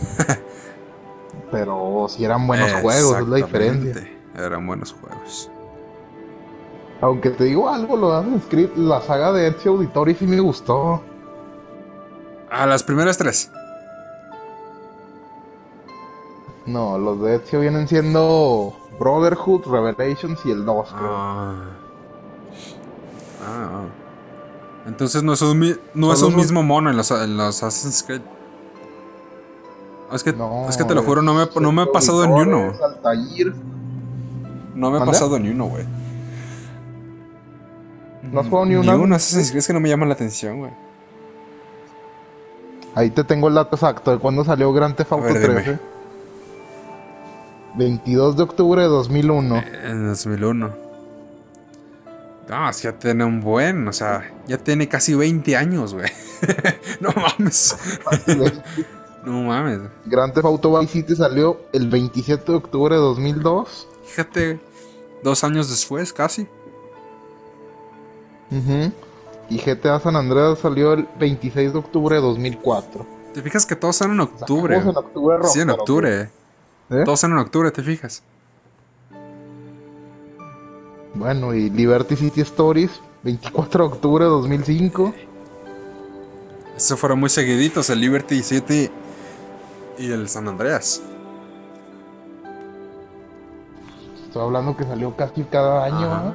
Pero 1.52 2.08
si 2.10 2.24
eran 2.24 2.48
buenos 2.48 2.72
juegos, 2.74 3.20
es 3.20 3.28
la 3.28 3.36
diferencia. 3.38 4.10
Eran 4.36 4.66
buenos 4.66 4.94
juegos. 4.94 5.50
Aunque 7.02 7.32
te 7.32 7.46
digo 7.46 7.68
algo, 7.68 7.98
lo 7.98 8.14
Assassin's 8.14 8.46
Creed, 8.50 8.70
la 8.76 9.02
saga 9.02 9.32
de 9.34 9.48
Ezio 9.48 9.72
Auditore 9.72 10.14
sí 10.14 10.26
me 10.26 10.40
gustó. 10.40 11.02
A 12.50 12.66
las 12.66 12.84
primeras 12.84 13.18
tres. 13.18 13.52
No, 16.66 16.98
los 16.98 17.20
de 17.22 17.36
Ezio 17.38 17.60
vienen 17.60 17.88
siendo 17.88 18.74
Brotherhood, 19.00 19.66
Revelations 19.66 20.40
y 20.46 20.52
el 20.52 20.64
2, 20.64 20.88
creo. 20.90 21.10
Ah. 21.12 21.56
Ah, 23.44 23.70
ah. 23.72 23.86
Entonces 24.86 25.24
no 25.24 25.34
es 25.34 25.42
un, 25.42 25.80
no 25.96 26.14
es 26.14 26.22
un 26.22 26.36
mismo 26.36 26.62
mono 26.62 26.90
en 26.92 26.98
los, 26.98 27.10
en 27.12 27.36
los 27.36 27.64
Assassin's 27.64 28.04
Creed. 28.04 28.22
Es 30.14 30.24
que, 30.24 30.34
No, 30.34 30.68
es 30.70 30.78
que 30.78 30.84
te 30.84 30.94
lo 30.96 31.04
juro, 31.04 31.22
no 31.22 31.34
me, 31.34 31.48
no 31.62 31.72
me 31.72 31.82
Ezio 31.84 31.92
pasado 31.92 32.28
ni 32.28 32.42
uno. 32.42 32.74
Altair. 32.84 33.54
No 34.76 34.92
me 34.92 35.00
¿Mande? 35.00 35.12
pasado 35.12 35.40
ni 35.40 35.50
uno, 35.50 35.66
güey. 35.66 35.86
¿No 38.24 38.40
has 38.40 38.48
jugado 38.48 38.66
ni 38.66 38.72
Ni 38.76 38.78
una? 38.80 38.96
uno 38.96 39.16
Assassin's 39.16 39.50
Creed 39.50 39.60
es 39.60 39.68
que 39.68 39.74
no 39.74 39.80
me 39.80 39.90
llama 39.90 40.06
la 40.06 40.14
atención, 40.14 40.60
güey. 40.60 40.72
Ahí 42.96 43.10
te 43.10 43.24
tengo 43.24 43.48
el 43.48 43.54
dato 43.56 43.76
exacto 43.76 44.12
de 44.12 44.18
cuándo 44.20 44.44
salió 44.44 44.72
Grand 44.74 44.96
Theft 44.96 45.12
Auto 45.14 45.26
ver, 45.26 45.40
dime. 45.42 45.54
13. 45.62 45.80
22 47.76 48.36
de 48.38 48.44
octubre 48.44 48.82
de 48.82 48.88
2001. 48.88 49.64
En 49.86 50.08
2001. 50.08 50.70
No, 52.50 52.70
es 52.70 52.78
que 52.82 52.84
ya 52.90 53.00
tiene 53.00 53.24
un 53.24 53.40
buen, 53.40 53.88
o 53.88 53.94
sea, 53.94 54.30
ya 54.46 54.58
tiene 54.58 54.90
casi 54.90 55.14
20 55.16 55.56
años, 55.56 55.94
güey. 55.94 56.10
no 57.00 57.10
mames. 57.16 57.78
No 59.26 59.44
mames. 59.44 59.82
Grand 60.06 60.34
Theft 60.34 60.46
Auto 60.46 60.80
Vice 60.80 60.94
City 60.94 61.16
salió 61.16 61.60
el 61.74 61.90
27 61.90 62.52
de 62.52 62.58
octubre 62.58 62.96
de 62.96 63.02
2002. 63.02 63.88
Fíjate, 64.06 64.60
dos 65.24 65.44
años 65.44 65.70
después, 65.70 66.12
casi. 66.12 66.48
Ujú. 68.50 68.92
Y 69.50 69.58
GTA 69.58 70.00
San 70.00 70.16
Andreas 70.16 70.60
salió 70.60 70.94
el 70.94 71.08
26 71.20 71.74
de 71.74 71.80
octubre 71.80 72.16
de 72.16 72.22
2004. 72.22 73.06
Te 73.34 73.42
fijas 73.42 73.66
que 73.66 73.76
todos 73.76 73.96
son 73.96 74.12
en 74.12 74.22
octubre. 74.22 74.76
Sacamos 74.76 74.96
en 74.96 75.06
octubre 75.06 75.38
Sí, 75.48 75.60
en 75.62 75.70
octubre. 75.70 76.30
¿eh? 76.90 77.04
Todos 77.06 77.20
son 77.20 77.32
en 77.34 77.38
octubre, 77.38 77.72
¿te 77.72 77.82
fijas? 77.84 78.24
Bueno, 81.14 81.54
y 81.54 81.70
Liberty 81.70 82.16
City 82.16 82.42
Stories, 82.42 82.92
24 83.24 83.88
de 83.88 83.94
octubre 83.94 84.26
de 84.26 84.32
2005. 84.32 85.14
Esos 86.76 87.00
fueron 87.00 87.20
muy 87.20 87.30
seguiditos, 87.30 87.90
el 87.90 88.00
Liberty 88.00 88.42
City 88.42 88.90
y 90.02 90.12
el 90.12 90.28
San 90.28 90.48
Andreas. 90.48 91.02
Estoy 94.28 94.42
hablando 94.44 94.76
que 94.78 94.84
salió 94.86 95.16
casi 95.16 95.44
cada 95.44 95.86
año. 95.86 96.30
¿eh? 96.30 96.34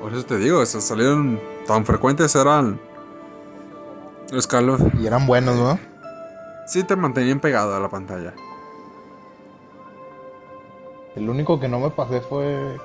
Por 0.00 0.12
eso 0.12 0.24
te 0.24 0.38
digo, 0.38 0.62
esos 0.62 0.82
salieron 0.84 1.38
tan 1.66 1.84
frecuentes 1.84 2.34
eran 2.34 2.80
los 4.32 4.46
Call 4.46 4.70
of- 4.70 4.82
Y 5.00 5.06
eran 5.06 5.26
buenos, 5.26 5.56
¿no? 5.56 5.78
Sí 6.66 6.82
te 6.82 6.96
mantenían 6.96 7.40
pegado 7.40 7.76
a 7.76 7.80
la 7.80 7.88
pantalla. 7.88 8.34
El 11.14 11.30
único 11.30 11.60
que 11.60 11.68
no 11.68 11.78
me 11.78 11.90
pasé 11.90 12.20
fue. 12.20 12.76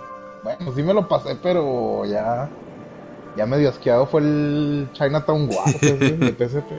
Bueno, 0.44 0.72
sí 0.76 0.84
me 0.84 0.94
lo 0.94 1.08
pasé, 1.08 1.36
pero 1.42 2.06
ya. 2.06 2.50
Ya 3.38 3.46
medio 3.46 3.70
asqueado 3.70 4.06
fue 4.08 4.22
el 4.22 4.90
Chinatown 4.94 5.50
Wars 5.50 5.76
ese 5.82 5.98
de 5.98 6.32
PSP. 6.34 6.72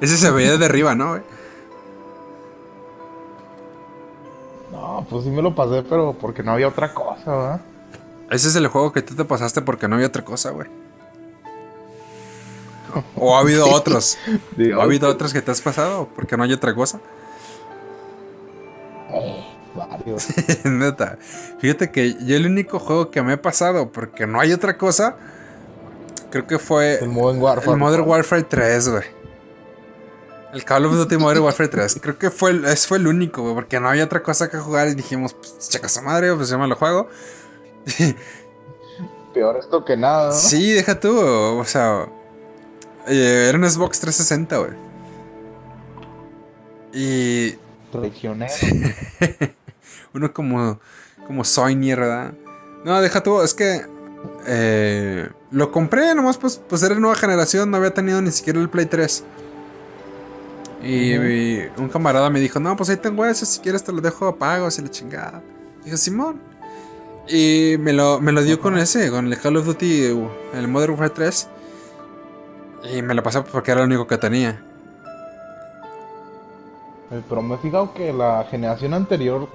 Ese 0.00 0.16
se 0.16 0.30
veía 0.30 0.56
de 0.56 0.64
arriba, 0.64 0.94
¿no? 0.94 1.20
No, 4.84 5.06
pues 5.08 5.24
sí 5.24 5.30
me 5.30 5.40
lo 5.40 5.54
pasé, 5.54 5.82
pero 5.82 6.12
porque 6.12 6.42
no 6.42 6.52
había 6.52 6.68
otra 6.68 6.92
cosa, 6.92 7.34
¿verdad? 7.34 7.60
Ese 8.30 8.48
es 8.48 8.56
el 8.56 8.66
juego 8.68 8.92
que 8.92 9.00
tú 9.00 9.14
te 9.14 9.24
pasaste 9.24 9.62
porque 9.62 9.88
no 9.88 9.94
había 9.94 10.08
otra 10.08 10.22
cosa, 10.24 10.50
güey. 10.50 10.68
O 13.16 13.34
ha 13.34 13.40
habido 13.40 13.66
otros. 13.72 14.18
¿O 14.76 14.80
ha 14.80 14.84
habido 14.84 15.08
otros 15.08 15.32
que 15.32 15.40
te 15.40 15.50
has 15.50 15.62
pasado 15.62 16.10
porque 16.14 16.36
no 16.36 16.42
hay 16.42 16.52
otra 16.52 16.74
cosa? 16.74 17.00
Varios. 19.74 20.28
Neta. 20.64 21.16
Fíjate 21.60 21.90
que 21.90 22.16
yo 22.22 22.36
el 22.36 22.44
único 22.44 22.78
juego 22.78 23.10
que 23.10 23.22
me 23.22 23.32
he 23.32 23.38
pasado 23.38 23.90
porque 23.90 24.26
no 24.26 24.38
hay 24.38 24.52
otra 24.52 24.76
cosa, 24.76 25.16
creo 26.30 26.46
que 26.46 26.58
fue 26.58 26.98
El 27.02 27.08
Modern 27.08 27.40
Warfare. 27.40 27.72
el 27.72 27.78
Modern 27.78 28.06
Warfare 28.06 28.42
3, 28.42 28.88
güey. 28.90 29.04
El 30.54 30.64
Call 30.64 30.86
of 30.86 30.94
Duty 30.94 31.16
Modern 31.16 31.42
Warfare 31.42 31.68
3. 31.68 31.98
Creo 32.00 32.16
que 32.16 32.30
fue 32.30 32.52
el, 32.52 32.64
ese 32.64 32.86
fue 32.86 32.98
el 32.98 33.08
único, 33.08 33.42
güey, 33.42 33.54
porque 33.54 33.80
no 33.80 33.88
había 33.88 34.04
otra 34.04 34.22
cosa 34.22 34.48
que 34.48 34.56
jugar 34.58 34.86
y 34.86 34.94
dijimos, 34.94 35.34
pues, 35.34 35.68
checa 35.68 35.88
esa 35.88 36.00
madre, 36.00 36.32
pues 36.32 36.48
yo 36.48 36.58
me 36.60 36.68
lo 36.68 36.76
juego. 36.76 37.08
Peor 39.34 39.56
esto 39.56 39.84
que 39.84 39.96
nada. 39.96 40.28
¿no? 40.28 40.32
Sí, 40.32 40.72
deja 40.72 41.00
tú, 41.00 41.18
o 41.18 41.64
sea, 41.64 42.06
eh, 43.08 43.46
era 43.48 43.58
un 43.58 43.68
Xbox 43.68 43.98
360, 43.98 44.58
güey. 44.58 44.70
Y 46.92 47.58
Traicionero. 47.90 48.52
uno 50.14 50.32
como, 50.32 50.78
como 51.26 51.42
soy 51.42 51.74
¿verdad? 51.74 52.32
No, 52.84 53.00
deja 53.02 53.24
tú, 53.24 53.42
es 53.42 53.54
que 53.54 53.84
eh, 54.46 55.28
lo 55.50 55.72
compré 55.72 56.14
nomás, 56.14 56.38
pues, 56.38 56.62
pues 56.68 56.80
era 56.84 56.94
nueva 56.94 57.16
generación, 57.16 57.72
no 57.72 57.76
había 57.78 57.92
tenido 57.92 58.22
ni 58.22 58.30
siquiera 58.30 58.60
el 58.60 58.70
Play 58.70 58.86
3. 58.86 59.24
Y, 60.84 61.60
un 61.78 61.88
camarada 61.88 62.28
me 62.28 62.40
dijo, 62.40 62.60
no, 62.60 62.76
pues 62.76 62.90
ahí 62.90 62.96
tengo 62.96 63.24
ese, 63.24 63.46
si 63.46 63.60
quieres 63.60 63.82
te 63.82 63.92
lo 63.92 64.00
dejo 64.02 64.26
a 64.26 64.36
pagos 64.36 64.78
y 64.78 64.82
la 64.82 64.90
chingada. 64.90 65.42
Dije, 65.82 65.96
Simón. 65.96 66.40
Y 67.26 67.76
me 67.78 67.94
lo, 67.94 68.20
me 68.20 68.32
lo 68.32 68.42
dio 68.42 68.60
con 68.60 68.76
ese, 68.76 69.10
con 69.10 69.32
el 69.32 69.40
Call 69.40 69.56
of 69.56 69.64
Duty, 69.64 70.10
uh, 70.10 70.28
el 70.52 70.68
Modern 70.68 70.92
Warfare 70.92 71.10
3. 71.10 71.48
Y 72.92 73.02
me 73.02 73.14
lo 73.14 73.22
pasé 73.22 73.40
porque 73.40 73.70
era 73.70 73.80
lo 73.80 73.86
único 73.86 74.06
que 74.06 74.18
tenía. 74.18 74.62
Pero 77.28 77.42
me 77.42 77.54
he 77.54 77.58
fijado 77.58 77.94
que 77.94 78.12
la 78.12 78.46
generación 78.50 78.92
anterior. 78.92 79.48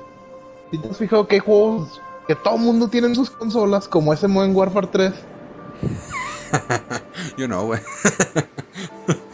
¿Sí 0.71 0.79
te 0.79 0.89
has 0.89 0.97
fijado 0.97 1.27
que 1.27 1.35
hay 1.35 1.41
juegos 1.41 2.01
que 2.27 2.35
todo 2.35 2.55
el 2.55 2.61
mundo 2.61 2.87
tiene 2.87 3.07
en 3.07 3.15
sus 3.15 3.29
consolas? 3.29 3.87
Como 3.87 4.13
ese 4.13 4.27
Modern 4.27 4.55
Warfare 4.55 4.87
3. 4.87 5.13
Yo 7.37 7.47
no, 7.47 7.65
güey. 7.65 7.81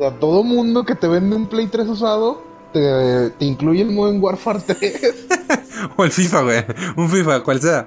O 0.00 0.02
sea, 0.02 0.18
todo 0.18 0.42
mundo 0.42 0.86
que 0.86 0.94
te 0.94 1.06
vende 1.06 1.36
un 1.36 1.46
Play 1.46 1.66
3 1.66 1.86
usado. 1.86 2.42
Te, 2.72 3.28
te 3.38 3.44
incluye 3.44 3.82
el 3.82 3.90
Modern 3.90 4.22
Warfare 4.22 4.60
3. 4.60 5.26
O 5.96 6.04
el 6.04 6.10
FIFA, 6.10 6.42
güey. 6.42 6.64
Un 6.96 7.10
FIFA, 7.10 7.42
cual 7.42 7.60
sea. 7.60 7.86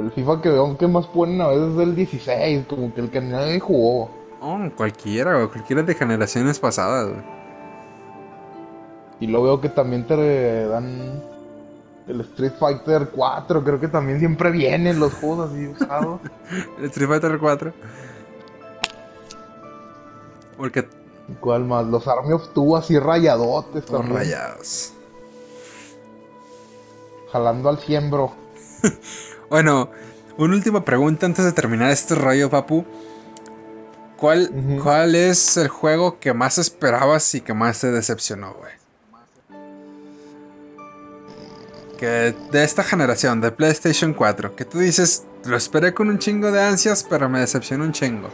El 0.00 0.10
FIFA 0.12 0.40
que 0.40 0.48
veo 0.48 0.78
que 0.78 0.86
más 0.88 1.06
ponen 1.08 1.42
a 1.42 1.48
veces 1.48 1.74
es 1.74 1.80
el 1.80 1.94
16. 1.94 2.66
Como 2.66 2.94
que 2.94 3.02
el 3.02 3.10
que 3.10 3.20
nadie 3.20 3.60
jugó. 3.60 4.10
Oh, 4.40 4.58
cualquiera, 4.76 5.34
güey. 5.34 5.48
Cualquiera 5.48 5.82
de 5.82 5.94
generaciones 5.94 6.58
pasadas, 6.58 7.08
güey. 7.10 7.22
Y 9.20 9.26
lo 9.26 9.42
veo 9.42 9.60
que 9.60 9.68
también 9.68 10.06
te 10.06 10.66
dan. 10.68 11.22
El 12.08 12.22
Street 12.22 12.52
Fighter 12.58 13.10
4. 13.14 13.62
Creo 13.62 13.78
que 13.78 13.88
también 13.88 14.18
siempre 14.18 14.50
vienen 14.50 14.98
los 14.98 15.12
juegos 15.12 15.50
así 15.50 15.66
usados. 15.66 16.20
El 16.78 16.86
Street 16.86 17.08
Fighter 17.08 17.38
4. 17.38 17.72
Porque 20.62 20.88
¿Cuál 21.40 21.64
más? 21.64 21.84
Los 21.86 22.06
Army 22.06 22.34
of 22.34 22.50
Two 22.54 22.76
así 22.76 22.96
rayadotes 22.96 23.84
también. 23.84 24.14
rayados. 24.14 24.92
Jalando 27.32 27.68
al 27.68 27.78
100, 27.78 28.10
bro. 28.12 28.32
Bueno, 29.50 29.90
una 30.38 30.54
última 30.54 30.84
pregunta 30.84 31.26
antes 31.26 31.44
de 31.44 31.50
terminar 31.50 31.90
este 31.90 32.14
rollo, 32.14 32.48
papu. 32.48 32.84
¿Cuál. 34.16 34.52
¿Cuál 34.80 35.16
es 35.16 35.56
el 35.56 35.66
juego 35.66 36.20
que 36.20 36.32
más 36.32 36.58
esperabas 36.58 37.34
y 37.34 37.40
que 37.40 37.54
más 37.54 37.80
te 37.80 37.90
decepcionó, 37.90 38.54
güey? 38.54 38.72
Que 41.98 42.36
de 42.52 42.62
esta 42.62 42.84
generación, 42.84 43.40
de 43.40 43.50
PlayStation 43.50 44.14
4, 44.14 44.54
que 44.54 44.64
tú 44.64 44.78
dices, 44.78 45.24
lo 45.44 45.56
esperé 45.56 45.92
con 45.92 46.08
un 46.08 46.20
chingo 46.20 46.52
de 46.52 46.62
ansias, 46.62 47.04
pero 47.10 47.28
me 47.28 47.40
decepcionó 47.40 47.82
un 47.82 47.92
chingo. 47.92 48.28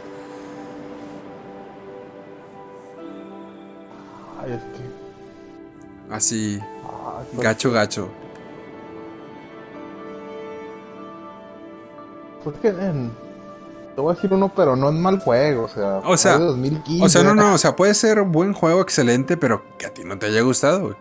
Así, 6.19 6.59
ah, 6.83 7.21
pues, 7.31 7.41
gacho, 7.43 7.71
gacho. 7.71 8.09
pues 12.43 12.57
que, 12.57 12.67
en- 12.69 13.11
Te 13.95 14.01
voy 14.01 14.11
a 14.11 14.15
decir 14.15 14.33
uno, 14.33 14.51
pero 14.55 14.75
no 14.75 14.89
es 14.89 14.95
mal 14.95 15.19
juego. 15.19 15.63
O 15.63 15.67
sea, 15.69 15.97
O 16.05 16.15
sea, 16.17 16.33
fue 16.33 16.41
de 16.41 16.47
2015. 16.47 17.05
O 17.05 17.09
sea, 17.09 17.23
no, 17.23 17.35
no, 17.35 17.53
o 17.53 17.57
sea, 17.57 17.75
puede 17.75 17.93
ser 17.93 18.19
un 18.19 18.31
buen 18.33 18.53
juego, 18.53 18.81
excelente, 18.81 19.35
pero 19.37 19.61
que 19.77 19.85
a 19.85 19.93
ti 19.93 20.03
no 20.03 20.17
te 20.19 20.25
haya 20.27 20.41
gustado, 20.41 20.81
güey. 20.81 20.95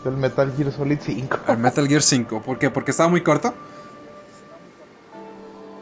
Es 0.00 0.06
el 0.06 0.16
Metal 0.16 0.50
Gear 0.56 0.72
Solid 0.72 0.98
5. 1.02 1.36
El 1.48 1.58
Metal 1.58 1.86
Gear 1.88 2.02
5. 2.02 2.40
¿Por 2.42 2.58
qué? 2.58 2.70
¿Porque 2.70 2.90
estaba 2.90 3.08
muy 3.10 3.22
corto? 3.22 3.52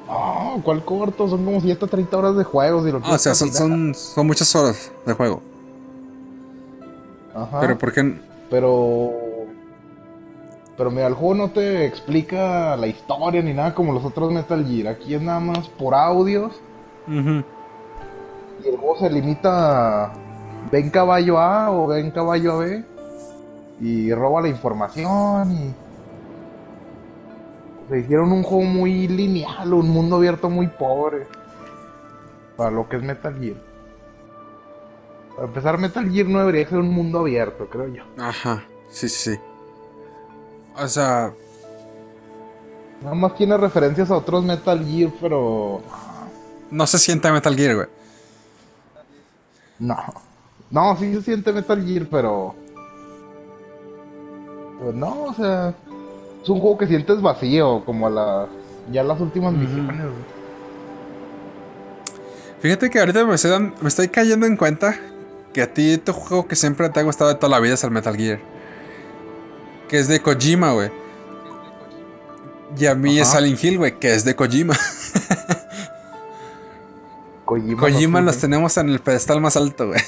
No, 0.08 0.60
¿cuál 0.64 0.84
corto? 0.84 1.28
Son 1.28 1.44
como 1.44 1.60
130 1.60 2.16
horas 2.16 2.36
de 2.36 2.44
juego. 2.44 2.84
Si 2.84 2.90
lo 2.92 3.00
Ah, 3.04 3.14
o 3.14 3.18
sea, 3.18 3.34
son, 3.34 3.94
son 3.94 4.26
muchas 4.26 4.54
horas 4.56 4.90
de 5.04 5.12
juego. 5.12 5.42
Ajá. 7.36 7.60
Pero 7.60 7.78
¿por 7.78 7.92
qué? 7.92 8.18
Pero. 8.50 9.12
Pero 10.76 10.90
mira, 10.90 11.06
el 11.06 11.14
juego 11.14 11.34
no 11.34 11.50
te 11.50 11.86
explica 11.86 12.76
la 12.76 12.86
historia 12.86 13.42
ni 13.42 13.52
nada 13.54 13.74
como 13.74 13.92
los 13.92 14.04
otros 14.04 14.32
Metal 14.32 14.64
Gear. 14.66 14.88
Aquí 14.94 15.14
es 15.14 15.22
nada 15.22 15.40
más 15.40 15.68
por 15.68 15.94
audios. 15.94 16.52
Y 17.08 18.68
el 18.68 18.76
juego 18.76 18.98
se 18.98 19.10
limita 19.10 20.04
a. 20.04 20.12
Ven 20.70 20.90
caballo 20.90 21.38
A 21.38 21.70
o 21.70 21.86
ven 21.86 22.10
caballo 22.10 22.52
a 22.52 22.56
B. 22.58 22.84
Y 23.80 24.12
roba 24.12 24.40
la 24.42 24.48
información 24.48 25.52
y. 25.52 25.74
Se 27.88 28.00
hicieron 28.00 28.32
un 28.32 28.42
juego 28.42 28.64
muy 28.64 29.06
lineal, 29.06 29.72
un 29.72 29.88
mundo 29.90 30.16
abierto 30.16 30.50
muy 30.50 30.66
pobre. 30.66 31.26
Para 32.56 32.70
lo 32.70 32.88
que 32.88 32.96
es 32.96 33.02
Metal 33.02 33.38
Gear. 33.38 33.65
Para 35.36 35.48
empezar, 35.48 35.78
Metal 35.78 36.10
Gear 36.10 36.26
no 36.26 36.40
debería 36.40 36.68
ser 36.68 36.78
un 36.78 36.90
mundo 36.90 37.20
abierto, 37.20 37.68
creo 37.68 37.88
yo. 37.88 38.02
Ajá, 38.18 38.64
sí, 38.88 39.08
sí. 39.08 39.36
O 40.76 40.88
sea, 40.88 41.32
Nada 43.02 43.14
más 43.14 43.36
tiene 43.36 43.56
referencias 43.58 44.10
a 44.10 44.16
otros 44.16 44.42
Metal 44.42 44.82
Gear, 44.84 45.10
pero. 45.20 45.82
no 46.70 46.86
se 46.86 46.98
siente 46.98 47.30
Metal 47.30 47.54
Gear, 47.54 47.74
güey. 47.76 47.86
No. 49.78 49.96
No, 50.70 50.96
sí 50.96 51.14
se 51.14 51.22
siente 51.22 51.52
Metal 51.52 51.84
Gear, 51.86 52.06
pero. 52.10 52.54
Pues 54.82 54.94
no, 54.94 55.24
o 55.24 55.34
sea. 55.34 55.74
Es 56.42 56.48
un 56.48 56.60
juego 56.60 56.78
que 56.78 56.86
sientes 56.86 57.20
vacío, 57.20 57.84
como 57.84 58.06
a 58.06 58.10
las. 58.10 58.48
Ya 58.90 59.02
las 59.02 59.20
últimas 59.20 59.52
misiones. 59.52 60.00
güey. 60.00 60.36
Fíjate 62.60 62.88
que 62.88 62.98
ahorita 63.00 63.24
me 63.26 63.34
estoy, 63.34 63.50
dan- 63.50 63.74
me 63.82 63.88
estoy 63.88 64.08
cayendo 64.08 64.46
en 64.46 64.56
cuenta 64.56 64.98
que 65.56 65.62
a 65.62 65.72
ti 65.72 65.96
tu 65.96 66.12
juego 66.12 66.46
que 66.46 66.54
siempre 66.54 66.86
te 66.90 67.00
ha 67.00 67.02
gustado 67.02 67.30
de 67.30 67.36
toda 67.36 67.48
la 67.48 67.60
vida 67.60 67.72
es 67.72 67.82
el 67.82 67.90
Metal 67.90 68.14
Gear. 68.14 68.38
Que 69.88 69.98
es 69.98 70.06
de 70.06 70.20
Kojima, 70.20 70.72
güey. 70.72 70.90
Y 72.76 72.84
a 72.84 72.94
mí 72.94 73.18
es. 73.18 73.28
Silent 73.28 73.64
Hill, 73.64 73.78
güey, 73.78 73.98
que 73.98 74.14
es 74.14 74.26
de 74.26 74.36
Kojima. 74.36 74.76
Kojima, 77.46 77.80
Kojima 77.80 78.20
los 78.20 78.36
tenemos 78.36 78.76
en 78.76 78.90
el 78.90 79.00
pedestal 79.00 79.40
más 79.40 79.56
alto, 79.56 79.86
güey. 79.86 80.00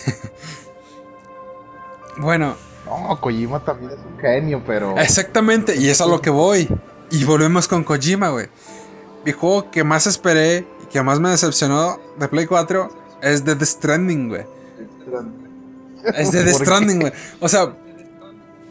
Bueno, 2.19 2.57
No, 2.85 3.19
Kojima 3.19 3.65
también 3.65 3.93
es 3.93 3.99
un 4.05 4.19
genio, 4.21 4.63
pero. 4.67 4.99
Exactamente, 4.99 5.77
y 5.77 5.89
es 5.89 6.03
a 6.03 6.07
lo 6.07 6.21
que 6.21 6.29
voy. 6.29 6.69
Y 7.11 7.25
volvemos 7.25 7.69
con 7.69 7.85
Kojima, 7.85 8.29
güey. 8.29 8.49
Mi 9.25 9.33
juego 9.33 9.71
que 9.71 9.83
más 9.83 10.07
esperé 10.07 10.67
y 10.83 10.87
que 10.89 11.03
más 11.03 11.21
me 11.21 11.31
decepcionó 11.31 11.99
de 12.19 12.29
Play 12.29 12.45
4 12.45 12.91
es 13.23 13.47
Death 13.47 13.63
Stranding, 13.63 14.29
güey. 14.29 14.58
Es 16.15 16.31
de 16.33 16.45
Death. 16.45 16.55
Stranding, 16.63 17.01
güey. 17.01 17.13
O 17.41 17.49
sea, 17.49 17.75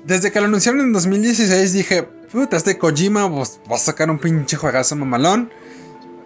desde 0.06 0.32
que 0.32 0.40
lo 0.40 0.46
anunciaron 0.48 0.82
en 0.82 0.94
2016 0.94 1.74
dije, 1.74 2.04
puta, 2.32 2.58
este 2.58 2.78
Kojima 2.78 3.30
pues, 3.34 3.60
va 3.70 3.76
a 3.76 3.80
sacar 3.80 4.10
un 4.10 4.20
pinche 4.20 4.56
juegazo 4.58 4.96
mamalón. 4.96 5.52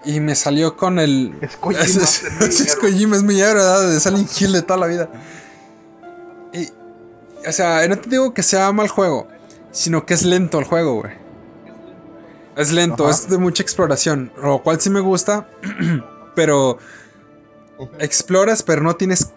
Y 0.03 0.19
me 0.19 0.33
salió 0.35 0.75
con 0.77 0.97
el... 0.99 1.35
Es 1.41 1.57
Kojima, 1.57 1.83
Es, 1.83 1.95
es- 1.95 2.23
es 2.23 2.39
mi 2.39 2.45
es 2.47 2.61
héroe. 2.61 2.79
Kojima, 2.81 3.15
es 3.17 3.23
mi 3.23 3.39
héroe, 3.39 3.53
¿verdad? 3.55 3.89
De 3.89 3.99
Silent 3.99 4.29
Hill 4.41 4.51
de 4.53 4.61
toda 4.63 4.79
la 4.79 4.87
vida. 4.87 5.09
Y, 6.53 6.69
o 7.47 7.51
sea, 7.51 7.87
no 7.87 7.97
te 7.97 8.09
digo 8.09 8.33
que 8.33 8.43
sea 8.43 8.71
mal 8.71 8.87
juego, 8.87 9.27
sino 9.71 10.05
que 10.05 10.13
es 10.15 10.23
lento 10.23 10.59
el 10.59 10.65
juego, 10.65 11.01
güey. 11.01 11.13
Es 12.55 12.71
lento, 12.71 13.05
Ajá. 13.05 13.13
es 13.13 13.29
de 13.29 13.37
mucha 13.37 13.63
exploración, 13.63 14.31
lo 14.41 14.61
cual 14.61 14.79
sí 14.81 14.89
me 14.89 14.99
gusta, 14.99 15.47
pero 16.35 16.77
exploras, 17.99 18.61
pero 18.63 18.81
no 18.81 18.95
tienes 18.95 19.29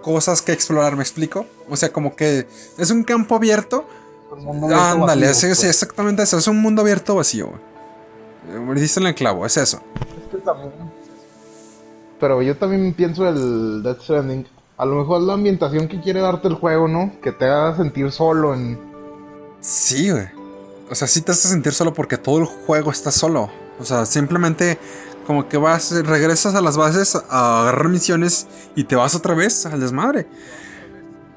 cosas 0.00 0.42
que 0.42 0.52
explorar, 0.52 0.96
¿me 0.96 1.02
explico? 1.02 1.46
O 1.68 1.76
sea, 1.76 1.92
como 1.92 2.14
que 2.16 2.46
es 2.78 2.90
un 2.90 3.04
campo 3.04 3.34
abierto. 3.36 3.86
Abierto 4.32 4.74
Ándale, 4.76 5.26
vacío, 5.28 5.54
sí, 5.54 5.60
pues. 5.62 5.64
exactamente 5.64 6.22
eso, 6.22 6.38
es 6.38 6.46
un 6.48 6.60
mundo 6.60 6.82
abierto 6.82 7.14
vacío, 7.14 7.48
güey. 7.48 8.60
Me 8.64 8.80
diste 8.80 9.00
en 9.00 9.06
el 9.06 9.14
clavo, 9.14 9.44
es 9.46 9.56
eso. 9.56 9.80
Es 10.00 10.30
que 10.30 10.38
también- 10.38 10.72
Pero 12.20 12.42
yo 12.42 12.56
también 12.56 12.92
pienso 12.94 13.28
el 13.28 13.82
Death 13.82 14.02
Stranding. 14.02 14.46
A 14.76 14.84
lo 14.84 14.96
mejor 14.96 15.20
la 15.22 15.34
ambientación 15.34 15.88
que 15.88 16.00
quiere 16.00 16.20
darte 16.20 16.48
el 16.48 16.54
juego, 16.54 16.88
¿no? 16.88 17.12
Que 17.22 17.32
te 17.32 17.44
haga 17.46 17.76
sentir 17.76 18.10
solo 18.12 18.54
en. 18.54 18.78
Sí, 19.60 20.10
güey. 20.10 20.26
O 20.90 20.94
sea, 20.94 21.06
sí 21.08 21.20
te 21.20 21.32
hace 21.32 21.48
sentir 21.48 21.72
solo 21.72 21.92
porque 21.92 22.16
todo 22.16 22.38
el 22.38 22.44
juego 22.44 22.90
está 22.90 23.10
solo. 23.10 23.50
O 23.80 23.84
sea, 23.84 24.06
simplemente 24.06 24.78
como 25.28 25.46
que 25.46 25.58
vas, 25.58 25.92
regresas 26.06 26.54
a 26.54 26.62
las 26.62 26.78
bases 26.78 27.14
a 27.28 27.60
agarrar 27.60 27.90
misiones 27.90 28.46
y 28.74 28.84
te 28.84 28.96
vas 28.96 29.14
otra 29.14 29.34
vez 29.34 29.66
al 29.66 29.78
desmadre. 29.78 30.26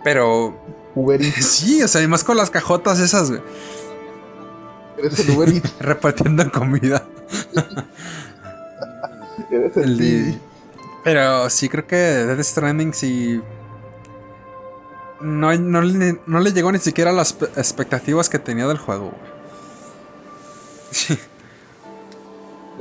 Pero. 0.01 0.57
Uber 0.95 1.21
Eats. 1.25 1.45
Sí, 1.45 1.83
o 1.83 1.89
sea, 1.89 1.99
además 1.99 2.23
con 2.23 2.37
las 2.37 2.49
cajotas 2.49 3.01
esas, 3.01 3.29
güey. 3.29 3.41
Eres 4.97 5.19
el 5.19 5.31
Uber 5.35 5.49
Eats. 5.49 5.73
Repartiendo 5.81 6.49
comida. 6.53 7.05
Eres 9.51 9.75
el, 9.75 9.83
El 9.83 9.97
de-. 9.97 10.39
Pero 11.03 11.49
sí 11.49 11.67
creo 11.67 11.85
que 11.85 11.97
Death 11.97 12.43
Stranding 12.43 12.93
sí. 12.93 13.41
No, 15.19 15.53
no, 15.53 15.81
le, 15.81 16.17
no 16.25 16.39
le 16.39 16.53
llegó 16.53 16.71
ni 16.71 16.79
siquiera 16.79 17.11
a 17.11 17.13
las 17.13 17.33
pe- 17.33 17.49
expectativas 17.57 18.29
que 18.29 18.39
tenía 18.39 18.67
del 18.67 18.77
juego, 18.77 19.11
güey. 19.11 21.19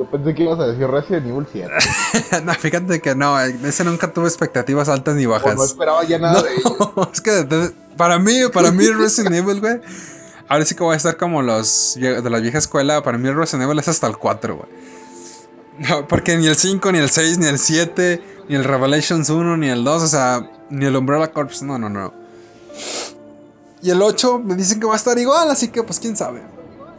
Yo 0.00 0.06
pensé 0.10 0.34
que 0.34 0.44
ibas 0.44 0.58
a 0.58 0.66
decir 0.66 0.86
Resident 0.88 1.26
Evil 1.26 1.46
7. 1.52 1.70
no, 2.44 2.54
fíjate 2.54 3.00
que 3.02 3.14
no, 3.14 3.38
ese 3.38 3.84
nunca 3.84 4.10
tuvo 4.10 4.26
expectativas 4.26 4.88
altas 4.88 5.14
ni 5.14 5.26
O 5.26 5.28
no 5.28 5.34
bajas. 5.34 5.60
esperaba 5.62 6.02
ya 6.04 6.18
nada 6.18 6.34
No, 6.34 6.42
de 6.42 6.54
ello. 6.54 7.10
es 7.12 7.20
que 7.20 7.30
de- 7.44 7.70
para 7.98 8.18
mí, 8.18 8.32
para 8.50 8.70
mí 8.70 8.86
Resident 8.88 9.34
Evil, 9.36 9.60
güey. 9.60 9.78
Ahora 10.48 10.64
sí 10.64 10.74
que 10.74 10.82
voy 10.82 10.94
a 10.94 10.96
estar 10.96 11.18
como 11.18 11.42
los 11.42 11.96
de 12.00 12.30
la 12.30 12.38
vieja 12.38 12.56
escuela. 12.56 13.02
Para 13.02 13.18
mí 13.18 13.30
Resident 13.30 13.64
Evil 13.64 13.78
es 13.78 13.88
hasta 13.88 14.06
el 14.06 14.16
4, 14.16 14.56
güey. 14.56 14.68
No, 15.86 16.08
porque 16.08 16.38
ni 16.38 16.46
el 16.46 16.56
5, 16.56 16.92
ni 16.92 16.98
el 16.98 17.10
6, 17.10 17.38
ni 17.38 17.46
el 17.46 17.58
7, 17.58 18.22
ni 18.48 18.54
el 18.56 18.64
Revelations 18.64 19.28
1, 19.28 19.56
ni 19.58 19.68
el 19.68 19.84
2, 19.84 20.02
o 20.02 20.06
sea, 20.06 20.50
ni 20.70 20.86
el 20.86 20.96
Umbrella 20.96 21.30
Corps, 21.30 21.62
no, 21.62 21.78
no, 21.78 21.90
no. 21.90 22.14
Y 23.82 23.90
el 23.90 24.00
8 24.00 24.38
me 24.38 24.54
dicen 24.56 24.80
que 24.80 24.86
va 24.86 24.94
a 24.94 24.96
estar 24.96 25.18
igual, 25.18 25.50
así 25.50 25.68
que 25.68 25.82
pues 25.82 26.00
quién 26.00 26.16
sabe. 26.16 26.42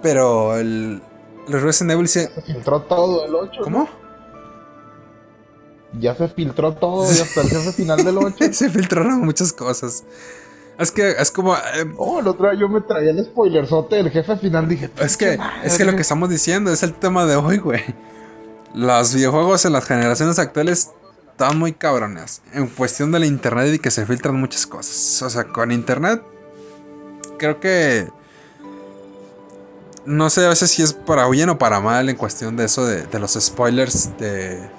Pero 0.04 0.56
el, 0.58 1.02
el 1.48 1.62
Resident 1.62 1.92
Evil 1.92 2.08
sí. 2.08 2.22
Se 2.22 2.42
filtró 2.42 2.82
todo 2.84 3.26
el 3.26 3.36
8. 3.36 3.62
¿Cómo? 3.64 3.89
Ya 6.00 6.16
se 6.16 6.28
filtró 6.30 6.74
todo 6.74 7.06
y 7.14 7.20
hasta 7.20 7.42
el 7.42 7.50
jefe 7.50 7.72
final 7.74 8.04
del 8.04 8.18
8. 8.18 8.46
Se 8.54 8.70
filtraron 8.70 9.20
muchas 9.22 9.52
cosas. 9.52 10.06
Es 10.80 10.89
que 10.89 11.12
es 11.12 11.32
como. 11.32 11.54
eh, 11.56 11.86
Oh, 11.98 12.22
el 12.22 12.28
otro 12.28 12.50
día 12.50 12.60
yo 12.60 12.70
me 12.70 12.80
traía 12.82 13.12
el 13.12 13.26
spoilerzote 13.26 13.98
del 13.98 14.10
jefe 14.10 14.38
final. 14.38 14.68
Dije, 14.70 14.89
Es 15.00 15.18
que, 15.18 15.32
"Pinche 15.32 15.46
es 15.66 15.74
que 15.78 15.84
lo 15.84 15.88
madre". 15.88 15.96
que 15.98 16.02
estamos 16.04 16.30
diciendo 16.30 16.72
es 16.72 16.82
el 16.84 16.94
tema 16.94 17.26
de 17.26 17.36
hoy, 17.36 17.58
güey. 17.58 17.82
Los 18.74 19.14
videojuegos 19.14 19.66
en 19.66 19.74
las 19.74 19.86
generaciones 19.86 20.39
actuales 20.39 20.92
están 21.32 21.60
muy 21.60 21.74
cabrones. 21.74 22.42
En 22.54 22.68
cuestión 22.68 23.12
de 23.12 23.20
la 23.20 23.26
internet 23.26 23.74
y 23.74 23.80
que 23.80 23.92
se 23.92 24.06
filtran 24.06 24.36
muchas 24.39 24.66
cosas. 24.66 25.22
O 25.24 25.30
sea, 25.30 25.44
con 25.44 25.72
internet, 25.74 26.24
creo 27.38 27.60
que. 27.60 28.08
No 30.06 30.30
sé 30.30 30.45
a 30.45 30.49
veces 30.49 30.72
si 30.72 30.82
es 30.82 30.93
para 30.93 31.28
bien 31.30 31.49
o 31.49 31.58
para 31.58 31.80
mal 31.80 32.10
en 32.10 32.16
cuestión 32.16 32.56
de 32.58 32.66
eso 32.66 32.86
de, 32.86 33.04
de 33.04 33.20
los 33.20 33.34
spoilers 33.34 34.18
de. 34.18 34.70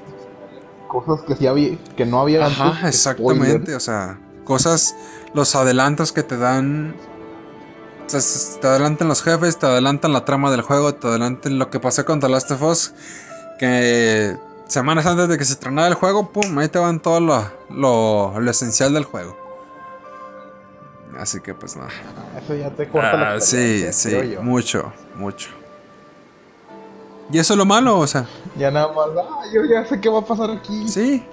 Cosas 0.89 1.25
que 1.27 1.37
sí 1.37 1.47
había, 1.47 1.79
que 1.97 2.05
no 2.05 2.21
había 2.21 2.45
Ajá, 2.47 2.71
antes, 2.71 2.89
exactamente. 2.89 3.57
spoiler. 3.59 3.77
O 3.77 3.81
sea, 3.81 4.19
cosas, 4.45 4.95
los 5.33 5.55
adelantos 5.55 6.13
que 6.13 6.23
te 6.23 6.37
dan. 6.37 6.95
o 8.07 8.11
sea, 8.11 8.19
s- 8.19 8.59
te 8.61 8.67
adelantan 8.67 9.09
los 9.09 9.23
jefes, 9.23 9.59
te 9.59 9.67
adelantan 9.67 10.13
la 10.13 10.25
trama 10.25 10.51
del 10.51 10.63
juego, 10.63 10.95
te 10.95 11.07
adelantan 11.07 11.59
lo 11.59 11.71
que 11.71 11.79
pasó 11.81 12.05
con 12.05 12.21
The 12.21 12.29
Last 12.29 12.51
of 12.51 12.63
Us. 12.63 12.93
Que 13.59 14.37
semanas 14.67 15.07
antes 15.07 15.29
de 15.29 15.39
que 15.39 15.45
se 15.45 15.53
estrenara 15.53 15.87
el 15.89 15.95
juego, 15.95 16.31
pum, 16.33 16.59
ahí 16.59 16.69
te 16.69 16.79
van 16.81 16.99
todo 17.01 17.21
lo, 17.21 17.45
lo, 17.71 18.41
lo 18.41 18.51
esencial 18.51 18.93
del 18.93 19.05
juego. 19.05 19.37
Así 21.19 21.41
que 21.41 21.55
pues 21.55 21.77
nada. 21.77 21.91
Eso 22.43 22.55
ya 22.55 22.71
te 22.71 22.89
corta 22.89 23.17
la 23.17 23.33
Ah, 23.35 23.41
sí, 23.41 23.87
sí, 23.93 24.37
mucho, 24.41 24.93
mucho. 25.17 25.51
Y 27.31 27.39
eso 27.39 27.55
es 27.55 27.59
lo 27.59 27.65
malo, 27.65 27.99
o 27.99 28.07
sea. 28.07 28.27
Ya 28.59 28.71
nada 28.71 28.93
más, 28.93 29.07
ah, 29.17 29.43
yo 29.53 29.65
ya 29.65 29.85
sé 29.87 30.01
qué 30.01 30.09
va 30.09 30.19
a 30.21 30.25
pasar 30.25 30.51
aquí. 30.51 30.87
Sí. 30.89 31.25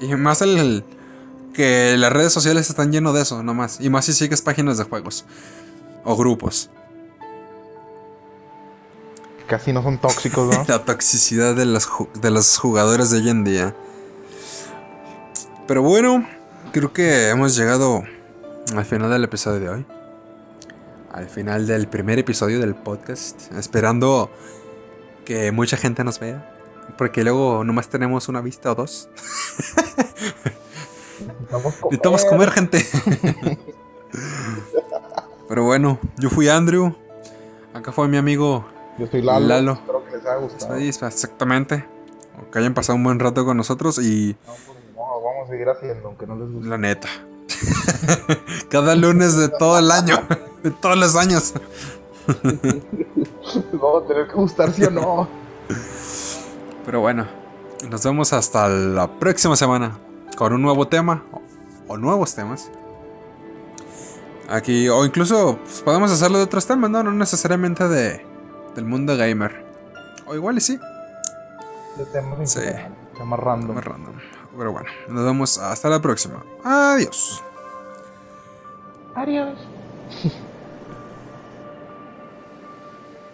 Y 0.00 0.14
más 0.14 0.42
el, 0.42 0.58
el- 0.58 0.84
que 1.54 1.96
las 1.96 2.12
redes 2.12 2.32
sociales 2.32 2.68
están 2.70 2.92
llenos 2.92 3.14
de 3.14 3.22
eso, 3.22 3.42
nomás. 3.42 3.80
Y 3.80 3.90
más 3.90 4.04
si 4.04 4.12
sigues 4.12 4.40
páginas 4.42 4.78
de 4.78 4.84
juegos. 4.84 5.24
O 6.04 6.16
grupos. 6.16 6.70
Casi 9.46 9.72
no 9.72 9.82
son 9.82 9.98
tóxicos, 9.98 10.54
¿no? 10.54 10.64
La 10.68 10.84
toxicidad 10.84 11.54
de 11.54 11.66
los, 11.66 11.88
ju- 11.88 12.10
de 12.12 12.30
los 12.30 12.58
jugadores 12.58 13.10
de 13.10 13.18
hoy 13.18 13.28
en 13.30 13.44
día. 13.44 13.74
Pero 15.66 15.82
bueno, 15.82 16.26
creo 16.72 16.92
que 16.92 17.28
hemos 17.30 17.56
llegado 17.56 18.02
al 18.76 18.84
final 18.84 19.10
del 19.10 19.24
episodio 19.24 19.60
de 19.60 19.68
hoy. 19.70 19.86
Al 21.12 21.28
final 21.28 21.66
del 21.66 21.88
primer 21.88 22.18
episodio 22.18 22.60
del 22.60 22.74
podcast. 22.74 23.52
Esperando 23.52 24.30
que 25.24 25.50
mucha 25.52 25.76
gente 25.76 26.04
nos 26.04 26.20
vea. 26.20 26.54
Porque 26.96 27.22
luego 27.24 27.64
nomás 27.64 27.88
tenemos 27.88 28.28
una 28.28 28.40
vista 28.40 28.72
o 28.72 28.74
dos. 28.74 29.08
Necesitamos 31.26 31.74
comer. 31.76 31.84
Necesitamos 31.90 32.24
comer, 32.24 32.50
gente. 32.50 32.86
Pero 35.48 35.64
bueno, 35.64 35.98
yo 36.16 36.30
fui 36.30 36.48
Andrew. 36.48 36.94
Acá 37.74 37.92
fue 37.92 38.08
mi 38.08 38.16
amigo. 38.16 38.64
Yo 38.98 39.06
soy 39.06 39.22
Lalo. 39.22 39.46
Lalo. 39.46 39.72
Espero 39.72 40.04
que 40.04 40.16
les 40.16 40.26
haya 40.26 40.36
gustado. 40.36 40.78
Sí, 40.78 40.88
exactamente. 40.88 41.84
O 42.40 42.50
que 42.50 42.58
hayan 42.58 42.74
pasado 42.74 42.96
un 42.96 43.04
buen 43.04 43.18
rato 43.18 43.44
con 43.44 43.56
nosotros 43.56 43.98
y 43.98 44.36
No, 44.46 44.52
pues, 44.52 44.78
no, 44.94 45.02
vamos 45.22 45.48
a 45.48 45.50
seguir 45.50 45.68
haciendo, 45.68 46.08
aunque 46.08 46.26
no 46.26 46.36
les 46.36 46.50
guste. 46.52 46.68
la 46.68 46.78
neta. 46.78 47.08
Cada 48.70 48.94
lunes 48.94 49.36
de 49.36 49.48
todo 49.48 49.78
el 49.78 49.90
año. 49.90 50.16
De 50.62 50.70
todos 50.70 50.98
los 50.98 51.16
años. 51.16 51.54
Vamos 53.72 54.04
a 54.04 54.06
tener 54.06 54.28
que 54.28 54.34
gustar, 54.34 54.72
sí 54.74 54.84
o 54.84 54.90
no. 54.90 55.26
Pero 56.84 57.00
bueno, 57.00 57.26
nos 57.88 58.04
vemos 58.04 58.32
hasta 58.34 58.68
la 58.68 59.08
próxima 59.08 59.56
semana 59.56 59.96
con 60.36 60.52
un 60.52 60.60
nuevo 60.60 60.86
tema 60.86 61.24
o, 61.88 61.96
nuevos 61.96 62.34
temas. 62.34 62.70
Aquí, 64.48 64.88
o 64.88 65.04
incluso 65.04 65.58
pues, 65.62 65.80
podemos 65.80 66.12
hacerlo 66.12 66.38
de 66.38 66.44
otros 66.44 66.66
temas, 66.66 66.90
¿no? 66.90 67.02
No 67.02 67.12
necesariamente 67.12 67.88
de, 67.88 68.24
del 68.74 68.84
mundo 68.84 69.16
gamer. 69.16 69.64
O 70.26 70.34
igual 70.34 70.58
y 70.58 70.60
sí, 70.60 70.78
De 71.96 72.04
temas 72.06 72.52
Sí. 72.52 72.60
Temas 73.16 73.40
random. 73.40 73.76
Pero 74.56 74.72
bueno, 74.72 74.90
nos 75.08 75.24
vemos 75.24 75.58
hasta 75.58 75.88
la 75.88 76.00
próxima. 76.00 76.44
Adiós. 76.64 77.42
Adiós. 79.14 79.58